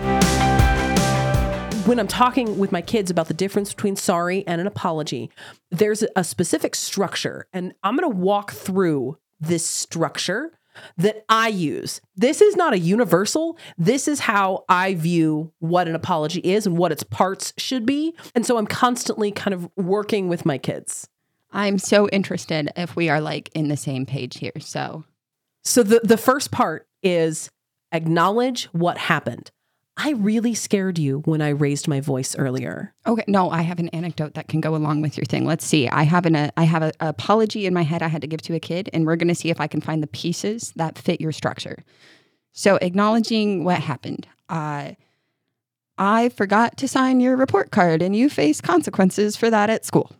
When 1.85 1.99
I'm 1.99 2.07
talking 2.07 2.59
with 2.59 2.71
my 2.71 2.81
kids 2.81 3.09
about 3.09 3.27
the 3.27 3.33
difference 3.33 3.73
between 3.73 3.95
sorry 3.95 4.45
and 4.47 4.61
an 4.61 4.67
apology, 4.67 5.31
there's 5.71 6.03
a 6.15 6.23
specific 6.23 6.75
structure, 6.75 7.47
and 7.53 7.73
I'm 7.83 7.95
going 7.95 8.09
to 8.09 8.15
walk 8.15 8.51
through 8.51 9.17
this 9.39 9.65
structure 9.65 10.51
that 10.97 11.25
I 11.27 11.47
use. 11.49 11.99
This 12.15 12.41
is 12.41 12.55
not 12.55 12.73
a 12.73 12.79
universal. 12.79 13.57
This 13.77 14.07
is 14.07 14.21
how 14.21 14.63
I 14.69 14.93
view 14.93 15.51
what 15.59 15.87
an 15.87 15.95
apology 15.95 16.39
is 16.41 16.65
and 16.65 16.77
what 16.77 16.91
its 16.91 17.03
parts 17.03 17.53
should 17.57 17.85
be. 17.85 18.15
And 18.35 18.45
so 18.45 18.57
I'm 18.57 18.67
constantly 18.67 19.31
kind 19.31 19.53
of 19.53 19.69
working 19.75 20.29
with 20.29 20.45
my 20.45 20.57
kids. 20.57 21.09
I'm 21.51 21.77
so 21.77 22.07
interested 22.09 22.69
if 22.77 22.95
we 22.95 23.09
are 23.09 23.19
like 23.19 23.49
in 23.53 23.67
the 23.67 23.75
same 23.75 24.05
page 24.05 24.37
here. 24.37 24.53
So, 24.59 25.03
So 25.63 25.83
the 25.83 25.99
the 26.03 26.17
first 26.17 26.51
part 26.51 26.87
is 27.03 27.49
acknowledge 27.91 28.65
what 28.71 28.97
happened. 28.97 29.51
I 29.97 30.11
really 30.11 30.53
scared 30.53 30.97
you 30.97 31.19
when 31.25 31.41
I 31.41 31.49
raised 31.49 31.87
my 31.87 31.99
voice 31.99 32.35
earlier. 32.37 32.93
okay, 33.05 33.25
no, 33.27 33.49
I 33.49 33.61
have 33.61 33.77
an 33.77 33.89
anecdote 33.89 34.35
that 34.35 34.47
can 34.47 34.61
go 34.61 34.75
along 34.75 35.01
with 35.01 35.17
your 35.17 35.25
thing. 35.25 35.45
Let's 35.45 35.65
see. 35.65 35.87
I 35.89 36.03
have 36.03 36.25
an 36.25 36.35
uh, 36.35 36.51
I 36.55 36.63
have 36.63 36.81
an 36.81 36.93
apology 36.99 37.65
in 37.65 37.73
my 37.73 37.83
head 37.83 38.01
I 38.01 38.07
had 38.07 38.21
to 38.21 38.27
give 38.27 38.41
to 38.43 38.55
a 38.55 38.59
kid, 38.59 38.89
and 38.93 39.05
we're 39.05 39.17
going 39.17 39.27
to 39.27 39.35
see 39.35 39.49
if 39.49 39.59
I 39.59 39.67
can 39.67 39.81
find 39.81 40.01
the 40.01 40.07
pieces 40.07 40.71
that 40.75 40.97
fit 40.97 41.19
your 41.19 41.31
structure. 41.31 41.83
So, 42.53 42.77
acknowledging 42.77 43.63
what 43.63 43.79
happened. 43.79 44.27
Uh, 44.49 44.93
I 45.97 46.29
forgot 46.29 46.77
to 46.77 46.87
sign 46.87 47.19
your 47.19 47.35
report 47.35 47.71
card, 47.71 48.01
and 48.01 48.15
you 48.15 48.29
face 48.29 48.61
consequences 48.61 49.35
for 49.35 49.49
that 49.49 49.69
at 49.69 49.85
school. 49.85 50.11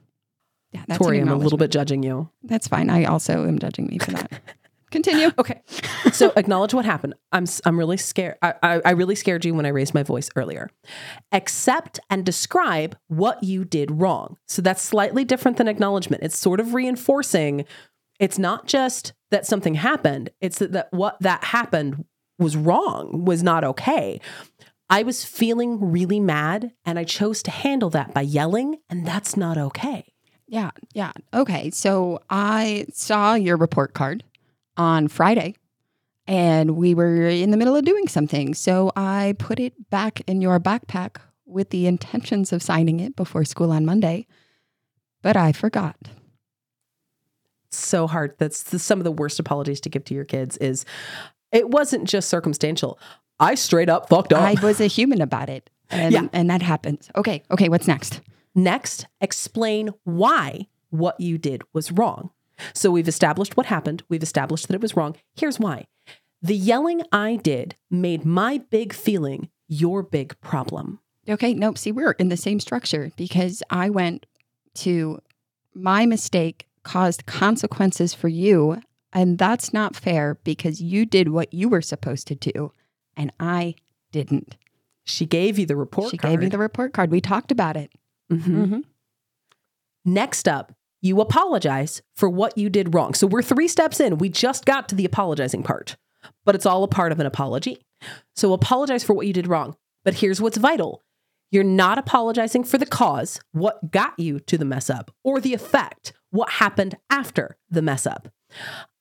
Yeah, 0.71 0.83
that's 0.87 0.99
Tori, 0.99 1.19
I'm 1.19 1.29
a 1.29 1.35
little 1.35 1.57
bit 1.57 1.71
judging 1.71 2.03
you. 2.03 2.29
That's 2.43 2.67
fine. 2.67 2.89
I 2.89 3.05
also 3.05 3.47
am 3.47 3.59
judging 3.59 3.87
me 3.87 3.97
for 3.97 4.11
that. 4.11 4.31
Continue. 4.91 5.31
Okay. 5.39 5.61
So 6.11 6.31
acknowledge 6.35 6.73
what 6.73 6.85
happened. 6.85 7.15
I'm 7.31 7.45
I'm 7.65 7.79
really 7.79 7.97
scared. 7.97 8.35
I, 8.41 8.53
I 8.61 8.81
I 8.85 8.91
really 8.91 9.15
scared 9.15 9.43
you 9.43 9.55
when 9.55 9.65
I 9.65 9.69
raised 9.69 9.93
my 9.93 10.03
voice 10.03 10.29
earlier. 10.35 10.69
Accept 11.31 11.99
and 12.09 12.25
describe 12.25 12.95
what 13.07 13.43
you 13.43 13.65
did 13.65 13.89
wrong. 13.89 14.37
So 14.47 14.61
that's 14.61 14.83
slightly 14.83 15.23
different 15.23 15.57
than 15.57 15.67
acknowledgement. 15.67 16.23
It's 16.23 16.37
sort 16.37 16.59
of 16.59 16.73
reinforcing. 16.73 17.65
It's 18.19 18.37
not 18.37 18.67
just 18.67 19.13
that 19.31 19.47
something 19.47 19.75
happened. 19.75 20.29
It's 20.41 20.59
that, 20.59 20.73
that 20.73 20.89
what 20.91 21.17
that 21.21 21.43
happened 21.45 22.05
was 22.37 22.55
wrong, 22.55 23.25
was 23.25 23.41
not 23.41 23.63
okay. 23.63 24.19
I 24.89 25.03
was 25.03 25.23
feeling 25.23 25.91
really 25.91 26.19
mad 26.19 26.73
and 26.85 26.99
I 26.99 27.05
chose 27.05 27.41
to 27.43 27.51
handle 27.51 27.89
that 27.91 28.13
by 28.13 28.21
yelling, 28.21 28.77
and 28.89 29.07
that's 29.07 29.37
not 29.37 29.57
okay. 29.57 30.11
Yeah, 30.47 30.71
yeah. 30.93 31.13
Okay. 31.33 31.69
So 31.69 32.19
I 32.29 32.85
saw 32.91 33.35
your 33.35 33.55
report 33.55 33.93
card 33.93 34.25
on 34.77 35.07
Friday 35.07 35.55
and 36.27 36.71
we 36.77 36.93
were 36.93 37.27
in 37.27 37.51
the 37.51 37.57
middle 37.57 37.75
of 37.75 37.83
doing 37.85 38.07
something. 38.07 38.53
So 38.53 38.91
I 38.95 39.35
put 39.39 39.59
it 39.59 39.89
back 39.89 40.21
in 40.27 40.41
your 40.41 40.59
backpack 40.59 41.17
with 41.45 41.69
the 41.71 41.87
intentions 41.87 42.53
of 42.53 42.61
signing 42.63 42.99
it 42.99 43.15
before 43.15 43.43
school 43.43 43.71
on 43.71 43.85
Monday, 43.85 44.27
but 45.21 45.35
I 45.35 45.51
forgot. 45.51 45.97
so 47.71 48.07
hard. 48.07 48.35
That's 48.37 48.63
the, 48.63 48.79
some 48.79 48.99
of 48.99 49.03
the 49.03 49.11
worst 49.11 49.39
apologies 49.39 49.81
to 49.81 49.89
give 49.89 50.03
to 50.05 50.13
your 50.13 50.25
kids 50.25 50.57
is 50.57 50.85
it 51.51 51.69
wasn't 51.69 52.05
just 52.07 52.29
circumstantial. 52.29 52.99
I 53.39 53.55
straight 53.55 53.89
up 53.89 54.09
fucked 54.09 54.33
up. 54.33 54.41
I 54.41 54.55
was 54.61 54.79
a 54.81 54.87
human 54.87 55.21
about 55.21 55.49
it. 55.49 55.69
And, 55.89 56.13
Yeah. 56.13 56.27
and 56.33 56.49
that 56.49 56.61
happens. 56.61 57.09
Okay. 57.15 57.43
Okay. 57.51 57.69
What's 57.69 57.87
next? 57.87 58.21
Next, 58.55 59.07
explain 59.19 59.89
why 60.03 60.67
what 60.89 61.19
you 61.19 61.37
did 61.37 61.61
was 61.73 61.91
wrong. 61.91 62.31
So 62.73 62.91
we've 62.91 63.07
established 63.07 63.57
what 63.57 63.65
happened. 63.67 64.03
We've 64.09 64.23
established 64.23 64.67
that 64.67 64.75
it 64.75 64.81
was 64.81 64.95
wrong. 64.95 65.15
Here's 65.35 65.59
why. 65.59 65.85
The 66.41 66.55
yelling 66.55 67.01
I 67.11 67.35
did 67.35 67.75
made 67.89 68.25
my 68.25 68.59
big 68.69 68.93
feeling 68.93 69.49
your 69.67 70.01
big 70.03 70.39
problem. 70.41 70.99
Okay. 71.29 71.53
Nope. 71.53 71.77
See, 71.77 71.91
we're 71.91 72.11
in 72.13 72.29
the 72.29 72.37
same 72.37 72.59
structure 72.59 73.11
because 73.15 73.61
I 73.69 73.89
went 73.89 74.25
to 74.75 75.19
my 75.73 76.05
mistake 76.05 76.67
caused 76.83 77.25
consequences 77.25 78.13
for 78.13 78.27
you. 78.27 78.81
And 79.13 79.37
that's 79.37 79.71
not 79.73 79.95
fair 79.95 80.39
because 80.43 80.81
you 80.81 81.05
did 81.05 81.29
what 81.29 81.53
you 81.53 81.69
were 81.69 81.81
supposed 81.81 82.27
to 82.27 82.35
do 82.35 82.71
and 83.15 83.31
I 83.39 83.75
didn't. 84.11 84.55
She 85.03 85.25
gave 85.25 85.59
you 85.59 85.65
the 85.65 85.75
report 85.75 86.11
she 86.11 86.17
card. 86.17 86.31
gave 86.31 86.39
me 86.39 86.47
the 86.49 86.57
report 86.57 86.93
card. 86.93 87.11
We 87.11 87.21
talked 87.21 87.51
about 87.51 87.75
it. 87.77 87.91
Mhm. 88.31 88.67
Mhm. 88.67 88.83
Next 90.05 90.47
up, 90.47 90.73
you 91.01 91.19
apologize 91.19 92.01
for 92.15 92.29
what 92.29 92.57
you 92.57 92.69
did 92.69 92.93
wrong. 92.93 93.13
So 93.13 93.27
we're 93.27 93.41
three 93.41 93.67
steps 93.67 93.99
in. 93.99 94.17
We 94.17 94.29
just 94.29 94.65
got 94.65 94.87
to 94.89 94.95
the 94.95 95.05
apologizing 95.05 95.63
part, 95.63 95.97
but 96.45 96.55
it's 96.55 96.65
all 96.65 96.83
a 96.83 96.87
part 96.87 97.11
of 97.11 97.19
an 97.19 97.25
apology. 97.25 97.81
So 98.35 98.53
apologize 98.53 99.03
for 99.03 99.13
what 99.13 99.27
you 99.27 99.33
did 99.33 99.47
wrong. 99.47 99.75
But 100.03 100.15
here's 100.15 100.41
what's 100.41 100.57
vital 100.57 101.03
you're 101.51 101.63
not 101.65 101.97
apologizing 101.97 102.63
for 102.63 102.77
the 102.77 102.85
cause, 102.85 103.41
what 103.51 103.91
got 103.91 104.17
you 104.17 104.39
to 104.39 104.57
the 104.57 104.63
mess 104.63 104.89
up, 104.89 105.11
or 105.21 105.41
the 105.41 105.53
effect, 105.53 106.13
what 106.29 106.49
happened 106.49 106.95
after 107.09 107.57
the 107.69 107.81
mess 107.81 108.07
up. 108.07 108.29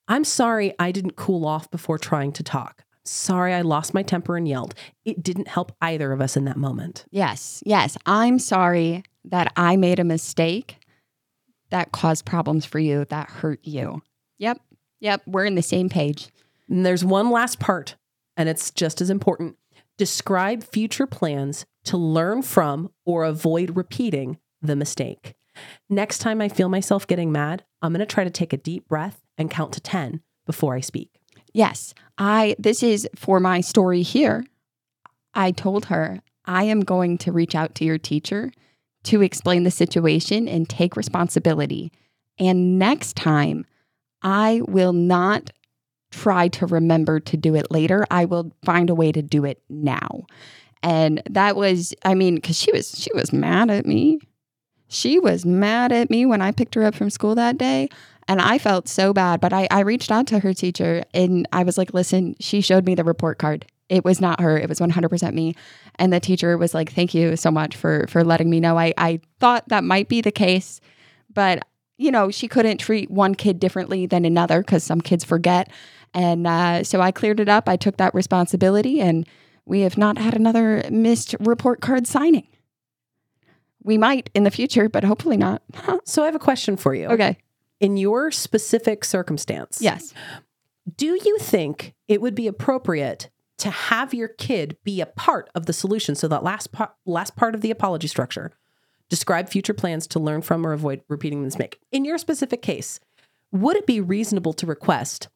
I'm 0.09 0.25
sorry 0.25 0.75
I 0.77 0.91
didn't 0.91 1.15
cool 1.15 1.47
off 1.47 1.71
before 1.71 1.97
trying 1.97 2.33
to 2.33 2.43
talk. 2.43 2.83
Sorry 3.05 3.55
I 3.55 3.63
lost 3.63 3.95
my 3.95 4.03
temper 4.03 4.37
and 4.37 4.49
yelled. 4.49 4.75
It 5.05 5.23
didn't 5.23 5.47
help 5.47 5.71
either 5.81 6.11
of 6.11 6.21
us 6.21 6.37
in 6.37 6.45
that 6.47 6.57
moment. 6.57 7.05
Yes, 7.11 7.63
yes. 7.65 7.97
I'm 8.05 8.41
sorry 8.41 9.05
that 9.25 9.53
I 9.57 9.77
made 9.77 10.01
a 10.01 10.05
mistake 10.05 10.80
that 11.70 11.92
caused 11.92 12.24
problems 12.24 12.64
for 12.64 12.78
you, 12.78 13.04
that 13.06 13.30
hurt 13.30 13.61
you. 13.62 14.02
Yep, 14.38 14.61
yep. 15.00 15.22
We're 15.26 15.44
in 15.44 15.54
the 15.54 15.62
same 15.62 15.88
page. 15.88 16.28
And 16.68 16.87
there's 16.87 17.04
one 17.04 17.30
last 17.30 17.59
part, 17.59 17.96
and 18.37 18.48
it's 18.48 18.70
just 18.70 19.00
as 19.00 19.11
important. 19.11 19.56
Describe 19.98 20.64
future 20.64 21.06
plans 21.06 21.66
to 21.85 21.96
learn 21.96 22.42
from 22.42 22.90
or 23.04 23.24
avoid 23.24 23.76
repeating 23.76 24.38
the 24.62 24.76
mistake. 24.76 25.35
Next 25.88 26.18
time 26.18 26.40
I 26.40 26.48
feel 26.48 26.68
myself 26.68 27.06
getting 27.06 27.33
mad, 27.33 27.64
I'm 27.83 27.92
going 27.92 28.00
to 28.00 28.06
try 28.06 28.24
to 28.24 28.30
take 28.30 28.52
a 28.52 28.59
deep 28.59 28.88
breath 28.88 29.20
and 29.37 29.50
count 29.50 29.72
to 29.74 29.80
10 29.80 30.22
before 30.46 30.74
I 30.74 30.80
speak. 30.80 31.11
Yes, 31.52 31.94
I 32.16 32.54
this 32.59 32.83
is 32.83 33.09
for 33.16 33.40
my 33.40 33.61
story 33.61 34.02
here. 34.02 34.44
I 35.35 35.50
told 35.50 35.87
her 35.87 36.20
I 36.44 36.64
am 36.64 36.80
going 36.80 37.18
to 37.18 37.33
reach 37.33 37.54
out 37.54 37.74
to 37.76 37.85
your 37.85 37.98
teacher 37.98 38.52
to 39.05 39.23
explain 39.23 39.63
the 39.65 39.71
situation 39.71 40.49
and 40.49 40.69
take 40.69 40.97
responsibility. 40.97 41.93
And 42.39 42.79
next 42.79 43.17
time, 43.17 43.67
I 44.23 44.63
will 44.67 44.93
not 44.93 45.51
try 46.11 46.49
to 46.49 46.67
remember 46.67 47.21
to 47.21 47.37
do 47.37 47.55
it 47.55 47.71
later. 47.71 48.07
I 48.11 48.25
will 48.25 48.53
find 48.65 48.91
a 48.91 48.95
way 48.95 49.13
to 49.13 49.23
do 49.23 49.45
it 49.45 49.63
now. 49.69 50.27
And 50.83 51.23
that 51.31 51.57
was, 51.57 51.95
I 52.05 52.15
mean, 52.15 52.41
cuz 52.41 52.57
she 52.57 52.73
was 52.73 52.99
she 52.99 53.11
was 53.15 53.33
mad 53.33 53.71
at 53.71 53.87
me. 53.87 54.19
She 54.89 55.19
was 55.19 55.47
mad 55.47 55.93
at 55.93 56.11
me 56.11 56.27
when 56.27 56.43
I 56.43 56.51
picked 56.51 56.75
her 56.75 56.83
up 56.83 56.95
from 56.95 57.11
school 57.11 57.35
that 57.37 57.59
day. 57.59 57.89
And 58.27 58.41
I 58.41 58.59
felt 58.59 58.89
so 58.89 59.13
bad, 59.13 59.41
but 59.41 59.53
I, 59.53 59.67
I 59.71 59.81
reached 59.81 60.11
out 60.11 60.27
to 60.29 60.39
her 60.41 60.55
teacher 60.55 61.05
and 61.13 61.49
I 61.53 61.65
was 61.65 61.77
like, 61.77 61.95
listen, 61.95 62.37
she 62.39 62.61
showed 62.61 62.87
me 62.87 62.95
the 62.95 63.05
report 63.05 63.39
card. 63.39 63.67
It 63.90 64.05
was 64.05 64.20
not 64.20 64.40
her. 64.40 64.57
It 64.57 64.68
was 64.68 64.79
100% 64.81 65.35
me. 65.35 65.55
And 65.96 66.12
the 66.12 66.20
teacher 66.20 66.57
was 66.57 66.72
like, 66.72 66.92
thank 66.92 67.12
you 67.12 67.37
so 67.37 67.50
much 67.50 67.76
for, 67.76 68.07
for 68.09 68.24
letting 68.24 68.48
me 68.48 68.61
know. 68.61 68.79
I, 68.79 68.94
I 68.96 69.20
thought 69.40 69.68
that 69.68 69.85
might 69.85 70.09
be 70.09 70.20
the 70.22 70.31
case, 70.33 70.81
but 71.35 71.62
you 71.98 72.11
know, 72.11 72.31
she 72.31 72.48
couldn't 72.48 72.79
treat 72.79 73.11
one 73.11 73.35
kid 73.35 73.61
differently 73.61 74.07
than 74.07 74.24
another 74.24 74.61
because 74.62 74.83
some 74.83 75.03
kids 75.03 75.22
forget. 75.22 75.70
And 76.14 76.46
uh, 76.46 76.83
so 76.83 77.03
I 77.03 77.11
cleared 77.11 77.40
it 77.40 77.48
up. 77.50 77.68
I 77.68 77.76
took 77.76 77.98
that 77.98 78.14
responsibility 78.14 79.00
and 79.03 79.26
we 79.66 79.81
have 79.83 79.98
not 79.98 80.16
had 80.16 80.35
another 80.35 80.83
missed 80.90 81.35
report 81.40 81.83
card 81.83 82.07
signing. 82.07 82.46
We 83.83 83.98
might 83.98 84.31
in 84.35 84.44
the 84.44 84.50
future, 84.50 84.88
but 84.88 85.05
hopefully 85.05 85.37
not. 85.37 85.62
So 86.05 86.22
I 86.22 86.26
have 86.26 86.35
a 86.35 86.38
question 86.40 86.76
for 86.76 86.94
you. 86.94 87.07
okay. 87.09 87.37
In 87.81 87.96
your 87.96 88.31
specific 88.31 89.05
circumstance, 89.05 89.79
Yes. 89.81 90.12
do 90.96 91.18
you 91.24 91.38
think 91.38 91.94
it 92.09 92.20
would 92.20 92.35
be 92.35 92.46
appropriate 92.46 93.29
to 93.61 93.70
have 93.70 94.12
your 94.12 94.29
kid 94.29 94.77
be 94.85 95.01
a 95.01 95.07
part 95.07 95.49
of 95.55 95.66
the 95.66 95.73
solution 95.73 96.14
so 96.14 96.29
that 96.29 96.42
last 96.42 96.73
part 96.73 96.92
last 97.07 97.37
part 97.37 97.55
of 97.55 97.61
the 97.61 97.70
apology 97.70 98.09
structure 98.09 98.53
describe 99.09 99.49
future 99.49 99.75
plans 99.75 100.07
to 100.07 100.20
learn 100.20 100.42
from 100.42 100.66
or 100.66 100.73
avoid 100.73 101.03
repeating 101.09 101.42
this 101.44 101.55
mistake 101.59 101.79
in 101.92 102.05
your 102.05 102.18
specific 102.18 102.62
case 102.62 103.01
would 103.53 103.77
it 103.77 103.87
be 103.87 104.01
reasonable 104.01 104.53
to 104.53 104.66
request 104.66 105.29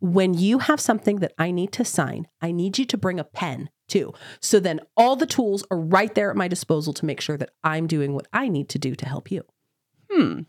when 0.00 0.34
you 0.34 0.58
have 0.58 0.80
something 0.80 1.16
that 1.16 1.32
i 1.38 1.50
need 1.50 1.72
to 1.72 1.84
sign 1.84 2.26
i 2.40 2.50
need 2.50 2.78
you 2.78 2.84
to 2.84 2.96
bring 2.96 3.18
a 3.18 3.24
pen 3.24 3.70
too 3.88 4.12
so 4.40 4.60
then 4.60 4.80
all 4.96 5.16
the 5.16 5.26
tools 5.26 5.64
are 5.70 5.80
right 5.80 6.14
there 6.14 6.30
at 6.30 6.36
my 6.36 6.48
disposal 6.48 6.92
to 6.92 7.06
make 7.06 7.20
sure 7.20 7.36
that 7.36 7.50
i'm 7.64 7.86
doing 7.86 8.12
what 8.12 8.26
i 8.32 8.48
need 8.48 8.68
to 8.68 8.78
do 8.78 8.94
to 8.94 9.06
help 9.06 9.30
you 9.30 9.42
Hmm. 10.10 10.40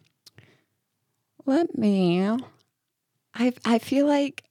Let 1.45 1.77
me. 1.77 2.21
I 3.33 3.53
I 3.65 3.79
feel 3.79 4.07
like 4.07 4.43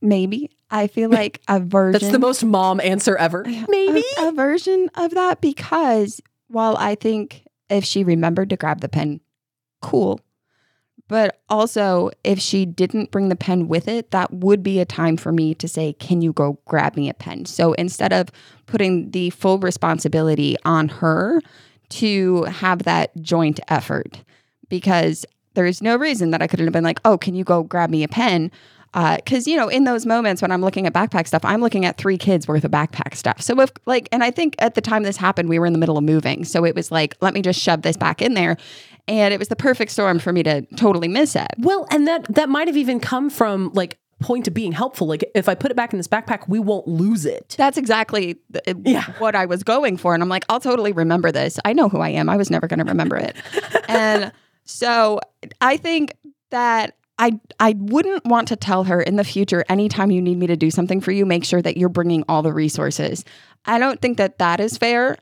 maybe 0.00 0.50
I 0.70 0.86
feel 0.86 1.10
like 1.22 1.40
a 1.48 1.60
version. 1.60 2.00
that's 2.00 2.12
the 2.12 2.18
most 2.18 2.44
mom 2.44 2.80
answer 2.80 3.16
ever 3.16 3.44
maybe 3.68 4.04
a, 4.18 4.28
a 4.28 4.32
version 4.32 4.90
of 4.94 5.12
that 5.12 5.40
because 5.40 6.20
while 6.48 6.76
I 6.76 6.94
think 6.94 7.46
if 7.68 7.84
she 7.84 8.04
remembered 8.04 8.50
to 8.50 8.56
grab 8.56 8.80
the 8.80 8.88
pen, 8.88 9.20
cool. 9.82 10.20
But 11.08 11.40
also, 11.48 12.10
if 12.24 12.40
she 12.40 12.66
didn't 12.66 13.12
bring 13.12 13.28
the 13.28 13.36
pen 13.36 13.68
with 13.68 13.86
it, 13.86 14.10
that 14.10 14.32
would 14.32 14.62
be 14.62 14.80
a 14.80 14.84
time 14.84 15.16
for 15.16 15.30
me 15.30 15.54
to 15.54 15.68
say, 15.68 15.92
Can 15.92 16.20
you 16.20 16.32
go 16.32 16.58
grab 16.64 16.96
me 16.96 17.08
a 17.08 17.14
pen? 17.14 17.44
So 17.46 17.74
instead 17.74 18.12
of 18.12 18.30
putting 18.66 19.12
the 19.12 19.30
full 19.30 19.58
responsibility 19.58 20.56
on 20.64 20.88
her 20.88 21.40
to 21.90 22.42
have 22.44 22.82
that 22.84 23.16
joint 23.22 23.60
effort, 23.68 24.24
because 24.68 25.24
there 25.54 25.66
is 25.66 25.80
no 25.80 25.96
reason 25.96 26.32
that 26.32 26.42
I 26.42 26.48
couldn't 26.48 26.66
have 26.66 26.72
been 26.72 26.82
like, 26.84 27.00
Oh, 27.04 27.16
can 27.16 27.36
you 27.36 27.44
go 27.44 27.62
grab 27.62 27.88
me 27.88 28.02
a 28.02 28.08
pen? 28.08 28.50
Uh, 28.96 29.16
because, 29.16 29.46
you 29.46 29.56
know, 29.56 29.68
in 29.68 29.84
those 29.84 30.06
moments 30.06 30.40
when 30.40 30.50
I'm 30.50 30.62
looking 30.62 30.86
at 30.86 30.94
backpack 30.94 31.28
stuff, 31.28 31.44
I'm 31.44 31.60
looking 31.60 31.84
at 31.84 31.98
three 31.98 32.16
kids 32.16 32.48
worth 32.48 32.64
of 32.64 32.70
backpack 32.70 33.14
stuff. 33.14 33.42
So, 33.42 33.60
if 33.60 33.70
like, 33.84 34.08
and 34.10 34.24
I 34.24 34.30
think 34.30 34.56
at 34.58 34.74
the 34.74 34.80
time 34.80 35.02
this 35.02 35.18
happened, 35.18 35.48
we 35.50 35.58
were 35.58 35.66
in 35.66 35.74
the 35.74 35.78
middle 35.78 35.98
of 35.98 36.02
moving. 36.04 36.44
So 36.44 36.64
it 36.64 36.74
was 36.74 36.90
like, 36.90 37.14
let 37.20 37.34
me 37.34 37.42
just 37.42 37.60
shove 37.60 37.82
this 37.82 37.96
back 37.98 38.22
in 38.22 38.32
there. 38.32 38.56
And 39.06 39.32
it 39.34 39.38
was 39.38 39.48
the 39.48 39.54
perfect 39.56 39.92
storm 39.92 40.18
for 40.18 40.32
me 40.32 40.42
to 40.44 40.62
totally 40.76 41.08
miss 41.08 41.36
it. 41.36 41.48
Well, 41.58 41.86
and 41.90 42.08
that 42.08 42.34
that 42.34 42.48
might 42.48 42.68
have 42.68 42.76
even 42.78 42.98
come 42.98 43.28
from 43.30 43.70
like 43.74 43.98
point 44.20 44.48
of 44.48 44.54
being 44.54 44.72
helpful. 44.72 45.06
Like 45.06 45.30
if 45.34 45.46
I 45.46 45.54
put 45.54 45.70
it 45.70 45.76
back 45.76 45.92
in 45.92 45.98
this 45.98 46.08
backpack, 46.08 46.48
we 46.48 46.58
won't 46.58 46.88
lose 46.88 47.26
it. 47.26 47.54
That's 47.58 47.76
exactly 47.76 48.38
th- 48.64 48.76
Yeah. 48.82 49.04
what 49.18 49.34
I 49.34 49.44
was 49.44 49.62
going 49.62 49.98
for. 49.98 50.14
And 50.14 50.22
I'm 50.22 50.30
like, 50.30 50.46
I'll 50.48 50.58
totally 50.58 50.92
remember 50.92 51.30
this. 51.30 51.60
I 51.66 51.74
know 51.74 51.90
who 51.90 51.98
I 51.98 52.08
am. 52.08 52.30
I 52.30 52.36
was 52.38 52.50
never 52.50 52.66
going 52.66 52.78
to 52.78 52.84
remember 52.86 53.16
it. 53.16 53.36
and 53.88 54.32
so 54.64 55.20
I 55.60 55.76
think 55.76 56.14
that 56.50 56.96
I 57.18 57.40
I 57.58 57.74
wouldn't 57.78 58.24
want 58.24 58.48
to 58.48 58.56
tell 58.56 58.84
her 58.84 59.00
in 59.00 59.16
the 59.16 59.24
future 59.24 59.64
anytime 59.68 60.10
you 60.10 60.20
need 60.20 60.38
me 60.38 60.46
to 60.46 60.56
do 60.56 60.70
something 60.70 61.00
for 61.00 61.12
you 61.12 61.24
make 61.24 61.44
sure 61.44 61.62
that 61.62 61.76
you're 61.76 61.88
bringing 61.88 62.24
all 62.28 62.42
the 62.42 62.52
resources. 62.52 63.24
I 63.64 63.78
don't 63.78 64.00
think 64.00 64.18
that 64.18 64.38
that 64.38 64.60
is 64.60 64.76
fair, 64.76 65.16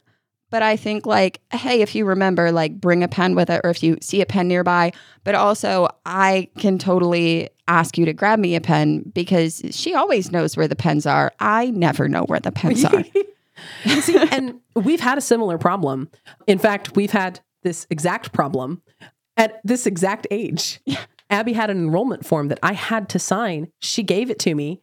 but 0.50 0.62
I 0.62 0.76
think 0.76 1.06
like 1.06 1.40
hey, 1.52 1.82
if 1.82 1.94
you 1.94 2.04
remember 2.04 2.50
like 2.50 2.80
bring 2.80 3.02
a 3.02 3.08
pen 3.08 3.34
with 3.34 3.50
it 3.50 3.60
or 3.64 3.70
if 3.70 3.82
you 3.82 3.98
see 4.00 4.20
a 4.20 4.26
pen 4.26 4.48
nearby, 4.48 4.92
but 5.22 5.34
also 5.34 5.88
I 6.04 6.48
can 6.58 6.78
totally 6.78 7.50
ask 7.68 7.96
you 7.96 8.04
to 8.04 8.12
grab 8.12 8.38
me 8.38 8.56
a 8.56 8.60
pen 8.60 9.10
because 9.14 9.62
she 9.70 9.94
always 9.94 10.30
knows 10.32 10.56
where 10.56 10.68
the 10.68 10.76
pens 10.76 11.06
are. 11.06 11.32
I 11.38 11.70
never 11.70 12.08
know 12.08 12.24
where 12.24 12.40
the 12.40 12.52
pens 12.52 12.84
are. 12.84 13.04
See, 14.00 14.18
and 14.30 14.60
we've 14.74 15.00
had 15.00 15.16
a 15.16 15.22
similar 15.22 15.58
problem. 15.58 16.10
In 16.46 16.58
fact, 16.58 16.96
we've 16.96 17.12
had 17.12 17.40
this 17.62 17.86
exact 17.88 18.32
problem 18.32 18.82
at 19.36 19.60
this 19.64 19.86
exact 19.86 20.26
age. 20.30 20.80
Abby 21.34 21.52
had 21.52 21.68
an 21.68 21.78
enrollment 21.78 22.24
form 22.24 22.48
that 22.48 22.60
I 22.62 22.72
had 22.72 23.08
to 23.10 23.18
sign. 23.18 23.68
She 23.80 24.02
gave 24.02 24.30
it 24.30 24.38
to 24.40 24.54
me. 24.54 24.80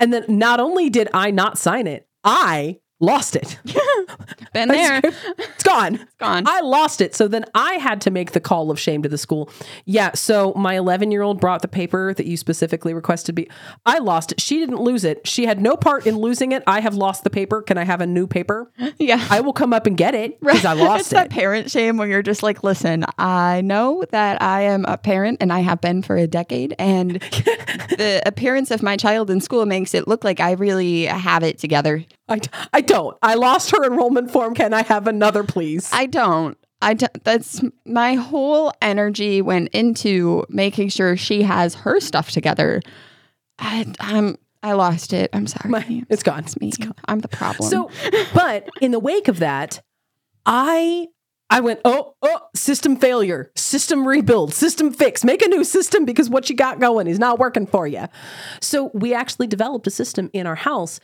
And 0.00 0.12
then 0.12 0.24
not 0.28 0.58
only 0.58 0.90
did 0.90 1.08
I 1.14 1.30
not 1.30 1.56
sign 1.56 1.86
it, 1.86 2.08
I 2.24 2.80
lost 3.02 3.36
it. 3.36 3.58
Been 4.54 4.68
there. 4.68 5.00
it's 5.02 5.62
gone. 5.64 5.96
It's 5.96 6.14
gone. 6.18 6.44
I 6.46 6.60
lost 6.60 7.00
it. 7.00 7.14
So 7.14 7.26
then 7.28 7.44
I 7.54 7.74
had 7.74 8.00
to 8.02 8.10
make 8.10 8.32
the 8.32 8.40
call 8.40 8.70
of 8.70 8.78
shame 8.78 9.02
to 9.02 9.08
the 9.08 9.18
school. 9.18 9.50
Yeah. 9.84 10.12
So 10.14 10.52
my 10.56 10.76
11 10.76 11.10
year 11.10 11.22
old 11.22 11.40
brought 11.40 11.62
the 11.62 11.68
paper 11.68 12.14
that 12.14 12.26
you 12.26 12.36
specifically 12.36 12.94
requested 12.94 13.34
be. 13.34 13.48
I 13.84 13.98
lost 13.98 14.32
it. 14.32 14.40
She 14.40 14.58
didn't 14.58 14.80
lose 14.80 15.04
it. 15.04 15.26
She 15.26 15.46
had 15.46 15.60
no 15.60 15.76
part 15.76 16.06
in 16.06 16.16
losing 16.16 16.52
it. 16.52 16.62
I 16.66 16.80
have 16.80 16.94
lost 16.94 17.24
the 17.24 17.30
paper. 17.30 17.60
Can 17.62 17.76
I 17.76 17.84
have 17.84 18.00
a 18.00 18.06
new 18.06 18.26
paper? 18.26 18.70
Yeah. 18.98 19.26
I 19.30 19.40
will 19.40 19.52
come 19.54 19.72
up 19.72 19.86
and 19.86 19.96
get 19.96 20.14
it 20.14 20.38
because 20.40 20.64
I 20.64 20.74
it's 20.74 20.80
lost 20.82 21.10
that 21.10 21.26
it. 21.26 21.32
parent 21.32 21.70
shame 21.70 21.96
where 21.96 22.06
you're 22.06 22.22
just 22.22 22.42
like, 22.42 22.62
listen, 22.62 23.04
I 23.18 23.60
know 23.62 24.04
that 24.10 24.40
I 24.40 24.62
am 24.62 24.84
a 24.84 24.96
parent 24.96 25.38
and 25.40 25.52
I 25.52 25.60
have 25.60 25.80
been 25.80 26.02
for 26.02 26.16
a 26.16 26.26
decade, 26.28 26.74
and 26.78 27.12
the 27.12 28.22
appearance 28.26 28.70
of 28.70 28.82
my 28.82 28.96
child 28.96 29.28
in 29.30 29.40
school 29.40 29.66
makes 29.66 29.94
it 29.94 30.06
look 30.06 30.22
like 30.24 30.38
I 30.40 30.52
really 30.52 31.06
have 31.06 31.42
it 31.42 31.58
together. 31.58 32.04
I, 32.28 32.40
I 32.72 32.80
don't. 32.80 33.16
I 33.22 33.34
lost 33.34 33.70
her 33.72 33.84
enrollment 33.84 34.30
form. 34.30 34.54
Can 34.54 34.72
I 34.72 34.82
have 34.82 35.06
another, 35.06 35.44
please? 35.44 35.90
I 35.92 36.06
don't. 36.06 36.56
I 36.80 36.94
don't, 36.94 37.24
that's 37.24 37.62
my 37.84 38.14
whole 38.14 38.72
energy 38.82 39.40
went 39.40 39.68
into 39.68 40.44
making 40.48 40.88
sure 40.88 41.16
she 41.16 41.42
has 41.42 41.74
her 41.76 42.00
stuff 42.00 42.30
together. 42.30 42.82
I, 43.58 43.92
I'm 44.00 44.36
I 44.64 44.72
lost 44.72 45.12
it. 45.12 45.30
I'm 45.32 45.46
sorry. 45.46 45.70
My- 45.70 46.04
it's 46.08 46.22
gone. 46.22 46.40
It's 46.40 46.60
me. 46.60 46.72
I'm 47.06 47.20
the 47.20 47.28
problem. 47.28 47.68
So, 47.68 47.90
but 48.34 48.68
in 48.80 48.92
the 48.92 49.00
wake 49.00 49.28
of 49.28 49.38
that, 49.40 49.82
I 50.46 51.08
I 51.50 51.60
went, 51.60 51.80
oh, 51.84 52.14
oh, 52.22 52.40
system 52.56 52.96
failure, 52.96 53.52
system 53.56 54.08
rebuild, 54.08 54.54
system 54.54 54.90
fix, 54.90 55.22
make 55.22 55.42
a 55.42 55.48
new 55.48 55.64
system 55.64 56.06
because 56.06 56.30
what 56.30 56.48
you 56.48 56.56
got 56.56 56.80
going 56.80 57.06
is 57.06 57.18
not 57.18 57.38
working 57.38 57.66
for 57.66 57.86
you. 57.86 58.06
So 58.62 58.90
we 58.94 59.12
actually 59.12 59.48
developed 59.48 59.86
a 59.86 59.90
system 59.90 60.30
in 60.32 60.46
our 60.46 60.54
house. 60.54 60.98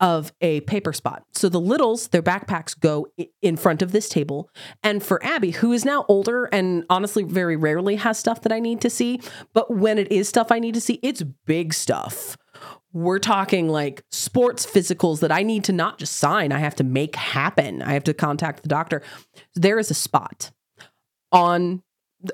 Of 0.00 0.32
a 0.40 0.60
paper 0.62 0.92
spot. 0.92 1.24
So 1.32 1.48
the 1.48 1.60
littles, 1.60 2.08
their 2.08 2.22
backpacks 2.22 2.78
go 2.78 3.06
in 3.42 3.56
front 3.56 3.82
of 3.82 3.92
this 3.92 4.08
table. 4.08 4.48
And 4.82 5.02
for 5.02 5.22
Abby, 5.22 5.50
who 5.50 5.72
is 5.72 5.84
now 5.84 6.06
older 6.08 6.46
and 6.46 6.84
honestly 6.88 7.22
very 7.22 7.56
rarely 7.56 7.96
has 7.96 8.18
stuff 8.18 8.40
that 8.42 8.52
I 8.52 8.60
need 8.60 8.80
to 8.80 8.90
see, 8.90 9.20
but 9.52 9.70
when 9.70 9.98
it 9.98 10.10
is 10.10 10.28
stuff 10.28 10.50
I 10.50 10.58
need 10.58 10.74
to 10.74 10.80
see, 10.80 10.98
it's 11.02 11.22
big 11.44 11.74
stuff. 11.74 12.36
We're 12.92 13.18
talking 13.18 13.68
like 13.68 14.02
sports 14.10 14.66
physicals 14.66 15.20
that 15.20 15.30
I 15.30 15.42
need 15.42 15.64
to 15.64 15.72
not 15.72 15.98
just 15.98 16.16
sign, 16.16 16.50
I 16.50 16.58
have 16.58 16.74
to 16.76 16.84
make 16.84 17.14
happen. 17.14 17.82
I 17.82 17.92
have 17.92 18.04
to 18.04 18.14
contact 18.14 18.62
the 18.62 18.68
doctor. 18.68 19.02
There 19.54 19.78
is 19.78 19.90
a 19.90 19.94
spot 19.94 20.50
on 21.30 21.82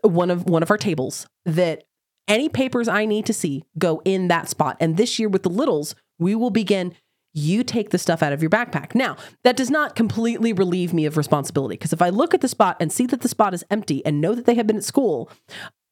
one 0.02 0.31
of 0.31 0.48
one 0.48 0.62
of 0.62 0.70
our 0.70 0.79
tables 0.79 1.26
that 1.44 1.85
any 2.29 2.48
papers 2.48 2.88
I 2.88 3.05
need 3.05 3.26
to 3.26 3.33
see 3.33 3.64
go 3.79 4.00
in 4.05 4.29
that 4.29 4.48
spot. 4.48 4.76
And 4.81 4.96
this 4.96 5.18
year 5.18 5.29
with 5.29 5.42
the 5.42 5.50
littles, 5.50 5.94
we 6.18 6.35
will 6.35 6.50
begin 6.50 6.94
you 7.37 7.62
take 7.62 7.90
the 7.90 7.99
stuff 7.99 8.22
out 8.22 8.33
of 8.33 8.42
your 8.42 8.51
backpack. 8.51 8.94
Now, 8.94 9.16
that 9.44 9.57
does 9.57 9.70
not 9.70 9.94
completely 9.94 10.55
relieve 10.55 10.94
me 10.94 11.05
of 11.05 11.18
responsibility 11.18 11.75
because 11.75 11.92
if 11.92 12.01
I 12.01 12.09
look 12.09 12.33
at 12.33 12.40
the 12.40 12.49
spot 12.49 12.79
and 12.81 12.90
see 12.90 13.05
that 13.07 13.20
the 13.20 13.29
spot 13.29 13.53
is 13.53 13.62
empty 13.70 14.05
and 14.07 14.20
know 14.20 14.35
that 14.35 14.46
they 14.46 14.55
have 14.55 14.66
been 14.66 14.79
at 14.79 14.85
school, 14.85 15.31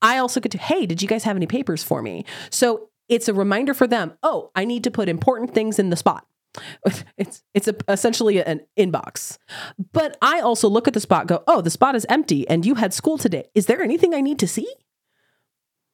I 0.01 0.17
also 0.19 0.41
get 0.41 0.53
to, 0.53 0.59
hey, 0.59 0.87
did 0.87 1.03
you 1.03 1.09
guys 1.09 1.25
have 1.25 1.37
any 1.37 1.47
papers 1.47 1.85
for 1.85 2.01
me? 2.01 2.25
So 2.51 2.89
it's 3.11 3.29
a 3.29 3.35
reminder 3.35 3.75
for 3.75 3.87
them, 3.87 4.15
oh, 4.23 4.51
I 4.55 4.65
need 4.65 4.85
to 4.85 4.91
put 4.91 5.09
important 5.09 5.53
things 5.53 5.79
in 5.79 5.91
the 5.91 5.97
spot. 5.97 6.27
It's 7.19 7.43
it's 7.53 7.69
a, 7.69 7.75
essentially 7.89 8.43
an 8.43 8.61
inbox. 8.79 9.39
But 9.93 10.17
I 10.23 10.41
also 10.41 10.69
look 10.69 10.89
at 10.89 10.95
the 10.95 11.01
spot, 11.01 11.27
go, 11.27 11.43
oh, 11.47 11.61
the 11.61 11.71
spot 11.71 11.95
is 11.95 12.07
empty, 12.09 12.49
and 12.49 12.65
you 12.65 12.77
had 12.77 12.95
school 12.95 13.19
today. 13.19 13.45
Is 13.55 13.67
there 13.67 13.83
anything 13.83 14.15
I 14.15 14.21
need 14.21 14.39
to 14.39 14.49
see? 14.49 14.73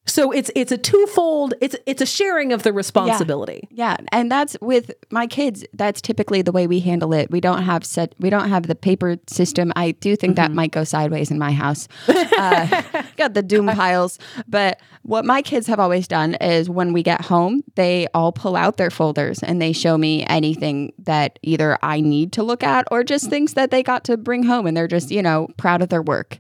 So 0.07 0.33
it's 0.33 0.51
it's 0.57 0.73
a 0.73 0.79
twofold. 0.79 1.55
It's 1.61 1.77
it's 1.87 2.03
a 2.03 2.07
sharing 2.07 2.53
of 2.53 2.63
the 2.63 2.73
responsibility. 2.73 3.69
Yeah, 3.71 3.97
and 4.13 4.31
that's 4.31 4.57
with 4.61 4.91
my 5.11 5.27
kids. 5.27 5.65
That's 5.75 6.01
typically 6.01 6.43
the 6.43 6.53
way 6.53 6.67
we 6.67 6.81
handle 6.81 7.13
it. 7.13 7.31
We 7.31 7.41
don't 7.41 7.63
have 7.63 7.85
set. 7.85 8.15
We 8.19 8.31
don't 8.31 8.49
have 8.49 8.67
the 8.67 8.75
paper 8.75 9.19
system. 9.29 9.73
I 9.77 9.93
do 9.93 10.17
think 10.17 10.37
that 10.37 10.51
might 10.53 10.73
go 10.73 10.85
sideways 10.85 11.31
in 11.31 11.39
my 11.39 11.53
house. 11.53 11.87
Uh, 12.09 12.83
got 13.17 13.35
the 13.35 13.43
doom 13.43 13.67
piles. 13.69 14.19
But 14.49 14.81
what 15.03 15.25
my 15.25 15.43
kids 15.43 15.67
have 15.67 15.79
always 15.79 16.09
done 16.09 16.35
is 16.37 16.69
when 16.69 16.93
we 16.93 17.03
get 17.03 17.21
home, 17.21 17.63
they 17.77 18.09
all 18.15 18.33
pull 18.33 18.57
out 18.57 18.79
their 18.79 18.91
folders 18.91 19.43
and 19.43 19.61
they 19.61 19.73
show 19.73 19.97
me 19.97 20.25
anything 20.27 20.93
that 20.99 21.39
either 21.43 21.79
I 21.83 22.01
need 22.01 22.33
to 22.33 22.43
look 22.43 22.63
at 22.63 22.87
or 22.91 23.05
just 23.05 23.31
things 23.31 23.55
that 23.55 23.71
they 23.71 23.83
got 23.83 24.05
to 24.05 24.17
bring 24.17 24.43
home, 24.45 24.67
and 24.67 24.77
they're 24.77 24.89
just 24.89 25.11
you 25.11 25.23
know 25.23 25.49
proud 25.57 25.83
of 25.83 25.89
their 25.91 26.03
work. 26.03 26.39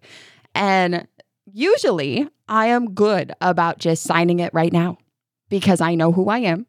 And 0.55 1.07
usually, 1.53 2.29
I 2.49 2.67
am 2.67 2.93
good 2.95 3.33
about 3.41 3.79
just 3.79 4.03
signing 4.03 4.41
it 4.41 4.53
right 4.55 4.73
now 4.73 4.99
because 5.49 5.81
I 5.81 5.95
know 5.95 6.13
who 6.13 6.29
I 6.29 6.39
am. 6.39 6.67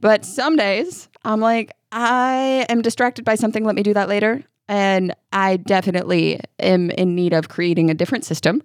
But 0.00 0.24
some 0.24 0.56
days 0.56 1.08
I'm 1.24 1.40
like, 1.40 1.72
I 1.92 2.66
am 2.68 2.82
distracted 2.82 3.24
by 3.24 3.34
something. 3.34 3.64
Let 3.64 3.74
me 3.74 3.82
do 3.82 3.94
that 3.94 4.08
later. 4.08 4.42
And 4.68 5.14
I 5.32 5.56
definitely 5.58 6.40
am 6.58 6.90
in 6.90 7.14
need 7.14 7.32
of 7.32 7.48
creating 7.48 7.90
a 7.90 7.94
different 7.94 8.24
system. 8.24 8.62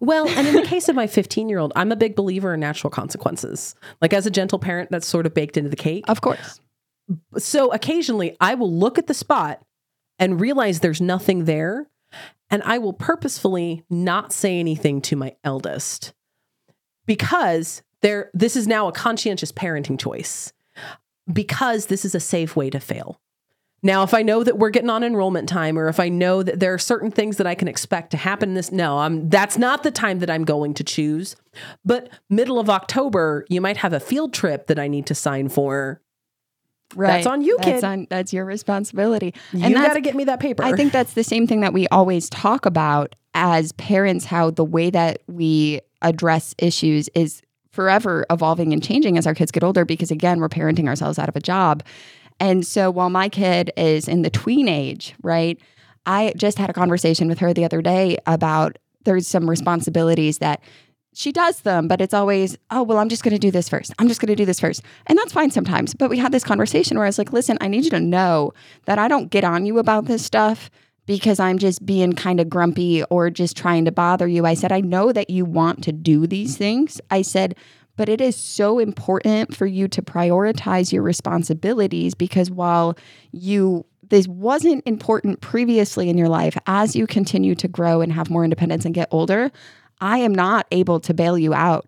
Well, 0.00 0.28
and 0.28 0.46
in 0.46 0.54
the 0.54 0.62
case 0.62 0.88
of 0.88 0.96
my 0.96 1.06
15 1.06 1.48
year 1.48 1.58
old, 1.58 1.72
I'm 1.76 1.92
a 1.92 1.96
big 1.96 2.16
believer 2.16 2.54
in 2.54 2.60
natural 2.60 2.90
consequences. 2.90 3.74
Like 4.00 4.12
as 4.12 4.26
a 4.26 4.30
gentle 4.30 4.58
parent, 4.58 4.90
that's 4.90 5.06
sort 5.06 5.26
of 5.26 5.34
baked 5.34 5.56
into 5.56 5.70
the 5.70 5.76
cake. 5.76 6.04
Of 6.08 6.20
course. 6.20 6.60
So 7.38 7.72
occasionally 7.72 8.36
I 8.40 8.54
will 8.54 8.72
look 8.72 8.98
at 8.98 9.06
the 9.06 9.14
spot 9.14 9.62
and 10.18 10.40
realize 10.40 10.80
there's 10.80 11.00
nothing 11.00 11.44
there. 11.44 11.86
And 12.50 12.62
I 12.64 12.78
will 12.78 12.92
purposefully 12.92 13.84
not 13.88 14.32
say 14.32 14.58
anything 14.60 15.00
to 15.02 15.16
my 15.16 15.36
eldest 15.44 16.12
because 17.06 17.82
there 18.02 18.30
this 18.34 18.56
is 18.56 18.68
now 18.68 18.86
a 18.88 18.92
conscientious 18.92 19.50
parenting 19.50 19.98
choice 19.98 20.52
because 21.32 21.86
this 21.86 22.04
is 22.04 22.14
a 22.14 22.20
safe 22.20 22.54
way 22.54 22.70
to 22.70 22.80
fail. 22.80 23.20
Now, 23.82 24.02
if 24.02 24.14
I 24.14 24.22
know 24.22 24.42
that 24.42 24.58
we're 24.58 24.70
getting 24.70 24.88
on 24.88 25.04
enrollment 25.04 25.46
time, 25.46 25.78
or 25.78 25.88
if 25.88 26.00
I 26.00 26.08
know 26.08 26.42
that 26.42 26.58
there 26.58 26.72
are 26.72 26.78
certain 26.78 27.10
things 27.10 27.36
that 27.36 27.46
I 27.46 27.54
can 27.54 27.68
expect 27.68 28.12
to 28.12 28.16
happen 28.16 28.54
this, 28.54 28.72
no, 28.72 28.98
I'm 28.98 29.28
that's 29.28 29.58
not 29.58 29.82
the 29.82 29.90
time 29.90 30.20
that 30.20 30.30
I'm 30.30 30.44
going 30.44 30.72
to 30.74 30.84
choose. 30.84 31.36
But 31.84 32.08
middle 32.30 32.58
of 32.58 32.70
October, 32.70 33.44
you 33.50 33.60
might 33.60 33.76
have 33.76 33.92
a 33.92 34.00
field 34.00 34.32
trip 34.32 34.68
that 34.68 34.78
I 34.78 34.88
need 34.88 35.04
to 35.06 35.14
sign 35.14 35.50
for. 35.50 36.00
Right. 36.96 37.26
on 37.26 37.42
you, 37.42 37.56
That's 37.58 37.80
kid. 37.80 37.84
on 37.84 38.06
that's 38.10 38.32
your 38.32 38.44
responsibility. 38.44 39.34
You 39.52 39.64
and 39.64 39.74
that's 39.74 39.88
got 39.88 39.94
to 39.94 40.00
get 40.00 40.14
me 40.14 40.24
that 40.24 40.40
paper. 40.40 40.62
I 40.62 40.72
think 40.72 40.92
that's 40.92 41.14
the 41.14 41.24
same 41.24 41.46
thing 41.46 41.60
that 41.60 41.72
we 41.72 41.86
always 41.88 42.28
talk 42.30 42.66
about 42.66 43.14
as 43.34 43.72
parents, 43.72 44.24
how 44.24 44.50
the 44.50 44.64
way 44.64 44.90
that 44.90 45.22
we 45.26 45.80
address 46.02 46.54
issues 46.58 47.08
is 47.14 47.42
forever 47.70 48.24
evolving 48.30 48.72
and 48.72 48.82
changing 48.82 49.18
as 49.18 49.26
our 49.26 49.34
kids 49.34 49.50
get 49.50 49.64
older 49.64 49.84
because, 49.84 50.10
again, 50.10 50.38
we're 50.38 50.48
parenting 50.48 50.86
ourselves 50.86 51.18
out 51.18 51.28
of 51.28 51.34
a 51.34 51.40
job. 51.40 51.82
And 52.40 52.66
so 52.66 52.90
while 52.90 53.10
my 53.10 53.28
kid 53.28 53.72
is 53.76 54.08
in 54.08 54.22
the 54.22 54.30
tween 54.30 54.68
age, 54.68 55.14
right, 55.22 55.58
I 56.06 56.32
just 56.36 56.58
had 56.58 56.70
a 56.70 56.72
conversation 56.72 57.28
with 57.28 57.38
her 57.38 57.52
the 57.52 57.64
other 57.64 57.82
day 57.82 58.18
about 58.26 58.78
there's 59.04 59.26
some 59.26 59.48
responsibilities 59.48 60.38
that 60.38 60.62
she 61.14 61.32
does 61.32 61.60
them, 61.60 61.88
but 61.88 62.00
it's 62.00 62.12
always, 62.12 62.58
oh, 62.70 62.82
well, 62.82 62.98
I'm 62.98 63.08
just 63.08 63.22
going 63.22 63.34
to 63.34 63.38
do 63.38 63.50
this 63.50 63.68
first. 63.68 63.92
I'm 63.98 64.08
just 64.08 64.20
going 64.20 64.28
to 64.28 64.36
do 64.36 64.44
this 64.44 64.60
first. 64.60 64.82
And 65.06 65.16
that's 65.16 65.32
fine 65.32 65.50
sometimes. 65.50 65.94
But 65.94 66.10
we 66.10 66.18
had 66.18 66.32
this 66.32 66.44
conversation 66.44 66.96
where 66.96 67.06
I 67.06 67.08
was 67.08 67.18
like, 67.18 67.32
listen, 67.32 67.56
I 67.60 67.68
need 67.68 67.84
you 67.84 67.90
to 67.90 68.00
know 68.00 68.52
that 68.86 68.98
I 68.98 69.06
don't 69.06 69.30
get 69.30 69.44
on 69.44 69.64
you 69.64 69.78
about 69.78 70.06
this 70.06 70.24
stuff 70.24 70.70
because 71.06 71.38
I'm 71.38 71.58
just 71.58 71.86
being 71.86 72.14
kind 72.14 72.40
of 72.40 72.50
grumpy 72.50 73.04
or 73.04 73.30
just 73.30 73.56
trying 73.56 73.84
to 73.84 73.92
bother 73.92 74.26
you. 74.26 74.44
I 74.44 74.54
said, 74.54 74.72
I 74.72 74.80
know 74.80 75.12
that 75.12 75.30
you 75.30 75.44
want 75.44 75.84
to 75.84 75.92
do 75.92 76.26
these 76.26 76.56
things. 76.56 77.00
I 77.10 77.22
said, 77.22 77.54
but 77.96 78.08
it 78.08 78.20
is 78.20 78.34
so 78.36 78.80
important 78.80 79.54
for 79.54 79.66
you 79.66 79.86
to 79.88 80.02
prioritize 80.02 80.92
your 80.92 81.02
responsibilities 81.02 82.14
because 82.14 82.50
while 82.50 82.96
you 83.32 83.86
this 84.10 84.28
wasn't 84.28 84.86
important 84.86 85.40
previously 85.40 86.10
in 86.10 86.18
your 86.18 86.28
life 86.28 86.58
as 86.66 86.94
you 86.94 87.06
continue 87.06 87.54
to 87.54 87.66
grow 87.66 88.02
and 88.02 88.12
have 88.12 88.28
more 88.28 88.44
independence 88.44 88.84
and 88.84 88.94
get 88.94 89.08
older 89.10 89.50
i 90.00 90.18
am 90.18 90.34
not 90.34 90.66
able 90.70 91.00
to 91.00 91.14
bail 91.14 91.38
you 91.38 91.54
out 91.54 91.86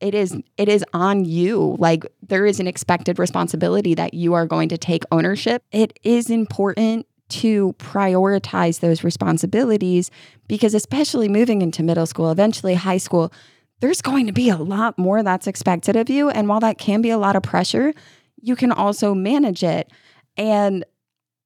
it 0.00 0.14
is 0.14 0.36
it 0.56 0.68
is 0.68 0.84
on 0.92 1.24
you 1.24 1.76
like 1.78 2.04
there 2.26 2.46
is 2.46 2.60
an 2.60 2.66
expected 2.66 3.18
responsibility 3.18 3.94
that 3.94 4.14
you 4.14 4.34
are 4.34 4.46
going 4.46 4.68
to 4.68 4.78
take 4.78 5.02
ownership 5.10 5.62
it 5.72 5.98
is 6.02 6.30
important 6.30 7.06
to 7.28 7.74
prioritize 7.78 8.80
those 8.80 9.02
responsibilities 9.02 10.10
because 10.46 10.74
especially 10.74 11.28
moving 11.28 11.60
into 11.60 11.82
middle 11.82 12.06
school 12.06 12.30
eventually 12.30 12.74
high 12.74 12.98
school 12.98 13.32
there's 13.80 14.00
going 14.00 14.26
to 14.26 14.32
be 14.32 14.48
a 14.48 14.56
lot 14.56 14.98
more 14.98 15.22
that's 15.22 15.46
expected 15.46 15.96
of 15.96 16.08
you. 16.08 16.30
And 16.30 16.48
while 16.48 16.60
that 16.60 16.78
can 16.78 17.02
be 17.02 17.10
a 17.10 17.18
lot 17.18 17.36
of 17.36 17.42
pressure, 17.42 17.92
you 18.40 18.56
can 18.56 18.72
also 18.72 19.14
manage 19.14 19.62
it. 19.62 19.90
And 20.36 20.84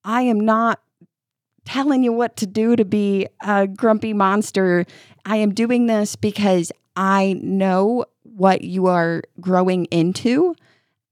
I 0.04 0.22
am 0.22 0.40
not 0.40 0.80
telling 1.64 2.02
you 2.02 2.12
what 2.12 2.36
to 2.36 2.46
do 2.46 2.76
to 2.76 2.84
be 2.84 3.26
a 3.42 3.66
grumpy 3.66 4.12
monster. 4.12 4.86
I 5.24 5.36
am 5.36 5.54
doing 5.54 5.86
this 5.86 6.16
because 6.16 6.72
I 6.96 7.38
know 7.42 8.04
what 8.22 8.62
you 8.62 8.86
are 8.86 9.22
growing 9.40 9.86
into. 9.86 10.54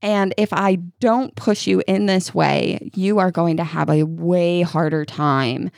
And 0.01 0.33
if 0.37 0.53
I 0.53 0.77
don't 1.01 1.35
push 1.35 1.67
you 1.67 1.83
in 1.87 2.07
this 2.07 2.35
way, 2.35 2.91
you 2.95 3.19
are 3.19 3.31
going 3.31 3.57
to 3.57 3.65
have 3.65 3.91
a 3.91 4.05
way 4.05 4.63
harder 4.63 5.05
time. 5.05 5.71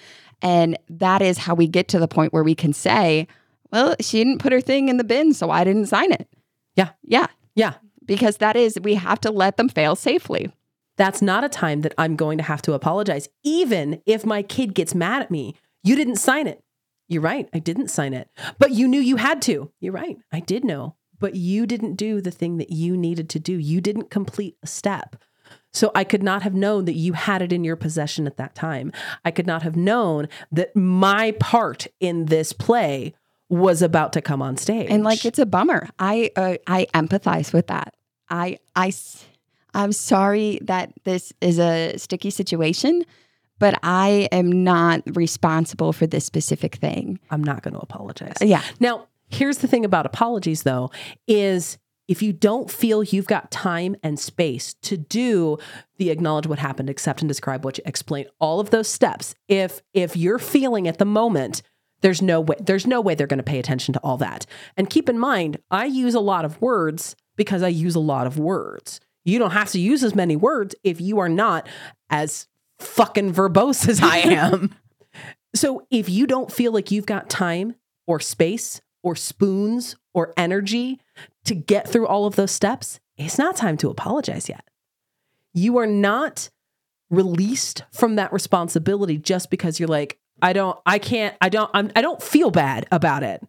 And 0.43 0.79
that 0.89 1.23
is 1.23 1.39
how 1.39 1.55
we 1.55 1.67
get 1.67 1.89
to 1.89 1.99
the 1.99 2.09
point 2.09 2.33
where 2.33 2.43
we 2.43 2.55
can 2.55 2.73
say, 2.73 3.27
well, 3.73 3.95
she 4.01 4.19
didn't 4.19 4.41
put 4.41 4.53
her 4.53 4.61
thing 4.61 4.89
in 4.89 4.97
the 4.97 5.05
bin, 5.05 5.33
so 5.33 5.51
I 5.51 5.65
didn't 5.65 5.87
sign 5.87 6.13
it. 6.13 6.29
Yeah. 6.77 6.91
Yeah. 7.03 7.27
yeah. 7.55 7.75
Because 8.05 8.39
that 8.39 8.57
is, 8.57 8.79
we 8.83 8.95
have 8.95 9.21
to 9.21 9.31
let 9.31 9.57
them 9.57 9.69
fail 9.69 9.97
safely. 9.97 10.53
That's 10.97 11.23
not 11.23 11.45
a 11.45 11.49
time 11.49 11.83
that 11.83 11.95
I'm 11.97 12.17
going 12.17 12.37
to 12.39 12.45
have 12.45 12.63
to 12.63 12.73
apologize, 12.73 13.29
even 13.43 14.03
if 14.07 14.27
my 14.27 14.43
kid 14.43 14.75
gets 14.75 14.95
mad 14.95 15.23
at 15.23 15.31
me. 15.31 15.55
You 15.83 15.97
didn't 15.97 16.17
sign 16.17 16.47
it. 16.47 16.63
You're 17.11 17.21
right. 17.21 17.47
I 17.53 17.59
didn't 17.59 17.89
sign 17.89 18.15
it. 18.15 18.31
But 18.59 18.71
you 18.71 18.89
knew 18.89 19.01
you 19.01 19.17
had 19.17 19.43
to. 19.43 19.71
You're 19.81 19.93
right. 19.93 20.17
I 20.33 20.41
did 20.41 20.65
know. 20.65 20.95
But 21.19 21.35
you 21.35 21.67
didn't 21.67 21.97
do 21.97 22.23
the 22.23 22.31
thing 22.31 22.57
that 22.57 22.71
you 22.71 22.97
needed 22.97 23.29
to 23.31 23.39
do. 23.39 23.53
You 23.53 23.83
didn't 23.83 24.09
complete 24.09 24.57
a 24.63 24.67
step. 24.67 25.17
So 25.73 25.93
I 25.95 26.05
could 26.05 26.23
not 26.23 26.43
have 26.43 26.55
known 26.55 26.87
that 26.87 26.95
you 26.95 27.13
had 27.13 27.43
it 27.43 27.53
in 27.53 27.65
your 27.65 27.77
possession 27.77 28.27
at 28.27 28.39
that 28.39 28.55
time. 28.55 28.93
I 29.25 29.31
could 29.31 29.47
not 29.47 29.63
have 29.63 29.77
known 29.77 30.29
that 30.51 30.75
my 30.75 31.33
part 31.33 31.87
in 32.01 32.27
this 32.27 32.55
play 32.55 33.15
was 33.51 33.83
about 33.83 34.15
to 34.15 34.23
come 34.23 34.41
on 34.41 34.57
stage. 34.57 34.89
And 34.91 35.05
like, 35.05 35.27
it's 35.27 35.39
a 35.39 35.45
bummer. 35.47 35.89
I, 35.99 36.31
uh, 36.37 36.57
I 36.67 36.87
empathize 36.95 37.53
with 37.53 37.67
that. 37.67 37.95
I 38.31 38.59
I 38.77 38.93
I'm 39.75 39.93
sorry 39.93 40.59
that 40.63 40.93
this 41.05 41.33
is 41.41 41.59
a 41.59 41.97
sticky 41.97 42.31
situation, 42.31 43.05
but 43.61 43.79
I 43.85 44.29
am 44.33 44.65
not 44.65 45.03
responsible 45.15 45.93
for 45.93 46.09
this 46.09 46.25
specific 46.25 46.75
thing. 46.77 47.21
I'm 47.31 47.45
not 47.45 47.63
going 47.63 47.75
to 47.75 47.81
apologize. 47.81 48.35
Uh, 48.43 48.47
yeah. 48.47 48.63
Now, 48.81 49.07
here's 49.29 49.59
the 49.59 49.69
thing 49.69 49.85
about 49.85 50.07
apologies 50.07 50.65
though 50.65 50.91
is 51.29 51.79
if 52.09 52.23
you 52.23 52.33
don't 52.33 52.69
feel 52.69 53.05
you've 53.05 53.29
got 53.29 53.53
time 53.53 53.95
and 54.03 54.19
space 54.19 54.75
to 54.83 54.97
do 54.97 55.59
the 55.99 56.11
acknowledge 56.11 56.49
what 56.49 56.59
happened, 56.59 56.91
accept 56.91 57.23
and 57.23 57.29
describe 57.29 57.65
what 57.65 57.79
you 57.79 57.85
explain, 57.87 58.27
all 58.41 58.59
of 58.59 58.71
those 58.71 58.89
steps, 58.89 59.37
if 59.47 59.81
if 59.95 60.17
you're 60.17 60.41
feeling 60.41 60.89
at 60.89 60.99
the 60.99 61.05
moment 61.05 61.63
there's 62.01 62.21
no 62.21 62.41
way 62.41 62.57
there's 62.59 62.87
no 62.87 63.01
way 63.01 63.15
they're 63.15 63.29
going 63.29 63.39
to 63.39 63.45
pay 63.45 63.61
attention 63.61 63.95
to 63.95 64.01
all 64.01 64.17
that. 64.17 64.45
And 64.77 64.91
keep 64.91 65.09
in 65.09 65.19
mind, 65.19 65.59
I 65.71 65.85
use 65.85 66.15
a 66.15 66.21
lot 66.21 66.45
of 66.45 66.61
words 66.61 67.15
because 67.37 67.63
I 67.63 67.69
use 67.69 67.95
a 67.95 68.01
lot 68.01 68.27
of 68.27 68.39
words. 68.39 69.01
You 69.25 69.39
don't 69.39 69.53
have 69.53 69.71
to 69.71 69.79
use 69.79 70.03
as 70.03 70.15
many 70.15 70.35
words 70.35 70.75
if 70.83 71.01
you 71.01 71.19
are 71.21 71.29
not 71.29 71.69
as 72.09 72.49
fucking 72.81 73.33
verbose 73.33 73.89
as 73.89 74.01
I 74.03 74.17
am. 74.19 74.75
so 75.55 75.87
if 75.91 76.09
you 76.09 76.27
don't 76.27 76.51
feel 76.53 76.73
like 76.73 76.91
you've 76.91 77.07
got 77.07 77.29
time 77.31 77.75
or 78.07 78.21
space 78.21 78.81
or 79.03 79.17
spoons 79.17 79.97
or 80.15 80.33
energy 80.37 81.01
to 81.45 81.55
get 81.55 81.89
through 81.89 82.07
all 82.07 82.27
of 82.27 82.37
those 82.37 82.51
steps, 82.51 83.01
it's 83.17 83.39
not 83.39 83.57
time 83.57 83.77
to 83.79 83.89
apologize 83.91 84.49
yet. 84.49 84.65
You 85.55 85.79
are 85.79 85.87
not 85.87 86.51
released 87.11 87.83
from 87.93 88.17
that 88.17 88.33
responsibility 88.33 89.19
just 89.19 89.51
because 89.51 89.81
you're 89.81 89.89
like, 89.89 90.19
I 90.43 90.53
don't, 90.53 90.79
I 90.87 90.99
can't, 90.99 91.37
I 91.41 91.49
don't, 91.49 91.71
I'm, 91.75 91.91
I 91.97 92.03
don't 92.03 92.23
feel 92.23 92.51
bad 92.51 92.87
about 92.93 93.23
it. 93.23 93.43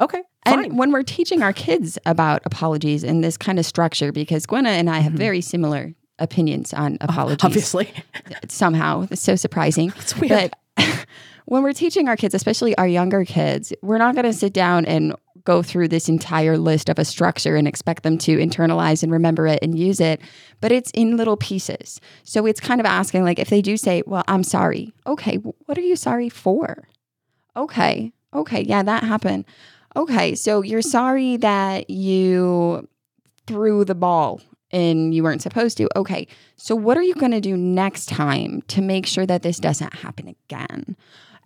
Okay. 0.00 0.22
Fine. 0.46 0.64
And 0.66 0.78
when 0.78 0.92
we're 0.92 1.02
teaching 1.02 1.42
our 1.42 1.52
kids 1.52 1.98
about 2.06 2.42
apologies 2.44 3.02
in 3.04 3.20
this 3.20 3.36
kind 3.36 3.58
of 3.58 3.66
structure, 3.66 4.12
because 4.12 4.46
Gwenna 4.46 4.70
and 4.70 4.88
I 4.88 5.00
have 5.00 5.12
Mhm. 5.12 5.18
very 5.18 5.40
similar 5.40 5.94
opinions 6.20 6.72
on 6.72 6.98
apologies. 7.00 7.44
Obviously. 7.44 7.92
Somehow, 8.48 9.06
it's 9.10 9.22
so 9.22 9.36
surprising. 9.36 9.92
It's 10.00 10.16
weird. 10.16 10.52
But 10.76 11.06
when 11.46 11.62
we're 11.62 11.72
teaching 11.72 12.08
our 12.08 12.16
kids, 12.16 12.34
especially 12.34 12.76
our 12.78 12.86
younger 12.86 13.24
kids, 13.24 13.72
we're 13.82 13.98
not 13.98 14.14
going 14.14 14.24
to 14.24 14.32
sit 14.32 14.52
down 14.52 14.86
and 14.86 15.14
go 15.44 15.62
through 15.62 15.88
this 15.88 16.08
entire 16.08 16.58
list 16.58 16.88
of 16.88 16.98
a 16.98 17.04
structure 17.04 17.56
and 17.56 17.66
expect 17.66 18.02
them 18.02 18.18
to 18.18 18.36
internalize 18.36 19.02
and 19.02 19.10
remember 19.10 19.46
it 19.46 19.58
and 19.62 19.78
use 19.78 20.00
it. 20.00 20.20
But 20.60 20.72
it's 20.72 20.90
in 20.92 21.16
little 21.16 21.36
pieces. 21.36 22.00
So 22.24 22.46
it's 22.46 22.60
kind 22.60 22.80
of 22.80 22.86
asking, 22.86 23.24
like, 23.24 23.38
if 23.38 23.48
they 23.48 23.62
do 23.62 23.76
say, 23.76 24.02
Well, 24.06 24.24
I'm 24.28 24.42
sorry. 24.42 24.92
Okay, 25.06 25.36
what 25.36 25.78
are 25.78 25.82
you 25.82 25.96
sorry 25.96 26.28
for? 26.28 26.88
Okay, 27.56 28.12
okay, 28.34 28.62
yeah, 28.62 28.82
that 28.82 29.02
happened. 29.02 29.44
Okay, 29.96 30.34
so 30.34 30.62
you're 30.62 30.82
sorry 30.82 31.36
that 31.38 31.90
you 31.90 32.88
threw 33.46 33.84
the 33.84 33.94
ball 33.94 34.40
and 34.70 35.14
you 35.14 35.22
weren't 35.22 35.42
supposed 35.42 35.76
to. 35.78 35.88
Okay, 35.96 36.26
so 36.56 36.74
what 36.74 36.96
are 36.96 37.02
you 37.02 37.14
going 37.14 37.32
to 37.32 37.40
do 37.40 37.56
next 37.56 38.06
time 38.06 38.62
to 38.68 38.80
make 38.80 39.06
sure 39.06 39.26
that 39.26 39.42
this 39.42 39.58
doesn't 39.58 39.94
happen 39.94 40.28
again? 40.28 40.96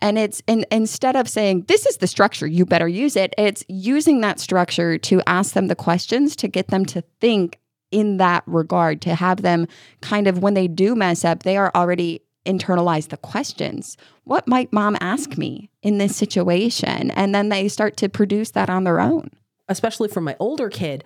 And 0.00 0.18
it's 0.18 0.42
and 0.48 0.66
instead 0.70 1.16
of 1.16 1.28
saying 1.28 1.62
this 1.68 1.86
is 1.86 1.98
the 1.98 2.06
structure, 2.06 2.46
you 2.46 2.66
better 2.66 2.88
use 2.88 3.16
it. 3.16 3.32
It's 3.38 3.64
using 3.68 4.20
that 4.22 4.40
structure 4.40 4.98
to 4.98 5.22
ask 5.26 5.54
them 5.54 5.68
the 5.68 5.76
questions 5.76 6.36
to 6.36 6.48
get 6.48 6.68
them 6.68 6.84
to 6.86 7.02
think 7.20 7.58
in 7.90 8.16
that 8.16 8.42
regard, 8.46 9.00
to 9.02 9.14
have 9.14 9.42
them 9.42 9.68
kind 10.00 10.26
of 10.26 10.40
when 10.40 10.54
they 10.54 10.66
do 10.66 10.96
mess 10.96 11.24
up, 11.24 11.44
they 11.44 11.56
are 11.56 11.70
already 11.74 12.22
internalize 12.44 13.08
the 13.08 13.16
questions. 13.16 13.96
What 14.24 14.46
might 14.46 14.72
mom 14.72 14.96
ask 15.00 15.38
me 15.38 15.70
in 15.80 15.96
this 15.98 16.14
situation? 16.14 17.10
And 17.12 17.34
then 17.34 17.48
they 17.48 17.68
start 17.68 17.96
to 17.98 18.08
produce 18.08 18.50
that 18.50 18.68
on 18.68 18.84
their 18.84 19.00
own. 19.00 19.30
especially 19.68 20.08
for 20.08 20.20
my 20.20 20.36
older 20.38 20.68
kid, 20.68 21.04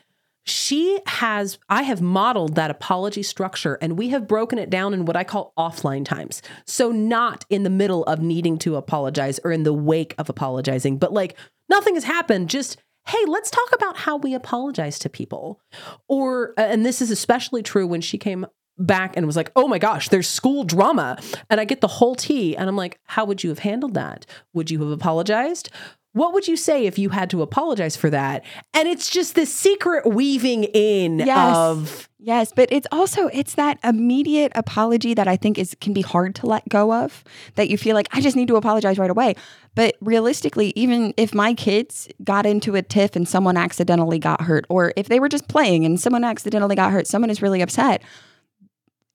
she 0.48 0.98
has, 1.06 1.58
I 1.68 1.82
have 1.82 2.00
modeled 2.00 2.54
that 2.54 2.70
apology 2.70 3.22
structure 3.22 3.78
and 3.80 3.98
we 3.98 4.08
have 4.10 4.28
broken 4.28 4.58
it 4.58 4.70
down 4.70 4.94
in 4.94 5.04
what 5.04 5.16
I 5.16 5.24
call 5.24 5.52
offline 5.58 6.04
times. 6.04 6.42
So, 6.66 6.90
not 6.90 7.44
in 7.50 7.62
the 7.62 7.70
middle 7.70 8.04
of 8.04 8.20
needing 8.20 8.58
to 8.58 8.76
apologize 8.76 9.38
or 9.44 9.52
in 9.52 9.62
the 9.62 9.72
wake 9.72 10.14
of 10.18 10.28
apologizing, 10.28 10.98
but 10.98 11.12
like 11.12 11.36
nothing 11.68 11.94
has 11.94 12.04
happened. 12.04 12.50
Just, 12.50 12.78
hey, 13.06 13.24
let's 13.26 13.50
talk 13.50 13.72
about 13.74 13.98
how 13.98 14.16
we 14.16 14.34
apologize 14.34 14.98
to 15.00 15.08
people. 15.08 15.60
Or, 16.08 16.54
and 16.56 16.84
this 16.84 17.00
is 17.00 17.10
especially 17.10 17.62
true 17.62 17.86
when 17.86 18.00
she 18.00 18.18
came 18.18 18.46
back 18.78 19.16
and 19.16 19.26
was 19.26 19.36
like, 19.36 19.50
oh 19.56 19.66
my 19.66 19.78
gosh, 19.78 20.08
there's 20.08 20.28
school 20.28 20.64
drama. 20.64 21.18
And 21.50 21.60
I 21.60 21.64
get 21.64 21.80
the 21.80 21.88
whole 21.88 22.14
tea. 22.14 22.56
And 22.56 22.68
I'm 22.68 22.76
like, 22.76 23.00
how 23.04 23.24
would 23.24 23.42
you 23.42 23.50
have 23.50 23.58
handled 23.60 23.94
that? 23.94 24.24
Would 24.54 24.70
you 24.70 24.80
have 24.80 24.90
apologized? 24.90 25.70
What 26.12 26.32
would 26.32 26.48
you 26.48 26.56
say 26.56 26.86
if 26.86 26.98
you 26.98 27.10
had 27.10 27.30
to 27.30 27.42
apologize 27.42 27.96
for 27.96 28.10
that? 28.10 28.44
And 28.74 28.88
it's 28.88 29.10
just 29.10 29.34
this 29.34 29.54
secret 29.54 30.06
weaving 30.06 30.64
in 30.64 31.18
Yes. 31.18 31.56
of 31.56 32.08
Yes, 32.20 32.52
but 32.54 32.68
it's 32.72 32.86
also 32.90 33.28
it's 33.28 33.54
that 33.54 33.78
immediate 33.84 34.50
apology 34.56 35.14
that 35.14 35.28
I 35.28 35.36
think 35.36 35.56
is 35.56 35.76
can 35.80 35.92
be 35.92 36.02
hard 36.02 36.34
to 36.36 36.46
let 36.46 36.68
go 36.68 36.92
of. 36.92 37.22
That 37.54 37.70
you 37.70 37.78
feel 37.78 37.94
like 37.94 38.08
I 38.10 38.20
just 38.20 38.34
need 38.34 38.48
to 38.48 38.56
apologize 38.56 38.98
right 38.98 39.10
away. 39.10 39.36
But 39.76 39.94
realistically, 40.00 40.72
even 40.74 41.14
if 41.16 41.32
my 41.32 41.54
kids 41.54 42.08
got 42.24 42.44
into 42.44 42.74
a 42.74 42.82
tiff 42.82 43.14
and 43.14 43.28
someone 43.28 43.56
accidentally 43.56 44.18
got 44.18 44.40
hurt, 44.40 44.66
or 44.68 44.92
if 44.96 45.08
they 45.08 45.20
were 45.20 45.28
just 45.28 45.46
playing 45.46 45.84
and 45.84 46.00
someone 46.00 46.24
accidentally 46.24 46.74
got 46.74 46.90
hurt, 46.90 47.06
someone 47.06 47.30
is 47.30 47.40
really 47.40 47.62
upset. 47.62 48.02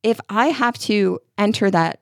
If 0.01 0.21
I 0.29 0.47
have 0.47 0.77
to 0.79 1.19
enter 1.38 1.69
that 1.71 1.99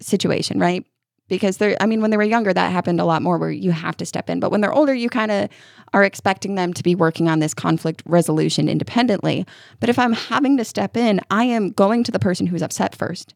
situation, 0.00 0.58
right? 0.58 0.84
Because 1.32 1.56
they're, 1.56 1.78
I 1.80 1.86
mean, 1.86 2.02
when 2.02 2.10
they 2.10 2.18
were 2.18 2.24
younger, 2.24 2.52
that 2.52 2.72
happened 2.72 3.00
a 3.00 3.06
lot 3.06 3.22
more 3.22 3.38
where 3.38 3.50
you 3.50 3.70
have 3.70 3.96
to 3.96 4.04
step 4.04 4.28
in. 4.28 4.38
But 4.38 4.50
when 4.50 4.60
they're 4.60 4.70
older, 4.70 4.92
you 4.92 5.08
kind 5.08 5.30
of 5.30 5.48
are 5.94 6.04
expecting 6.04 6.56
them 6.56 6.74
to 6.74 6.82
be 6.82 6.94
working 6.94 7.26
on 7.26 7.38
this 7.38 7.54
conflict 7.54 8.02
resolution 8.04 8.68
independently. 8.68 9.46
But 9.80 9.88
if 9.88 9.98
I'm 9.98 10.12
having 10.12 10.58
to 10.58 10.64
step 10.66 10.94
in, 10.94 11.22
I 11.30 11.44
am 11.44 11.70
going 11.70 12.04
to 12.04 12.12
the 12.12 12.18
person 12.18 12.46
who's 12.46 12.60
upset 12.60 12.94
first 12.94 13.34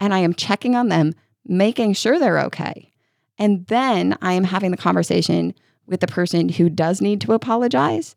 and 0.00 0.14
I 0.14 0.20
am 0.20 0.32
checking 0.32 0.74
on 0.74 0.88
them, 0.88 1.12
making 1.44 1.92
sure 1.92 2.18
they're 2.18 2.40
okay. 2.44 2.90
And 3.38 3.66
then 3.66 4.16
I 4.22 4.32
am 4.32 4.44
having 4.44 4.70
the 4.70 4.78
conversation 4.78 5.52
with 5.86 6.00
the 6.00 6.06
person 6.06 6.48
who 6.48 6.70
does 6.70 7.02
need 7.02 7.20
to 7.20 7.34
apologize 7.34 8.16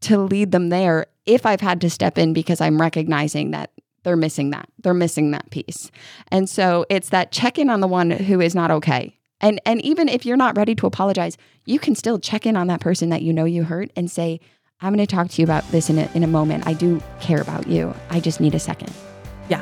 to 0.00 0.16
lead 0.16 0.50
them 0.50 0.70
there 0.70 1.08
if 1.26 1.44
I've 1.44 1.60
had 1.60 1.82
to 1.82 1.90
step 1.90 2.16
in 2.16 2.32
because 2.32 2.62
I'm 2.62 2.80
recognizing 2.80 3.50
that 3.50 3.70
they're 4.02 4.16
missing 4.16 4.50
that. 4.50 4.68
They're 4.82 4.94
missing 4.94 5.30
that 5.30 5.50
piece. 5.50 5.90
And 6.30 6.48
so 6.48 6.84
it's 6.88 7.10
that 7.10 7.32
check 7.32 7.58
in 7.58 7.70
on 7.70 7.80
the 7.80 7.88
one 7.88 8.10
who 8.10 8.40
is 8.40 8.54
not 8.54 8.70
okay. 8.70 9.18
And 9.40 9.60
and 9.66 9.82
even 9.82 10.08
if 10.08 10.24
you're 10.24 10.36
not 10.36 10.56
ready 10.56 10.74
to 10.76 10.86
apologize, 10.86 11.36
you 11.66 11.78
can 11.78 11.94
still 11.94 12.18
check 12.18 12.46
in 12.46 12.56
on 12.56 12.68
that 12.68 12.80
person 12.80 13.08
that 13.10 13.22
you 13.22 13.32
know 13.32 13.44
you 13.44 13.64
hurt 13.64 13.90
and 13.96 14.10
say, 14.10 14.40
I'm 14.80 14.94
going 14.94 15.06
to 15.06 15.14
talk 15.14 15.28
to 15.30 15.42
you 15.42 15.44
about 15.44 15.68
this 15.70 15.90
in 15.90 15.98
a, 15.98 16.10
in 16.14 16.24
a 16.24 16.26
moment. 16.26 16.66
I 16.66 16.72
do 16.72 17.00
care 17.20 17.40
about 17.40 17.68
you. 17.68 17.94
I 18.10 18.20
just 18.20 18.40
need 18.40 18.54
a 18.54 18.58
second. 18.58 18.92
Yeah. 19.48 19.60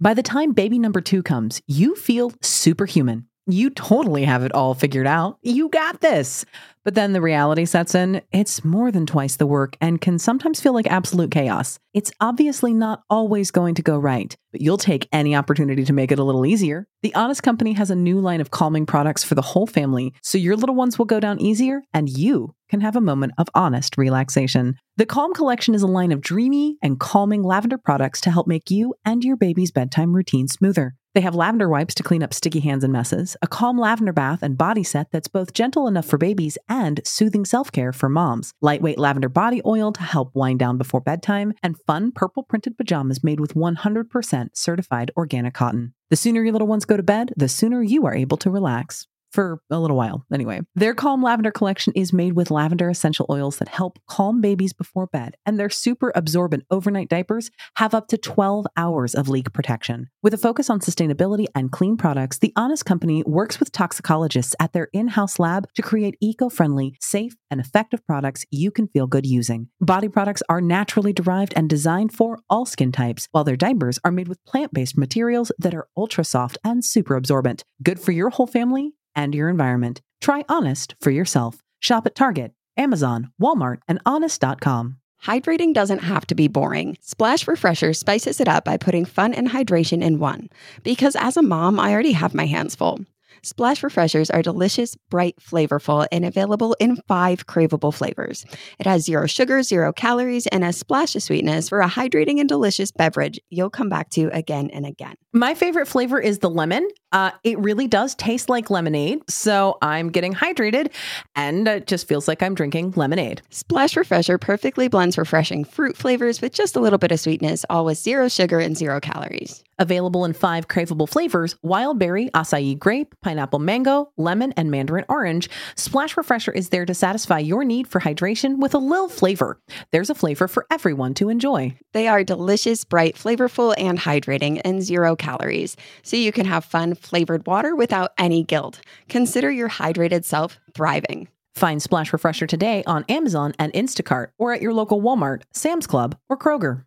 By 0.00 0.12
the 0.12 0.22
time 0.22 0.52
baby 0.52 0.78
number 0.78 1.00
two 1.00 1.22
comes, 1.22 1.62
you 1.66 1.94
feel 1.94 2.32
superhuman. 2.42 3.28
You 3.46 3.68
totally 3.68 4.24
have 4.24 4.42
it 4.42 4.54
all 4.54 4.72
figured 4.72 5.06
out. 5.06 5.38
You 5.42 5.68
got 5.68 6.00
this. 6.00 6.46
But 6.82 6.94
then 6.94 7.12
the 7.12 7.20
reality 7.20 7.66
sets 7.66 7.94
in. 7.94 8.22
It's 8.32 8.64
more 8.64 8.90
than 8.90 9.04
twice 9.04 9.36
the 9.36 9.46
work 9.46 9.76
and 9.80 10.00
can 10.00 10.18
sometimes 10.18 10.60
feel 10.60 10.72
like 10.72 10.86
absolute 10.86 11.30
chaos. 11.30 11.78
It's 11.92 12.12
obviously 12.20 12.72
not 12.72 13.02
always 13.10 13.50
going 13.50 13.74
to 13.76 13.82
go 13.82 13.98
right, 13.98 14.34
but 14.52 14.60
you'll 14.60 14.78
take 14.78 15.08
any 15.12 15.34
opportunity 15.34 15.84
to 15.84 15.92
make 15.92 16.12
it 16.12 16.18
a 16.18 16.24
little 16.24 16.46
easier. 16.46 16.86
The 17.02 17.14
Honest 17.14 17.42
Company 17.42 17.72
has 17.72 17.90
a 17.90 17.94
new 17.94 18.18
line 18.20 18.40
of 18.40 18.50
calming 18.50 18.86
products 18.86 19.24
for 19.24 19.34
the 19.34 19.42
whole 19.42 19.66
family, 19.66 20.14
so 20.22 20.38
your 20.38 20.56
little 20.56 20.74
ones 20.74 20.98
will 20.98 21.06
go 21.06 21.20
down 21.20 21.40
easier 21.40 21.82
and 21.92 22.08
you 22.08 22.54
can 22.70 22.80
have 22.80 22.96
a 22.96 23.00
moment 23.00 23.32
of 23.38 23.48
honest 23.54 23.96
relaxation. 23.98 24.76
The 24.96 25.06
Calm 25.06 25.34
Collection 25.34 25.74
is 25.74 25.82
a 25.82 25.86
line 25.86 26.12
of 26.12 26.20
dreamy 26.20 26.76
and 26.82 27.00
calming 27.00 27.42
lavender 27.42 27.78
products 27.78 28.20
to 28.22 28.30
help 28.30 28.46
make 28.46 28.70
you 28.70 28.94
and 29.04 29.22
your 29.22 29.36
baby's 29.36 29.70
bedtime 29.70 30.14
routine 30.14 30.48
smoother. 30.48 30.94
They 31.14 31.20
have 31.20 31.36
lavender 31.36 31.68
wipes 31.68 31.94
to 31.94 32.02
clean 32.02 32.24
up 32.24 32.34
sticky 32.34 32.58
hands 32.58 32.82
and 32.82 32.92
messes, 32.92 33.36
a 33.40 33.46
calm 33.46 33.78
lavender 33.78 34.12
bath 34.12 34.42
and 34.42 34.58
body 34.58 34.82
set 34.82 35.12
that's 35.12 35.28
both 35.28 35.52
gentle 35.52 35.86
enough 35.86 36.06
for 36.06 36.18
babies 36.18 36.58
and 36.68 37.00
soothing 37.04 37.44
self 37.44 37.70
care 37.70 37.92
for 37.92 38.08
moms, 38.08 38.52
lightweight 38.60 38.98
lavender 38.98 39.28
body 39.28 39.62
oil 39.64 39.92
to 39.92 40.02
help 40.02 40.34
wind 40.34 40.58
down 40.58 40.76
before 40.76 41.00
bedtime, 41.00 41.52
and 41.62 41.78
fun 41.86 42.10
purple 42.10 42.42
printed 42.42 42.76
pajamas 42.76 43.22
made 43.22 43.38
with 43.38 43.54
100% 43.54 44.48
certified 44.54 45.12
organic 45.16 45.54
cotton. 45.54 45.94
The 46.10 46.16
sooner 46.16 46.42
your 46.42 46.52
little 46.52 46.66
ones 46.66 46.84
go 46.84 46.96
to 46.96 47.02
bed, 47.02 47.32
the 47.36 47.48
sooner 47.48 47.80
you 47.80 48.06
are 48.06 48.14
able 48.14 48.36
to 48.38 48.50
relax 48.50 49.06
for 49.34 49.60
a 49.68 49.78
little 49.80 49.96
while 49.96 50.24
anyway. 50.32 50.60
Their 50.76 50.94
Calm 50.94 51.22
Lavender 51.22 51.50
collection 51.50 51.92
is 51.96 52.12
made 52.12 52.34
with 52.34 52.52
lavender 52.52 52.88
essential 52.88 53.26
oils 53.28 53.58
that 53.58 53.68
help 53.68 53.98
calm 54.08 54.40
babies 54.40 54.72
before 54.72 55.08
bed, 55.08 55.36
and 55.44 55.58
their 55.58 55.68
super 55.68 56.12
absorbent 56.14 56.64
overnight 56.70 57.08
diapers 57.08 57.50
have 57.76 57.94
up 57.94 58.06
to 58.08 58.16
12 58.16 58.66
hours 58.76 59.14
of 59.14 59.28
leak 59.28 59.52
protection. 59.52 60.08
With 60.22 60.34
a 60.34 60.38
focus 60.38 60.70
on 60.70 60.78
sustainability 60.78 61.46
and 61.54 61.72
clean 61.72 61.96
products, 61.96 62.38
the 62.38 62.52
Honest 62.54 62.86
Company 62.86 63.24
works 63.26 63.58
with 63.58 63.72
toxicologists 63.72 64.54
at 64.60 64.72
their 64.72 64.88
in-house 64.92 65.40
lab 65.40 65.66
to 65.74 65.82
create 65.82 66.16
eco-friendly, 66.20 66.96
safe, 67.00 67.34
and 67.50 67.60
effective 67.60 68.06
products 68.06 68.44
you 68.50 68.70
can 68.70 68.86
feel 68.86 69.08
good 69.08 69.26
using. 69.26 69.68
Body 69.80 70.08
products 70.08 70.42
are 70.48 70.60
naturally 70.60 71.12
derived 71.12 71.52
and 71.56 71.68
designed 71.68 72.12
for 72.12 72.38
all 72.48 72.66
skin 72.66 72.92
types, 72.92 73.26
while 73.32 73.42
their 73.42 73.56
diapers 73.56 73.98
are 74.04 74.12
made 74.12 74.28
with 74.28 74.44
plant-based 74.44 74.96
materials 74.96 75.50
that 75.58 75.74
are 75.74 75.88
ultra 75.96 76.22
soft 76.22 76.56
and 76.62 76.84
super 76.84 77.16
absorbent. 77.16 77.64
Good 77.82 77.98
for 77.98 78.12
your 78.12 78.30
whole 78.30 78.46
family 78.46 78.92
and 79.14 79.34
your 79.34 79.48
environment. 79.48 80.00
Try 80.20 80.44
Honest 80.48 80.94
for 81.00 81.10
yourself. 81.10 81.62
Shop 81.80 82.06
at 82.06 82.14
Target, 82.14 82.52
Amazon, 82.76 83.30
Walmart, 83.40 83.78
and 83.86 84.00
Honest.com. 84.06 84.98
Hydrating 85.22 85.72
doesn't 85.72 86.00
have 86.00 86.26
to 86.26 86.34
be 86.34 86.48
boring. 86.48 86.98
Splash 87.00 87.48
Refresher 87.48 87.94
spices 87.94 88.40
it 88.40 88.48
up 88.48 88.64
by 88.64 88.76
putting 88.76 89.06
fun 89.06 89.32
and 89.32 89.48
hydration 89.48 90.02
in 90.02 90.18
one. 90.18 90.50
Because 90.82 91.16
as 91.16 91.36
a 91.36 91.42
mom, 91.42 91.80
I 91.80 91.92
already 91.92 92.12
have 92.12 92.34
my 92.34 92.44
hands 92.46 92.74
full. 92.74 93.00
Splash 93.44 93.82
Refreshers 93.82 94.30
are 94.30 94.40
delicious, 94.40 94.96
bright, 95.10 95.36
flavorful, 95.38 96.06
and 96.10 96.24
available 96.24 96.74
in 96.80 96.96
five 97.06 97.46
craveable 97.46 97.92
flavors. 97.92 98.46
It 98.78 98.86
has 98.86 99.04
zero 99.04 99.26
sugar, 99.26 99.62
zero 99.62 99.92
calories, 99.92 100.46
and 100.46 100.64
a 100.64 100.72
splash 100.72 101.14
of 101.14 101.22
sweetness 101.22 101.68
for 101.68 101.80
a 101.80 101.88
hydrating 101.88 102.40
and 102.40 102.48
delicious 102.48 102.90
beverage 102.90 103.38
you'll 103.50 103.70
come 103.70 103.90
back 103.90 104.08
to 104.10 104.28
again 104.32 104.70
and 104.72 104.86
again. 104.86 105.14
My 105.32 105.54
favorite 105.54 105.86
flavor 105.86 106.18
is 106.18 106.38
the 106.38 106.48
lemon. 106.48 106.88
Uh, 107.12 107.32
it 107.42 107.58
really 107.58 107.86
does 107.86 108.14
taste 108.14 108.48
like 108.48 108.70
lemonade. 108.70 109.20
So 109.28 109.78
I'm 109.82 110.10
getting 110.10 110.32
hydrated 110.32 110.92
and 111.36 111.68
it 111.68 111.86
just 111.86 112.08
feels 112.08 112.26
like 112.26 112.42
I'm 112.42 112.54
drinking 112.54 112.92
lemonade. 112.96 113.42
Splash 113.50 113.96
Refresher 113.96 114.38
perfectly 114.38 114.88
blends 114.88 115.18
refreshing 115.18 115.64
fruit 115.64 115.96
flavors 115.96 116.40
with 116.40 116.52
just 116.52 116.76
a 116.76 116.80
little 116.80 116.98
bit 116.98 117.12
of 117.12 117.20
sweetness, 117.20 117.64
all 117.68 117.84
with 117.84 117.98
zero 117.98 118.28
sugar 118.28 118.58
and 118.58 118.76
zero 118.76 119.00
calories. 119.00 119.62
Available 119.78 120.24
in 120.24 120.32
five 120.32 120.68
craveable 120.68 121.08
flavors 121.08 121.56
wild 121.62 121.98
berry, 121.98 122.30
acai 122.30 122.78
grape, 122.78 123.14
pineapple 123.22 123.58
mango, 123.58 124.12
lemon, 124.16 124.52
and 124.56 124.70
mandarin 124.70 125.04
orange. 125.08 125.48
Splash 125.74 126.16
Refresher 126.16 126.52
is 126.52 126.68
there 126.68 126.86
to 126.86 126.94
satisfy 126.94 127.38
your 127.38 127.64
need 127.64 127.88
for 127.88 128.00
hydration 128.00 128.58
with 128.58 128.74
a 128.74 128.78
little 128.78 129.08
flavor. 129.08 129.58
There's 129.90 130.10
a 130.10 130.14
flavor 130.14 130.48
for 130.48 130.66
everyone 130.70 131.14
to 131.14 131.28
enjoy. 131.28 131.76
They 131.92 132.08
are 132.08 132.24
delicious, 132.24 132.84
bright, 132.84 133.16
flavorful, 133.16 133.74
and 133.78 133.98
hydrating, 133.98 134.60
and 134.64 134.82
zero 134.82 135.16
calories, 135.16 135.76
so 136.02 136.16
you 136.16 136.32
can 136.32 136.46
have 136.46 136.64
fun, 136.64 136.94
flavored 136.94 137.46
water 137.46 137.74
without 137.74 138.12
any 138.18 138.44
guilt. 138.44 138.80
Consider 139.08 139.50
your 139.50 139.68
hydrated 139.68 140.24
self 140.24 140.58
thriving. 140.74 141.28
Find 141.54 141.80
Splash 141.80 142.12
Refresher 142.12 142.48
today 142.48 142.82
on 142.84 143.04
Amazon 143.08 143.54
and 143.58 143.72
Instacart 143.74 144.28
or 144.38 144.52
at 144.52 144.60
your 144.60 144.74
local 144.74 145.00
Walmart, 145.00 145.42
Sam's 145.52 145.86
Club, 145.86 146.18
or 146.28 146.36
Kroger. 146.36 146.84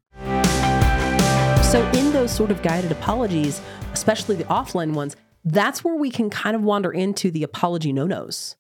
So, 1.72 1.86
in 1.92 2.14
those 2.14 2.32
sort 2.32 2.50
of 2.50 2.62
guided 2.62 2.94
apologies, 2.94 3.60
especially 3.92 4.38
the 4.38 4.46
offline 4.46 4.94
ones, 4.94 5.18
that's 5.44 5.84
where 5.84 5.96
we 5.96 6.10
can 6.10 6.30
kind 6.30 6.56
of 6.56 6.64
wander 6.64 6.94
into 6.94 7.30
the 7.30 7.44
apology 7.44 7.92
no 7.92 8.08
nos, 8.08 8.56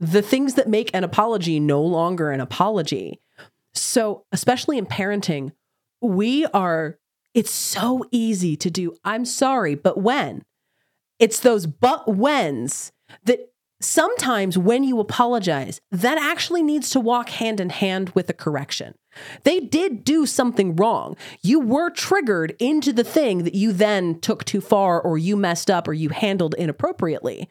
the 0.00 0.22
things 0.22 0.54
that 0.54 0.66
make 0.66 0.90
an 0.94 1.04
apology 1.04 1.60
no 1.60 1.82
longer 1.82 2.30
an 2.30 2.40
apology. 2.40 3.20
So, 3.74 4.24
especially 4.32 4.78
in 4.78 4.86
parenting, 4.86 5.52
we 6.00 6.46
are, 6.46 6.98
it's 7.34 7.50
so 7.50 8.06
easy 8.10 8.56
to 8.56 8.70
do, 8.70 8.96
I'm 9.04 9.26
sorry, 9.26 9.74
but 9.74 9.98
when? 10.00 10.42
It's 11.18 11.40
those 11.40 11.66
but 11.66 12.08
whens 12.08 12.90
that 13.24 13.52
sometimes 13.82 14.56
when 14.56 14.82
you 14.82 14.98
apologize, 14.98 15.78
that 15.90 16.16
actually 16.16 16.62
needs 16.62 16.88
to 16.90 17.00
walk 17.00 17.28
hand 17.28 17.60
in 17.60 17.68
hand 17.68 18.12
with 18.14 18.30
a 18.30 18.34
correction. 18.34 18.94
They 19.44 19.60
did 19.60 20.04
do 20.04 20.26
something 20.26 20.76
wrong. 20.76 21.16
You 21.42 21.60
were 21.60 21.90
triggered 21.90 22.54
into 22.58 22.92
the 22.92 23.04
thing 23.04 23.44
that 23.44 23.54
you 23.54 23.72
then 23.72 24.20
took 24.20 24.44
too 24.44 24.60
far 24.60 25.00
or 25.00 25.18
you 25.18 25.36
messed 25.36 25.70
up 25.70 25.88
or 25.88 25.92
you 25.92 26.08
handled 26.10 26.54
inappropriately. 26.58 27.48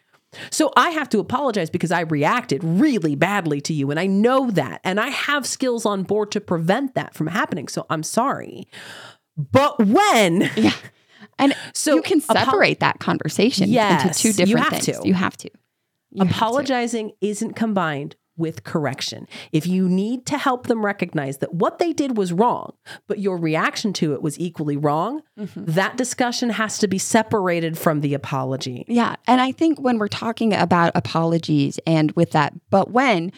So 0.52 0.74
I 0.76 0.90
have 0.90 1.08
to 1.10 1.20
apologize 1.20 1.70
because 1.70 1.92
I 1.94 2.02
reacted 2.02 2.62
really 2.64 3.16
badly 3.16 3.62
to 3.62 3.74
you 3.74 3.90
and 3.90 3.98
I 4.00 4.06
know 4.06 4.52
that 4.52 4.82
and 4.84 5.00
I 5.00 5.08
have 5.10 5.46
skills 5.46 5.86
on 5.86 6.04
board 6.04 6.32
to 6.32 6.42
prevent 6.42 6.94
that 6.96 7.14
from 7.14 7.28
happening. 7.28 7.70
So 7.70 7.86
I'm 7.90 8.04
sorry. 8.04 8.68
But 9.38 9.80
when 9.80 10.50
Yeah. 10.58 10.74
And 11.40 11.54
So 11.74 11.96
you 11.96 12.02
can 12.02 12.22
apo- 12.30 12.40
separate 12.46 12.80
that 12.82 13.00
conversation 13.00 13.64
into 13.66 13.74
Yes, 13.76 14.22
two 14.22 14.30
you 14.30 14.34
different 14.34 14.60
have 14.74 14.84
things. 14.84 15.00
to. 15.00 15.08
You 15.08 15.14
have 15.14 15.38
to. 15.38 15.50
You 16.12 16.20
have 16.20 16.30
to. 16.30 16.36
apologizing 16.36 17.12
isn't 17.22 17.54
combined 17.56 18.16
with 18.38 18.64
correction. 18.64 19.28
If 19.52 19.66
you 19.66 19.88
need 19.88 20.26
to 20.28 20.38
help 20.38 20.68
them 20.68 20.86
recognize 20.86 21.38
that 21.38 21.54
what 21.54 21.80
they 21.80 21.94
did 21.94 22.18
was 22.18 22.34
wrong, 22.34 22.74
but 23.08 23.20
your 23.20 23.38
reaction 23.38 23.94
to 23.94 24.14
it 24.14 24.22
was 24.22 24.40
equally 24.40 24.78
wrong, 24.78 25.22
mm-hmm. 25.40 25.66
that 25.66 25.98
discussion 25.98 26.50
has 26.50 26.78
to 26.80 26.88
be 26.88 26.98
separated 26.98 27.78
from 27.78 28.02
the 28.02 28.14
apology. 28.14 28.86
Yeah. 28.88 29.16
And 29.28 29.42
I 29.42 29.52
think 29.52 29.80
when 29.80 29.98
we're 29.98 30.08
talking 30.08 30.54
about 30.54 30.92
apologies 30.96 31.80
and 31.88 32.12
with 32.12 32.32
that, 32.32 32.54
but 32.70 32.92
when, 32.92 33.32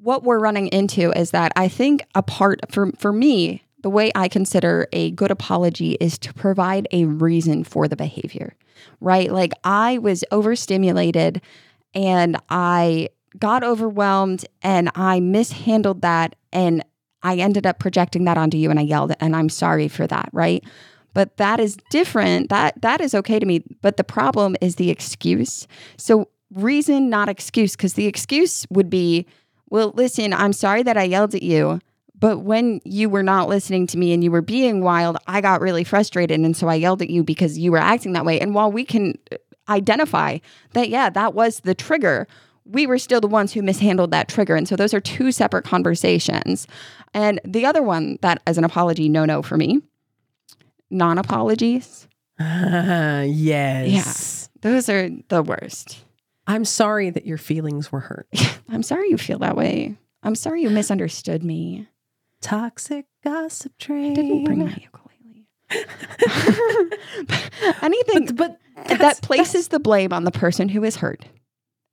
what 0.00 0.22
we're 0.22 0.38
running 0.38 0.68
into 0.68 1.10
is 1.12 1.32
that 1.32 1.52
I 1.56 1.68
think 1.68 2.04
a 2.14 2.22
part 2.22 2.60
for, 2.70 2.92
for 2.98 3.12
me, 3.12 3.64
the 3.82 3.90
way 3.90 4.10
I 4.14 4.28
consider 4.28 4.88
a 4.92 5.10
good 5.12 5.30
apology 5.30 5.92
is 5.92 6.18
to 6.18 6.34
provide 6.34 6.88
a 6.92 7.04
reason 7.04 7.64
for 7.64 7.88
the 7.88 7.96
behavior, 7.96 8.54
right? 9.00 9.30
Like 9.30 9.52
I 9.64 9.98
was 9.98 10.24
overstimulated 10.30 11.40
and 11.94 12.36
I 12.50 13.08
got 13.38 13.62
overwhelmed 13.62 14.44
and 14.62 14.90
I 14.94 15.20
mishandled 15.20 16.02
that 16.02 16.34
and 16.52 16.84
I 17.22 17.36
ended 17.36 17.66
up 17.66 17.78
projecting 17.78 18.24
that 18.24 18.38
onto 18.38 18.56
you 18.56 18.70
and 18.70 18.78
I 18.78 18.82
yelled 18.82 19.12
and 19.20 19.34
I'm 19.34 19.48
sorry 19.48 19.88
for 19.88 20.06
that, 20.06 20.28
right? 20.32 20.64
But 21.14 21.36
that 21.38 21.58
is 21.58 21.76
different. 21.90 22.48
That 22.50 22.80
that 22.82 23.00
is 23.00 23.14
okay 23.14 23.38
to 23.38 23.46
me, 23.46 23.64
but 23.82 23.96
the 23.96 24.04
problem 24.04 24.56
is 24.60 24.76
the 24.76 24.90
excuse. 24.90 25.66
So 25.96 26.28
reason 26.54 27.10
not 27.10 27.28
excuse 27.28 27.76
because 27.76 27.94
the 27.94 28.06
excuse 28.06 28.66
would 28.70 28.88
be, 28.88 29.26
well, 29.68 29.92
listen, 29.94 30.32
I'm 30.32 30.52
sorry 30.52 30.82
that 30.84 30.96
I 30.96 31.02
yelled 31.04 31.34
at 31.34 31.42
you, 31.42 31.80
but 32.18 32.38
when 32.38 32.80
you 32.84 33.08
were 33.08 33.22
not 33.22 33.48
listening 33.48 33.86
to 33.88 33.98
me 33.98 34.12
and 34.12 34.22
you 34.22 34.30
were 34.30 34.42
being 34.42 34.82
wild, 34.82 35.16
I 35.26 35.40
got 35.40 35.60
really 35.60 35.84
frustrated 35.84 36.38
and 36.40 36.56
so 36.56 36.68
I 36.68 36.74
yelled 36.74 37.02
at 37.02 37.10
you 37.10 37.22
because 37.22 37.58
you 37.58 37.72
were 37.72 37.78
acting 37.78 38.12
that 38.12 38.24
way. 38.24 38.40
And 38.40 38.54
while 38.54 38.70
we 38.70 38.84
can 38.84 39.18
uh, 39.32 39.36
identify 39.68 40.38
that 40.72 40.88
yeah, 40.88 41.10
that 41.10 41.34
was 41.34 41.60
the 41.60 41.74
trigger, 41.74 42.26
we 42.70 42.86
were 42.86 42.98
still 42.98 43.20
the 43.20 43.26
ones 43.28 43.52
who 43.52 43.62
mishandled 43.62 44.10
that 44.10 44.28
trigger. 44.28 44.54
And 44.54 44.68
so 44.68 44.76
those 44.76 44.92
are 44.94 45.00
two 45.00 45.32
separate 45.32 45.64
conversations. 45.64 46.66
And 47.14 47.40
the 47.44 47.64
other 47.66 47.82
one 47.82 48.18
that 48.22 48.42
as 48.46 48.58
an 48.58 48.64
apology 48.64 49.08
no 49.08 49.24
no 49.24 49.42
for 49.42 49.56
me, 49.56 49.80
non-apologies. 50.90 52.06
yes. 52.40 53.28
Yeah. 53.92 54.70
Those 54.70 54.88
are 54.88 55.10
the 55.28 55.42
worst. 55.42 56.04
I'm 56.46 56.64
sorry 56.64 57.10
that 57.10 57.26
your 57.26 57.38
feelings 57.38 57.90
were 57.92 58.00
hurt. 58.00 58.28
I'm 58.68 58.82
sorry 58.82 59.10
you 59.10 59.18
feel 59.18 59.38
that 59.40 59.56
way. 59.56 59.96
I'm 60.22 60.34
sorry 60.34 60.62
you 60.62 60.70
misunderstood 60.70 61.42
me. 61.44 61.88
Toxic 62.40 63.06
gossip 63.24 63.72
I 63.80 63.84
train. 63.84 64.14
didn't 64.14 64.44
bring 64.44 64.60
my 64.60 64.76
ukulele. 64.80 65.46
Anything 67.82 68.26
But, 68.34 68.58
but 68.86 68.98
that 68.98 69.20
places 69.22 69.68
the 69.68 69.80
blame 69.80 70.12
on 70.12 70.24
the 70.24 70.30
person 70.30 70.68
who 70.68 70.84
is 70.84 70.96
hurt. 70.96 71.24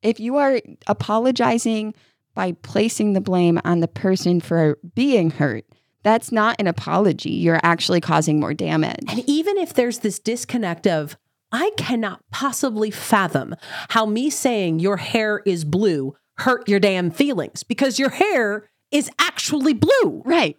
If 0.01 0.19
you 0.19 0.37
are 0.37 0.61
apologizing 0.87 1.93
by 2.33 2.53
placing 2.53 3.13
the 3.13 3.21
blame 3.21 3.59
on 3.63 3.79
the 3.79 3.87
person 3.87 4.39
for 4.41 4.77
being 4.93 5.31
hurt, 5.31 5.65
that's 6.03 6.31
not 6.31 6.55
an 6.59 6.67
apology. 6.67 7.31
You're 7.31 7.59
actually 7.63 8.01
causing 8.01 8.39
more 8.39 8.53
damage. 8.53 9.05
And 9.07 9.23
even 9.27 9.57
if 9.57 9.73
there's 9.73 9.99
this 9.99 10.19
disconnect 10.19 10.85
of, 10.85 11.17
I 11.51 11.71
cannot 11.77 12.21
possibly 12.31 12.91
fathom 12.91 13.55
how 13.89 14.05
me 14.05 14.29
saying 14.29 14.79
your 14.79 14.97
hair 14.97 15.41
is 15.45 15.65
blue 15.65 16.15
hurt 16.37 16.67
your 16.67 16.79
damn 16.79 17.11
feelings 17.11 17.63
because 17.63 17.97
your 17.97 18.09
hair 18.09 18.69
is 18.91 19.09
actually 19.19 19.73
blue. 19.73 20.21
Right. 20.25 20.57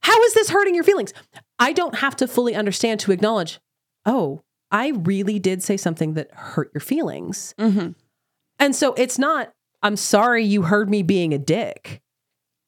How 0.00 0.20
is 0.24 0.34
this 0.34 0.50
hurting 0.50 0.74
your 0.74 0.84
feelings? 0.84 1.12
I 1.58 1.72
don't 1.72 1.96
have 1.96 2.16
to 2.16 2.28
fully 2.28 2.54
understand 2.54 3.00
to 3.00 3.12
acknowledge, 3.12 3.60
oh, 4.04 4.42
I 4.70 4.88
really 4.88 5.38
did 5.38 5.62
say 5.62 5.76
something 5.76 6.14
that 6.14 6.32
hurt 6.32 6.70
your 6.74 6.80
feelings. 6.80 7.54
Mm-hmm. 7.58 7.92
And 8.62 8.76
so 8.76 8.94
it's 8.94 9.18
not, 9.18 9.52
I'm 9.82 9.96
sorry 9.96 10.44
you 10.44 10.62
heard 10.62 10.88
me 10.88 11.02
being 11.02 11.34
a 11.34 11.38
dick. 11.38 12.00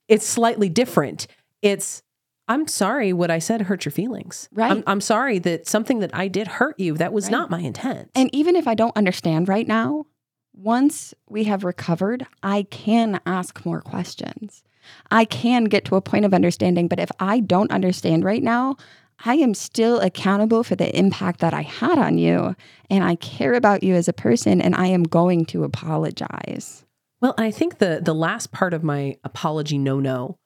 It's 0.09 0.27
slightly 0.27 0.69
different. 0.69 1.29
It's, 1.63 2.03
I'm 2.49 2.67
sorry 2.67 3.13
what 3.13 3.31
I 3.31 3.39
said 3.39 3.63
hurt 3.63 3.85
your 3.85 3.93
feelings. 3.93 4.49
Right. 4.53 4.71
I'm, 4.73 4.83
I'm 4.87 5.01
sorry 5.01 5.39
that 5.39 5.67
something 5.69 6.01
that 6.01 6.11
I 6.13 6.29
did 6.29 6.47
hurt 6.49 6.79
you. 6.79 6.95
That 6.95 7.13
was 7.13 7.27
Right. 7.27 7.33
not 7.33 7.51
my 7.51 7.61
intent. 7.61 8.11
And 8.15 8.29
even 8.35 8.57
if 8.57 8.67
I 8.67 8.75
don't 8.75 8.97
understand 8.97 9.49
right 9.49 9.67
now, 9.69 10.07
once 10.53 11.15
we 11.29 11.45
have 11.45 11.65
recovered, 11.65 12.27
I 12.43 12.65
can 12.65 13.21
ask 13.25 13.65
more 13.65 13.81
questions. 13.81 14.63
I 15.11 15.25
can 15.25 15.65
get 15.65 15.85
to 15.87 15.97
a 15.97 16.03
point 16.03 16.25
of 16.25 16.35
understanding. 16.35 16.89
But 16.89 17.01
if 17.01 17.11
I 17.19 17.41
don't 17.41 17.71
understand 17.71 18.25
right 18.25 18.43
now, 18.43 18.77
I 19.25 19.35
am 19.37 19.55
still 19.55 20.01
accountable 20.01 20.65
for 20.65 20.77
the 20.77 20.97
impact 20.97 21.41
that 21.41 21.55
I 21.55 21.63
had 21.63 21.99
on 21.99 22.19
you. 22.19 22.57
And 22.91 23.05
I 23.05 23.17
care 23.17 23.55
about 23.55 23.83
you 23.83 23.95
as 23.95 24.09
a 24.09 24.13
person, 24.13 24.61
and 24.61 24.75
I 24.75 24.87
am 24.89 25.03
going 25.03 25.45
to 25.47 25.65
apologize. 25.65 26.85
Well, 27.21 27.35
I 27.39 27.51
think 27.51 27.79
the 27.79 28.01
the 28.03 28.15
last 28.15 28.53
part 28.53 28.75
of 28.75 28.83
my 28.83 29.17
apology 29.25 29.79
no 29.79 29.99
no 30.01 30.39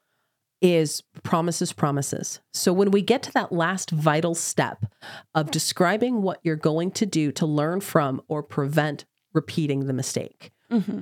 is 0.61 1.03
promises 1.23 1.73
promises. 1.73 2.41
So 2.53 2.73
when 2.73 2.91
we 2.91 3.03
get 3.03 3.23
to 3.25 3.33
that 3.33 3.53
last 3.53 3.91
vital 3.91 4.35
step 4.35 4.87
of 5.35 5.51
describing 5.51 6.23
what 6.23 6.41
you're 6.43 6.57
going 6.57 6.91
to 6.93 7.07
do 7.07 7.31
to 7.33 7.47
learn 7.47 7.81
from 7.81 8.23
or 8.29 8.43
prevent 8.43 9.05
repeating 9.33 9.87
the 9.87 9.93
mistake. 9.93 10.51
Mm-hmm. 10.71 11.01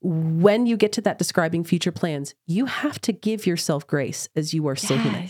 When 0.00 0.66
you 0.66 0.76
get 0.76 0.92
to 0.92 1.00
that 1.02 1.18
describing 1.18 1.64
future 1.64 1.92
plans, 1.92 2.34
you 2.46 2.66
have 2.66 3.00
to 3.02 3.12
give 3.12 3.46
yourself 3.46 3.86
grace 3.86 4.28
as 4.36 4.54
you 4.54 4.66
are 4.68 4.76
still 4.76 4.98
human. 4.98 5.28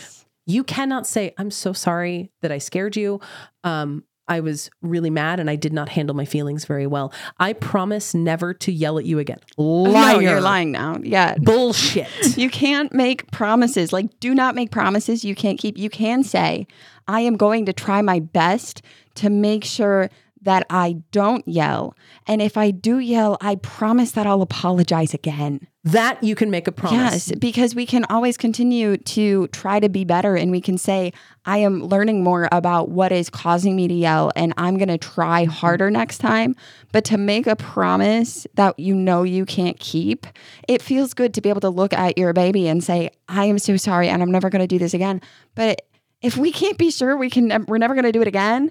You 0.48 0.64
cannot 0.64 1.06
say, 1.06 1.34
I'm 1.38 1.50
so 1.50 1.72
sorry 1.72 2.32
that 2.40 2.50
I 2.50 2.58
scared 2.58 2.96
you. 2.96 3.20
Um, 3.64 4.04
I 4.28 4.40
was 4.40 4.70
really 4.82 5.10
mad 5.10 5.40
and 5.40 5.50
I 5.50 5.56
did 5.56 5.72
not 5.72 5.88
handle 5.88 6.16
my 6.16 6.24
feelings 6.24 6.64
very 6.64 6.86
well. 6.86 7.12
I 7.38 7.52
promise 7.52 8.14
never 8.14 8.54
to 8.54 8.72
yell 8.72 8.98
at 8.98 9.04
you 9.04 9.18
again. 9.18 9.38
Liar. 9.56 10.14
No, 10.14 10.18
you're 10.20 10.40
lying 10.40 10.72
now. 10.72 10.98
Yeah. 11.02 11.36
Bullshit. 11.38 12.08
You 12.38 12.50
can't 12.50 12.92
make 12.92 13.30
promises. 13.30 13.92
Like, 13.92 14.20
do 14.20 14.34
not 14.34 14.54
make 14.54 14.70
promises 14.70 15.24
you 15.24 15.34
can't 15.34 15.58
keep. 15.58 15.76
You 15.76 15.90
can 15.90 16.22
say, 16.22 16.66
I 17.08 17.20
am 17.20 17.36
going 17.36 17.66
to 17.66 17.72
try 17.72 18.00
my 18.00 18.20
best 18.20 18.82
to 19.16 19.28
make 19.28 19.64
sure 19.64 20.08
that 20.42 20.66
I 20.70 21.02
don't 21.12 21.46
yell. 21.46 21.94
And 22.26 22.40
if 22.42 22.56
I 22.56 22.70
do 22.70 22.98
yell, 22.98 23.36
I 23.40 23.56
promise 23.56 24.12
that 24.12 24.26
I'll 24.26 24.42
apologize 24.42 25.14
again. 25.14 25.66
That 25.84 26.22
you 26.22 26.34
can 26.34 26.50
make 26.50 26.68
a 26.68 26.72
promise. 26.72 27.28
Yes, 27.28 27.38
because 27.38 27.74
we 27.74 27.86
can 27.86 28.04
always 28.10 28.36
continue 28.36 28.98
to 28.98 29.46
try 29.48 29.80
to 29.80 29.88
be 29.88 30.04
better 30.04 30.36
and 30.36 30.50
we 30.50 30.60
can 30.60 30.76
say, 30.76 31.12
I 31.46 31.58
am 31.58 31.82
learning 31.82 32.22
more 32.22 32.48
about 32.52 32.90
what 32.90 33.10
is 33.10 33.30
causing 33.30 33.74
me 33.74 33.88
to 33.88 33.94
yell 33.94 34.30
and 34.36 34.52
I'm 34.56 34.76
going 34.76 34.88
to 34.88 34.98
try 34.98 35.28
Mm-hmm. 35.44 35.50
harder 35.50 35.90
next 35.90 36.18
time. 36.18 36.54
But 36.92 37.04
to 37.06 37.18
make 37.18 37.46
a 37.46 37.56
promise 37.56 38.46
that 38.54 38.78
you 38.78 38.94
know 38.94 39.22
you 39.22 39.44
can't 39.46 39.78
keep, 39.78 40.26
it 40.66 40.82
feels 40.82 41.14
good 41.14 41.32
to 41.34 41.40
be 41.40 41.48
able 41.48 41.60
to 41.62 41.70
look 41.70 41.92
at 41.92 42.18
your 42.18 42.32
baby 42.32 42.68
and 42.68 42.82
say, 42.82 43.10
I 43.28 43.44
am 43.44 43.58
so 43.58 43.76
sorry 43.76 44.08
and 44.08 44.22
I'm 44.22 44.30
never 44.30 44.50
going 44.50 44.60
to 44.60 44.66
do 44.66 44.78
this 44.78 44.94
again. 44.94 45.20
But 45.54 45.82
if 46.20 46.36
we 46.36 46.50
can't 46.50 46.76
be 46.76 46.90
sure 46.90 47.16
we 47.16 47.30
can, 47.30 47.64
we're 47.68 47.78
never 47.78 47.94
going 47.94 48.04
to 48.04 48.12
do 48.12 48.20
it 48.20 48.28
again, 48.28 48.70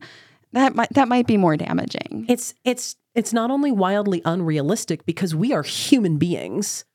that 0.53 0.75
might, 0.75 0.89
that 0.93 1.07
might 1.07 1.27
be 1.27 1.37
more 1.37 1.57
damaging. 1.57 2.25
It's 2.29 2.53
it's 2.63 2.95
it's 3.15 3.33
not 3.33 3.51
only 3.51 3.71
wildly 3.71 4.21
unrealistic 4.25 5.05
because 5.05 5.33
we 5.35 5.51
are 5.53 5.63
human 5.63 6.17
beings, 6.17 6.85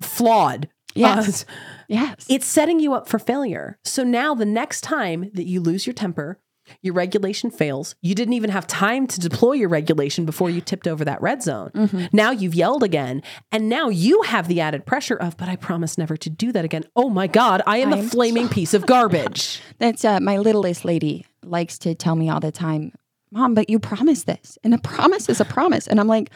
flawed. 0.00 0.68
Yes. 0.94 1.44
Uh, 1.44 1.52
Yes. 1.86 2.24
it's 2.30 2.46
setting 2.46 2.80
you 2.80 2.94
up 2.94 3.06
for 3.08 3.18
failure. 3.18 3.78
So 3.84 4.04
now 4.04 4.34
the 4.34 4.46
next 4.46 4.80
time 4.80 5.30
that 5.34 5.44
you 5.44 5.60
lose 5.60 5.86
your 5.86 5.92
temper, 5.92 6.40
your 6.80 6.94
regulation 6.94 7.50
fails, 7.50 7.94
you 8.00 8.14
didn't 8.14 8.32
even 8.32 8.48
have 8.48 8.66
time 8.66 9.06
to 9.08 9.20
deploy 9.20 9.52
your 9.52 9.68
regulation 9.68 10.24
before 10.24 10.48
you 10.48 10.62
tipped 10.62 10.88
over 10.88 11.04
that 11.04 11.20
red 11.20 11.42
zone. 11.42 11.70
Mm-hmm. 11.74 12.06
Now 12.10 12.30
you've 12.30 12.54
yelled 12.54 12.82
again. 12.82 13.22
And 13.52 13.68
now 13.68 13.90
you 13.90 14.22
have 14.22 14.48
the 14.48 14.62
added 14.62 14.86
pressure 14.86 15.16
of, 15.16 15.36
but 15.36 15.46
I 15.46 15.56
promise 15.56 15.98
never 15.98 16.16
to 16.16 16.30
do 16.30 16.52
that 16.52 16.64
again. 16.64 16.84
Oh 16.96 17.10
my 17.10 17.26
God, 17.26 17.60
I 17.66 17.78
am 17.78 17.92
I 17.92 17.98
a 17.98 18.00
am 18.00 18.08
flaming 18.08 18.48
piece 18.48 18.72
of 18.72 18.86
garbage. 18.86 19.60
That's 19.78 20.06
uh, 20.06 20.20
my 20.20 20.38
littlest 20.38 20.86
lady 20.86 21.26
likes 21.48 21.78
to 21.80 21.94
tell 21.94 22.16
me 22.16 22.28
all 22.30 22.40
the 22.40 22.52
time, 22.52 22.92
Mom, 23.30 23.54
but 23.54 23.68
you 23.70 23.78
promised 23.78 24.26
this. 24.26 24.58
And 24.64 24.74
a 24.74 24.78
promise 24.78 25.28
is 25.28 25.40
a 25.40 25.44
promise. 25.44 25.86
And 25.86 25.98
I'm 26.00 26.06
like, 26.06 26.30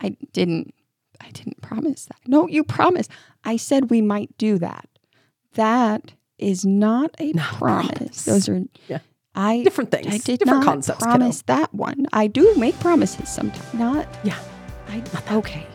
I 0.00 0.16
didn't, 0.32 0.74
I 1.20 1.30
didn't 1.30 1.60
promise 1.62 2.06
that. 2.06 2.18
No, 2.26 2.46
you 2.48 2.62
promised. 2.64 3.10
I 3.44 3.56
said 3.56 3.90
we 3.90 4.00
might 4.02 4.36
do 4.38 4.58
that. 4.58 4.88
That 5.54 6.12
is 6.38 6.64
not 6.64 7.10
a 7.18 7.32
Not 7.32 7.54
promise. 7.54 7.90
promise. 7.92 8.24
Those 8.24 8.48
are, 8.48 8.60
Yeah. 8.88 8.98
I, 9.36 9.62
Different 9.64 9.90
things. 9.90 10.06
I 10.06 10.18
did 10.18 10.38
Different 10.40 10.60
not 10.60 10.64
concepts, 10.64 10.98
kiddo. 11.00 11.10
promise 11.16 11.42
that 11.42 11.74
one. 11.74 12.06
I 12.12 12.28
do 12.28 12.54
make 12.56 12.78
promises 12.80 13.28
sometimes. 13.28 13.74
Not, 13.74 14.06
Yeah. 14.24 14.38
I, 14.88 15.02
okay. 15.32 15.66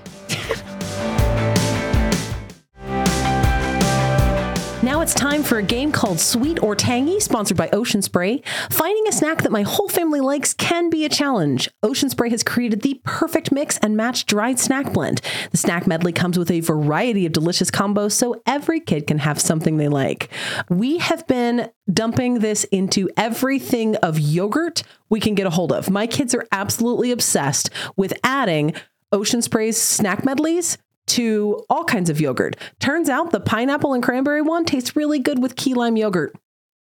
It's 5.10 5.20
time 5.20 5.41
for 5.41 5.57
a 5.57 5.64
game 5.64 5.91
called 5.91 6.20
Sweet 6.20 6.62
or 6.62 6.76
Tangy, 6.76 7.20
sponsored 7.20 7.57
by 7.57 7.68
Ocean 7.74 8.03
Spray. 8.03 8.43
Finding 8.70 9.07
a 9.07 9.12
snack 9.12 9.41
that 9.41 9.51
my 9.51 9.64
whole 9.64 9.89
family 9.89 10.20
likes 10.20 10.53
can 10.53 10.91
be 10.91 11.03
a 11.03 11.10
challenge. 11.10 11.68
Ocean 11.82 12.12
Spray 12.12 12.30
has 12.30 12.43
created 12.43 12.84
the 12.84 13.01
perfect 13.03 13.51
mix 13.51 13.80
and 13.80 13.97
match 13.97 14.28
dried 14.28 14.60
snack 14.60 14.93
blend. 14.93 15.22
The 15.49 15.57
snack 15.57 15.88
medley 15.88 16.14
comes 16.14 16.38
with 16.38 16.51
a 16.51 16.60
variety 16.60 17.26
of 17.26 17.32
delicious 17.32 17.72
combos 17.72 18.12
so 18.12 18.39
every 18.45 18.80
kid 18.80 19.07
can 19.07 19.18
have 19.18 19.41
something 19.41 19.78
they 19.78 19.88
like. 19.88 20.30
We 20.70 20.99
have 20.99 21.26
been 21.26 21.72
dumping 21.91 22.36
this 22.36 22.66
into 22.66 23.10
everything 23.18 23.95
of 23.95 24.20
yogurt 24.20 24.84
we 25.10 25.20
can 25.20 25.34
get 25.34 25.47
a 25.47 25.49
hold 25.49 25.72
of. 25.72 25.89
My 25.89 26.05
kids 26.05 26.36
are 26.36 26.45
absolutely 26.51 27.10
obsessed 27.10 27.72
with 27.95 28.14
adding 28.24 28.76
Ocean 29.12 29.41
Spray's 29.41 29.82
snack 29.82 30.24
medleys 30.24 30.78
to 31.10 31.64
all 31.70 31.84
kinds 31.84 32.10
of 32.10 32.20
yogurt. 32.22 32.55
Turns 32.80 33.10
out 33.10 33.32
the 33.32 33.39
pineapple 33.39 33.93
and 33.93 34.01
cranberry 34.03 34.41
one 34.41 34.66
tastes 34.66 34.95
really 34.95 35.20
good 35.20 35.41
with 35.41 35.55
key 35.55 35.74
lime 35.74 35.97
yogurt. 35.97 36.36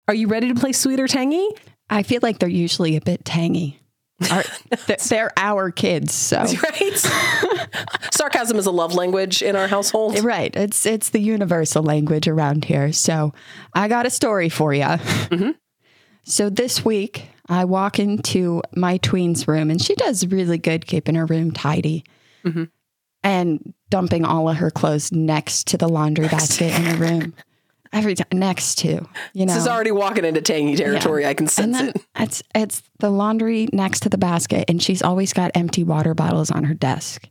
Are 0.08 0.14
you 0.16 0.28
ready 0.28 0.48
to 0.54 0.56
play 0.60 0.72
sweet 0.72 1.00
or 1.00 1.08
tangy? 1.08 1.48
I 1.90 2.04
feel 2.04 2.20
like 2.22 2.40
they're 2.40 2.50
usually 2.50 2.96
a 2.96 3.02
bit 3.02 3.26
tangy. 3.26 3.80
Our- 4.32 4.44
they're, 5.10 5.32
our 5.36 5.72
kids, 5.72 6.14
so 6.14 6.38
Right? 6.64 6.98
Sarcasm 8.14 8.58
is 8.58 8.66
a 8.66 8.72
love 8.72 8.94
language 8.94 9.42
in 9.42 9.56
our 9.56 9.68
household. 9.68 10.24
Right. 10.24 10.56
It's 10.56 10.86
it's 10.86 11.10
the 11.10 11.20
universal 11.20 11.84
language 11.84 12.28
around 12.28 12.66
here. 12.66 12.94
So 12.94 13.34
I 13.74 13.88
got 13.88 14.06
a 14.06 14.10
story 14.10 14.48
for 14.50 14.74
you. 14.74 14.96
So 16.24 16.50
this 16.50 16.84
week 16.86 17.28
I 17.50 17.66
walk 17.66 18.00
into 18.00 18.62
my 18.76 18.98
tween's 18.98 19.48
room 19.48 19.70
and 19.70 19.82
she 19.82 19.96
does 19.96 20.26
really 20.28 20.58
good 20.58 20.88
keeping 20.88 21.16
her 21.16 21.26
room 21.26 21.52
tidy 21.52 22.04
Mhm. 22.46 22.70
And 23.26 23.74
dumping 23.90 24.24
all 24.24 24.48
of 24.48 24.58
her 24.58 24.72
clothes 24.72 25.12
next 25.12 25.68
to 25.68 25.78
the 25.78 25.90
laundry 25.90 26.28
basket 26.28 26.74
in 26.74 26.84
her 26.84 26.96
room. 26.98 27.34
Every 27.92 28.14
time 28.16 28.28
next 28.40 28.76
to, 28.80 29.08
you 29.34 29.46
know. 29.46 29.54
This 29.54 29.64
is 29.64 29.68
already 29.68 29.92
walking 29.92 30.26
into 30.26 30.42
tangy 30.42 30.76
territory. 30.76 31.26
I 31.26 31.34
can 31.34 31.48
sense 31.48 31.80
it. 31.80 31.96
it's 32.16 32.44
it's 32.54 32.84
the 33.00 33.10
laundry 33.10 33.68
next 33.72 34.02
to 34.02 34.10
the 34.10 34.18
basket 34.18 34.66
and 34.68 34.82
she's 34.84 35.02
always 35.02 35.32
got 35.34 35.52
empty 35.56 35.84
water 35.84 36.14
bottles 36.14 36.52
on 36.52 36.66
her 36.66 36.74
desk. 36.74 37.28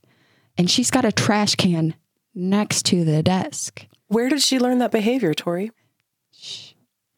And 0.57 0.71
she's 0.71 0.91
got 0.91 1.05
a 1.05 1.13
trash 1.13 1.55
can 1.57 1.95
next 2.35 2.87
to 2.87 3.05
the 3.05 3.23
desk. 3.23 3.87
Where 4.09 4.29
did 4.29 4.41
she 4.43 4.59
learn 4.59 4.79
that 4.79 4.91
behavior, 4.93 5.35
Tori? 5.35 5.71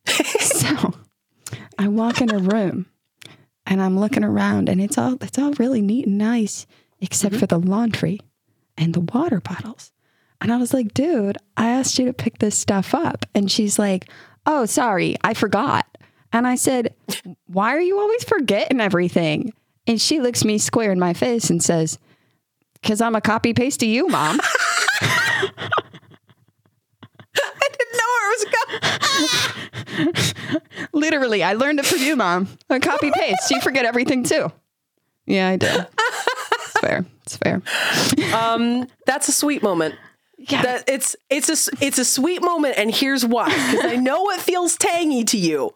So 0.07 0.95
I 1.79 1.89
walk 1.89 2.21
in 2.21 2.29
her 2.29 2.39
room 2.39 2.87
and 3.67 3.81
I'm 3.83 3.99
looking 3.99 4.25
around 4.25 4.69
and 4.69 4.81
it's 4.81 4.99
all 4.99 5.17
it's 5.21 5.39
all 5.39 5.53
really 5.55 5.83
neat 5.83 6.07
and 6.07 6.19
nice 6.19 6.67
except 7.01 7.35
Mm-hmm. 7.35 7.41
for 7.41 7.47
the 7.47 7.59
laundry 7.59 8.21
and 8.77 8.95
the 8.95 9.01
water 9.01 9.41
bottles. 9.41 9.93
And 10.41 10.53
I 10.53 10.59
was 10.59 10.75
like, 10.75 10.93
dude, 10.95 11.39
I 11.57 11.69
asked 11.69 11.99
you 11.99 12.07
to 12.07 12.13
pick 12.13 12.39
this 12.39 12.59
stuff 12.59 12.95
up. 12.95 13.25
And 13.35 13.51
she's 13.51 13.79
like, 13.79 14.09
oh, 14.45 14.67
sorry, 14.67 15.17
I 15.23 15.35
forgot. 15.35 15.87
And 16.33 16.47
I 16.47 16.57
said, 16.57 16.95
why 17.47 17.75
are 17.75 17.81
you 17.81 17.99
always 17.99 18.25
forgetting 18.25 18.81
everything? 18.81 19.53
And 19.87 20.01
she 20.01 20.21
looks 20.21 20.45
me 20.45 20.59
square 20.59 20.93
in 20.93 20.99
my 20.99 21.15
face 21.15 21.49
and 21.49 21.63
says, 21.63 21.99
because 22.75 23.01
I'm 23.01 23.15
a 23.15 23.21
copy 23.21 23.55
paste 23.55 23.81
to 23.81 23.87
you, 23.87 24.09
mom. 24.09 24.39
I 25.01 25.51
didn't 27.73 27.97
know 27.97 28.11
where 28.15 28.33
it 28.33 28.39
was 28.39 30.13
going. 30.13 30.89
Literally, 30.93 31.43
I 31.43 31.55
learned 31.55 31.79
it 31.81 31.87
from 31.87 32.01
you, 32.01 32.17
mom. 32.17 32.49
A 32.69 32.79
copy 32.81 33.11
paste. 33.13 33.51
You 33.51 33.61
forget 33.61 33.85
everything 33.85 34.25
too. 34.25 34.53
Yeah, 35.27 35.49
I 35.49 35.57
did. 35.57 35.87
It's 37.25 37.37
fair. 37.37 37.63
It's 37.63 38.17
fair. 38.17 38.33
Um, 38.35 38.87
that's 39.07 39.29
a 39.29 39.33
sweet 39.33 39.63
moment. 39.63 39.95
Yeah. 40.39 40.63
That 40.63 40.85
it's 40.89 41.17
it's 41.31 41.49
a 41.49 41.77
it's 41.85 41.99
a 41.99 42.05
sweet 42.05 42.43
moment, 42.43 42.75
and 42.77 42.95
here's 42.95 43.25
why. 43.25 43.47
Because 43.49 43.85
I 43.93 43.97
know 43.97 44.29
it 44.31 44.41
feels 44.41 44.77
tangy 44.77 45.25
to 45.25 45.39
you, 45.39 45.75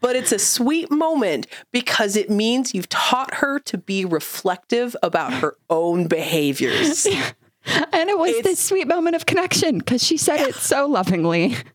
but 0.00 0.14
it's 0.16 0.30
a 0.32 0.38
sweet 0.38 0.90
moment 0.90 1.46
because 1.72 2.14
it 2.16 2.28
means 2.30 2.74
you've 2.74 2.88
taught 2.90 3.34
her 3.34 3.58
to 3.60 3.78
be 3.78 4.04
reflective 4.04 4.94
about 5.02 5.32
her 5.34 5.56
own 5.70 6.06
behaviors. 6.08 7.06
and 7.66 8.10
it 8.10 8.18
was 8.18 8.30
It's- 8.30 8.44
this 8.44 8.60
sweet 8.60 8.86
moment 8.86 9.16
of 9.16 9.24
connection 9.26 9.78
because 9.78 10.04
she 10.04 10.16
said 10.18 10.40
it 10.40 10.54
so 10.54 10.86
lovingly. 10.86 11.56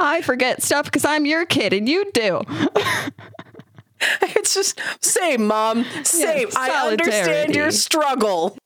I 0.00 0.22
forget 0.24 0.60
stuff 0.62 0.86
because 0.86 1.04
I'm 1.04 1.24
your 1.24 1.46
kid 1.46 1.72
and 1.72 1.88
you 1.88 2.10
do. 2.12 2.42
It's 4.36 4.54
just 4.54 4.80
same, 5.00 5.46
mom. 5.46 5.84
Same. 6.04 6.48
I 6.56 6.88
understand 6.88 7.54
your 7.54 7.70
struggle. 7.70 8.56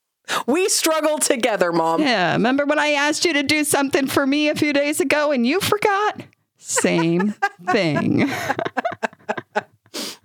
We 0.47 0.69
struggle 0.69 1.19
together, 1.19 1.73
mom. 1.73 2.03
Yeah. 2.03 2.33
Remember 2.33 2.65
when 2.67 2.79
I 2.79 2.89
asked 2.91 3.25
you 3.25 3.33
to 3.35 3.43
do 3.43 3.65
something 3.65 4.07
for 4.07 4.27
me 4.27 4.49
a 4.49 4.55
few 4.55 4.73
days 4.73 5.01
ago 5.01 5.31
and 5.33 5.47
you 5.47 5.61
forgot? 5.61 6.21
Same 6.59 7.35
thing. 7.71 8.29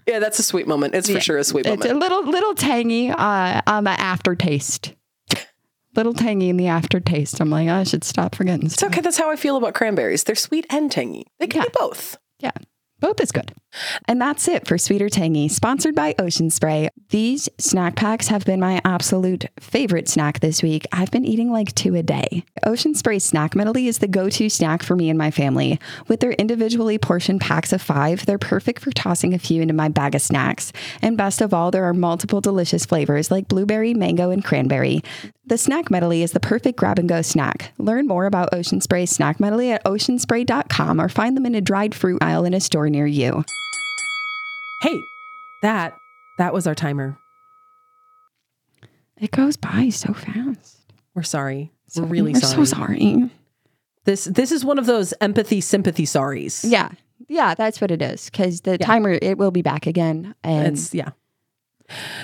Yeah, 0.06 0.20
that's 0.20 0.38
a 0.38 0.44
sweet 0.44 0.68
moment. 0.68 0.94
It's 0.96 1.10
for 1.10 1.22
sure 1.22 1.38
a 1.38 1.44
sweet 1.46 1.66
moment. 1.66 1.84
It's 1.86 1.92
a 1.92 1.96
little 1.96 2.26
little 2.30 2.54
tangy 2.54 3.10
uh, 3.10 3.62
on 3.66 3.86
the 3.86 3.92
aftertaste. 3.92 4.94
Little 5.96 6.14
tangy 6.14 6.50
in 6.50 6.58
the 6.58 6.68
aftertaste. 6.68 7.40
I'm 7.40 7.50
like, 7.50 7.70
I 7.70 7.84
should 7.84 8.04
stop 8.04 8.36
forgetting 8.36 8.66
It's 8.66 8.74
stuff. 8.76 8.92
okay. 8.92 9.00
That's 9.02 9.18
how 9.18 9.32
I 9.32 9.38
feel 9.38 9.56
about 9.56 9.74
cranberries. 9.76 10.26
They're 10.26 10.36
sweet 10.36 10.66
and 10.70 10.92
tangy. 10.92 11.26
They 11.40 11.48
can 11.48 11.62
Yeah. 11.62 11.68
be 11.68 11.74
both. 11.80 12.18
Yeah, 12.40 12.52
both 13.00 13.22
is 13.22 13.32
good. 13.32 13.54
And 14.08 14.22
that's 14.22 14.48
it 14.48 14.68
for 14.68 14.78
Sweet 14.78 15.02
or 15.02 15.10
Tangy, 15.10 15.48
sponsored 15.48 15.96
by 15.96 16.16
Ocean 16.20 16.50
Spray. 16.50 16.90
These 17.10 17.50
snack 17.58 17.96
packs 17.96 18.28
have 18.28 18.46
been 18.46 18.60
my 18.60 18.82
absolute 18.86 19.46
favorite 19.60 20.08
snack 20.08 20.40
this 20.40 20.64
week. 20.64 20.86
I've 20.92 21.12
been 21.12 21.26
eating 21.26 21.52
like 21.52 21.74
two 21.76 21.96
a 21.96 22.04
day. 22.04 22.44
Ocean 22.66 22.96
Spray 22.96 23.20
Snack 23.20 23.56
Medley 23.56 23.88
is 23.88 24.00
the 24.00 24.08
go 24.08 24.30
to 24.30 24.50
snack 24.50 24.84
for 24.84 24.96
me 24.96 25.10
and 25.10 25.18
my 25.18 25.32
family. 25.32 25.80
With 26.08 26.20
their 26.20 26.34
individually 26.34 26.98
portioned 26.98 27.42
packs 27.42 27.74
of 27.74 27.82
five, 27.82 28.26
they're 28.26 28.38
perfect 28.38 28.82
for 28.82 28.92
tossing 28.92 29.34
a 29.34 29.40
few 29.40 29.62
into 29.62 29.74
my 29.74 29.90
bag 29.90 30.16
of 30.16 30.22
snacks. 30.22 30.72
And 31.02 31.18
best 31.18 31.42
of 31.42 31.54
all, 31.54 31.72
there 31.72 31.86
are 31.86 31.94
multiple 31.94 32.42
delicious 32.42 32.86
flavors 32.86 33.32
like 33.32 33.48
blueberry, 33.48 33.94
mango, 33.94 34.30
and 34.30 34.44
cranberry. 34.44 35.04
The 35.46 35.58
snack 35.58 35.92
medley 35.92 36.24
is 36.24 36.32
the 36.32 36.40
perfect 36.40 36.78
grab 36.78 37.00
and 37.00 37.10
go 37.10 37.22
snack. 37.22 37.74
Learn 37.78 38.08
more 38.08 38.26
about 38.26 38.54
Ocean 38.54 38.80
Spray 38.80 39.06
snack 39.06 39.40
medley 39.40 39.72
at 39.72 39.84
oceanspray.com 39.84 41.02
or 41.02 41.10
find 41.10 41.36
them 41.36 41.46
in 41.46 41.56
a 41.56 41.62
dried 41.62 41.94
fruit 41.94 42.24
aisle 42.24 42.46
in 42.46 42.54
a 42.54 42.62
store 42.62 42.90
near 42.90 43.06
you. 43.06 43.44
Hey, 44.84 45.00
that 45.62 45.94
that 46.38 46.54
was 46.54 46.68
our 46.68 46.76
timer. 46.76 47.18
It 49.18 49.32
goes 49.32 49.56
by 49.56 49.88
so 49.90 50.14
fast. 50.14 50.80
We're 51.16 51.24
sorry. 51.24 51.72
We're 51.96 52.04
really 52.04 52.34
We're 52.34 52.40
sorry. 52.42 52.66
so 52.66 52.76
sorry. 52.76 53.30
This 54.04 54.26
this 54.26 54.52
is 54.52 54.66
one 54.66 54.78
of 54.78 54.86
those 54.86 55.14
empathy 55.22 55.62
sympathy 55.62 56.04
sorries. 56.06 56.66
Yeah. 56.70 56.90
Yeah, 57.30 57.56
that's 57.56 57.80
what 57.80 57.92
it 57.92 58.02
is. 58.02 58.26
Because 58.30 58.62
the 58.62 58.72
Yeah. 58.72 58.86
timer, 58.86 59.18
it 59.22 59.38
will 59.38 59.52
be 59.52 59.62
back 59.62 59.88
again. 59.88 60.36
And 60.44 60.74
It's 60.74 60.94
yeah. 60.94 61.12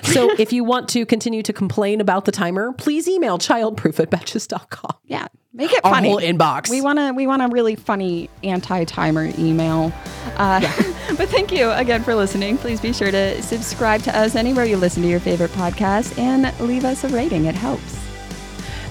So 0.03 0.31
if 0.39 0.51
you 0.53 0.63
want 0.63 0.89
to 0.89 1.05
continue 1.05 1.43
to 1.43 1.53
complain 1.53 2.01
about 2.01 2.25
the 2.25 2.31
timer, 2.31 2.73
please 2.73 3.07
email 3.07 3.37
childproof 3.37 3.99
at 3.99 4.09
betches.com. 4.09 4.95
Yeah, 5.05 5.27
make 5.53 5.71
it 5.71 5.81
Our 5.83 5.93
funny. 5.93 6.09
whole 6.09 6.19
inbox. 6.19 6.69
We 6.69 6.81
want 6.81 6.99
to 6.99 7.11
we 7.13 7.27
want 7.27 7.41
a 7.41 7.47
really 7.47 7.75
funny 7.75 8.29
anti-timer 8.43 9.31
email. 9.37 9.91
Uh, 10.37 10.61
but 11.17 11.29
thank 11.29 11.51
you 11.51 11.69
again 11.71 12.03
for 12.03 12.15
listening. 12.15 12.57
Please 12.57 12.79
be 12.79 12.93
sure 12.93 13.11
to 13.11 13.41
subscribe 13.41 14.01
to 14.03 14.17
us 14.17 14.35
anywhere 14.35 14.65
you 14.65 14.77
listen 14.77 15.03
to 15.03 15.09
your 15.09 15.19
favorite 15.19 15.51
podcast 15.51 16.17
and 16.17 16.57
leave 16.59 16.85
us 16.85 17.03
a 17.03 17.09
rating. 17.09 17.45
It 17.45 17.55
helps. 17.55 17.97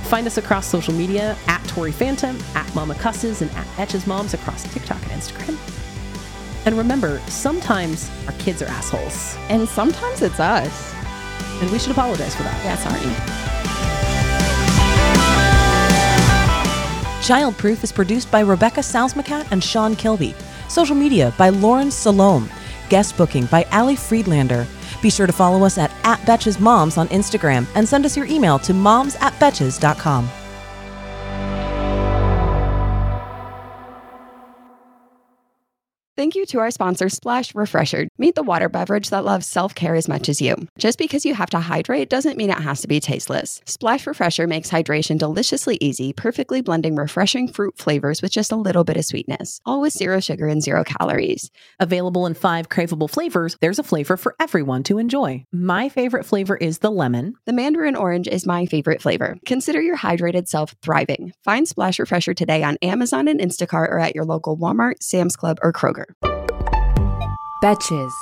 Find 0.09 0.27
us 0.27 0.39
across 0.39 0.67
social 0.67 0.95
media 0.95 1.37
at 1.49 1.63
Tori 1.69 1.93
Phantom, 1.93 2.39
at 2.55 2.75
Mama 2.75 2.95
Cusses, 2.95 3.43
and 3.43 3.51
at 3.51 3.67
Betches 3.77 4.07
Moms 4.07 4.33
across 4.33 4.63
TikTok 4.73 5.03
and 5.03 5.11
Instagram. 5.21 5.59
And 6.69 6.77
remember, 6.77 7.19
sometimes 7.29 8.11
our 8.27 8.35
kids 8.35 8.61
are 8.61 8.67
assholes, 8.67 9.39
And 9.49 9.67
sometimes 9.67 10.21
it's 10.21 10.39
us. 10.39 10.93
and 11.63 11.71
we 11.71 11.79
should 11.79 11.93
apologize 11.93 12.35
for 12.37 12.43
that. 12.43 12.63
Yeah, 12.63 12.77
sorry. 12.77 13.01
Childproof 17.27 17.83
is 17.83 17.91
produced 17.91 18.31
by 18.31 18.41
Rebecca 18.41 18.81
Salzmacat 18.81 19.51
and 19.51 19.65
Sean 19.65 19.97
Kilby. 19.97 20.35
Social 20.69 20.95
media 20.95 21.33
by 21.39 21.49
Lauren 21.49 21.91
Salome. 21.91 22.51
Guest 22.91 23.17
booking 23.17 23.47
by 23.47 23.65
Ali 23.73 23.97
Friedlander. 23.97 24.67
Be 25.01 25.09
sure 25.09 25.27
to 25.27 25.33
follow 25.33 25.65
us 25.65 25.79
at, 25.79 25.91
at 26.05 26.19
Betches 26.27 26.61
Moms 26.61 26.99
on 26.99 27.09
Instagram 27.09 27.67
and 27.77 27.89
send 27.89 28.05
us 28.05 28.15
your 28.15 28.27
email 28.27 28.59
to 28.59 28.75
moms 28.75 29.17
at 29.23 29.33
betches.com. 29.41 30.29
Thank 36.19 36.35
you 36.35 36.47
to 36.47 36.59
our 36.59 36.73
sponsor, 36.73 37.09
Splash 37.09 37.55
Refresher. 37.55 38.09
Meet 38.19 38.35
the 38.35 38.43
water 38.43 38.69
beverage 38.69 39.11
that 39.11 39.25
loves 39.25 39.47
self 39.47 39.73
care 39.77 39.95
as 39.95 40.09
much 40.09 40.29
as 40.29 40.41
you. 40.41 40.57
Just 40.77 40.99
because 40.99 41.25
you 41.25 41.33
have 41.33 41.51
to 41.51 41.61
hydrate 41.61 42.11
doesn't 42.11 42.37
mean 42.37 42.51
it 42.51 42.59
has 42.59 42.81
to 42.81 42.89
be 42.89 42.99
tasteless. 42.99 43.61
Splash 43.67 44.05
Refresher 44.05 44.49
makes 44.49 44.69
hydration 44.69 45.17
deliciously 45.19 45.79
easy, 45.81 46.13
perfectly 46.13 46.61
blending 46.61 46.97
refreshing 46.97 47.47
fruit 47.47 47.79
flavors 47.79 48.21
with 48.21 48.33
just 48.33 48.51
a 48.51 48.57
little 48.57 48.83
bit 48.83 48.97
of 48.97 49.05
sweetness, 49.05 49.61
all 49.65 49.81
with 49.81 49.93
zero 49.93 50.19
sugar 50.19 50.49
and 50.49 50.61
zero 50.61 50.83
calories. 50.83 51.53
Available 51.79 52.27
in 52.27 52.35
five 52.35 52.69
craveable 52.69 53.09
flavors, 53.09 53.57
there's 53.61 53.79
a 53.79 53.85
flavor 53.85 54.17
for 54.17 54.35
everyone 54.41 54.83
to 54.83 54.99
enjoy. 54.99 55.45
My 55.53 55.89
favorite 55.89 56.27
flavor 56.27 56.57
is 56.57 56.79
the 56.79 56.91
lemon. 56.91 57.35
The 57.47 57.53
mandarin 57.53 57.95
orange 57.95 58.27
is 58.27 58.45
my 58.45 58.67
favorite 58.67 59.01
flavor. 59.01 59.37
Consider 59.47 59.81
your 59.81 59.97
hydrated 59.97 60.49
self 60.49 60.75
thriving. 60.83 61.33
Find 61.45 61.69
Splash 61.69 62.01
Refresher 62.01 62.35
today 62.35 62.65
on 62.65 62.77
Amazon 62.83 63.29
and 63.29 63.39
Instacart 63.39 63.91
or 63.93 64.01
at 64.01 64.17
your 64.17 64.25
local 64.25 64.59
Walmart, 64.59 64.95
Sam's 65.01 65.37
Club, 65.37 65.61
or 65.63 65.73
Kroger. 65.73 66.08
Betches. 67.61 68.13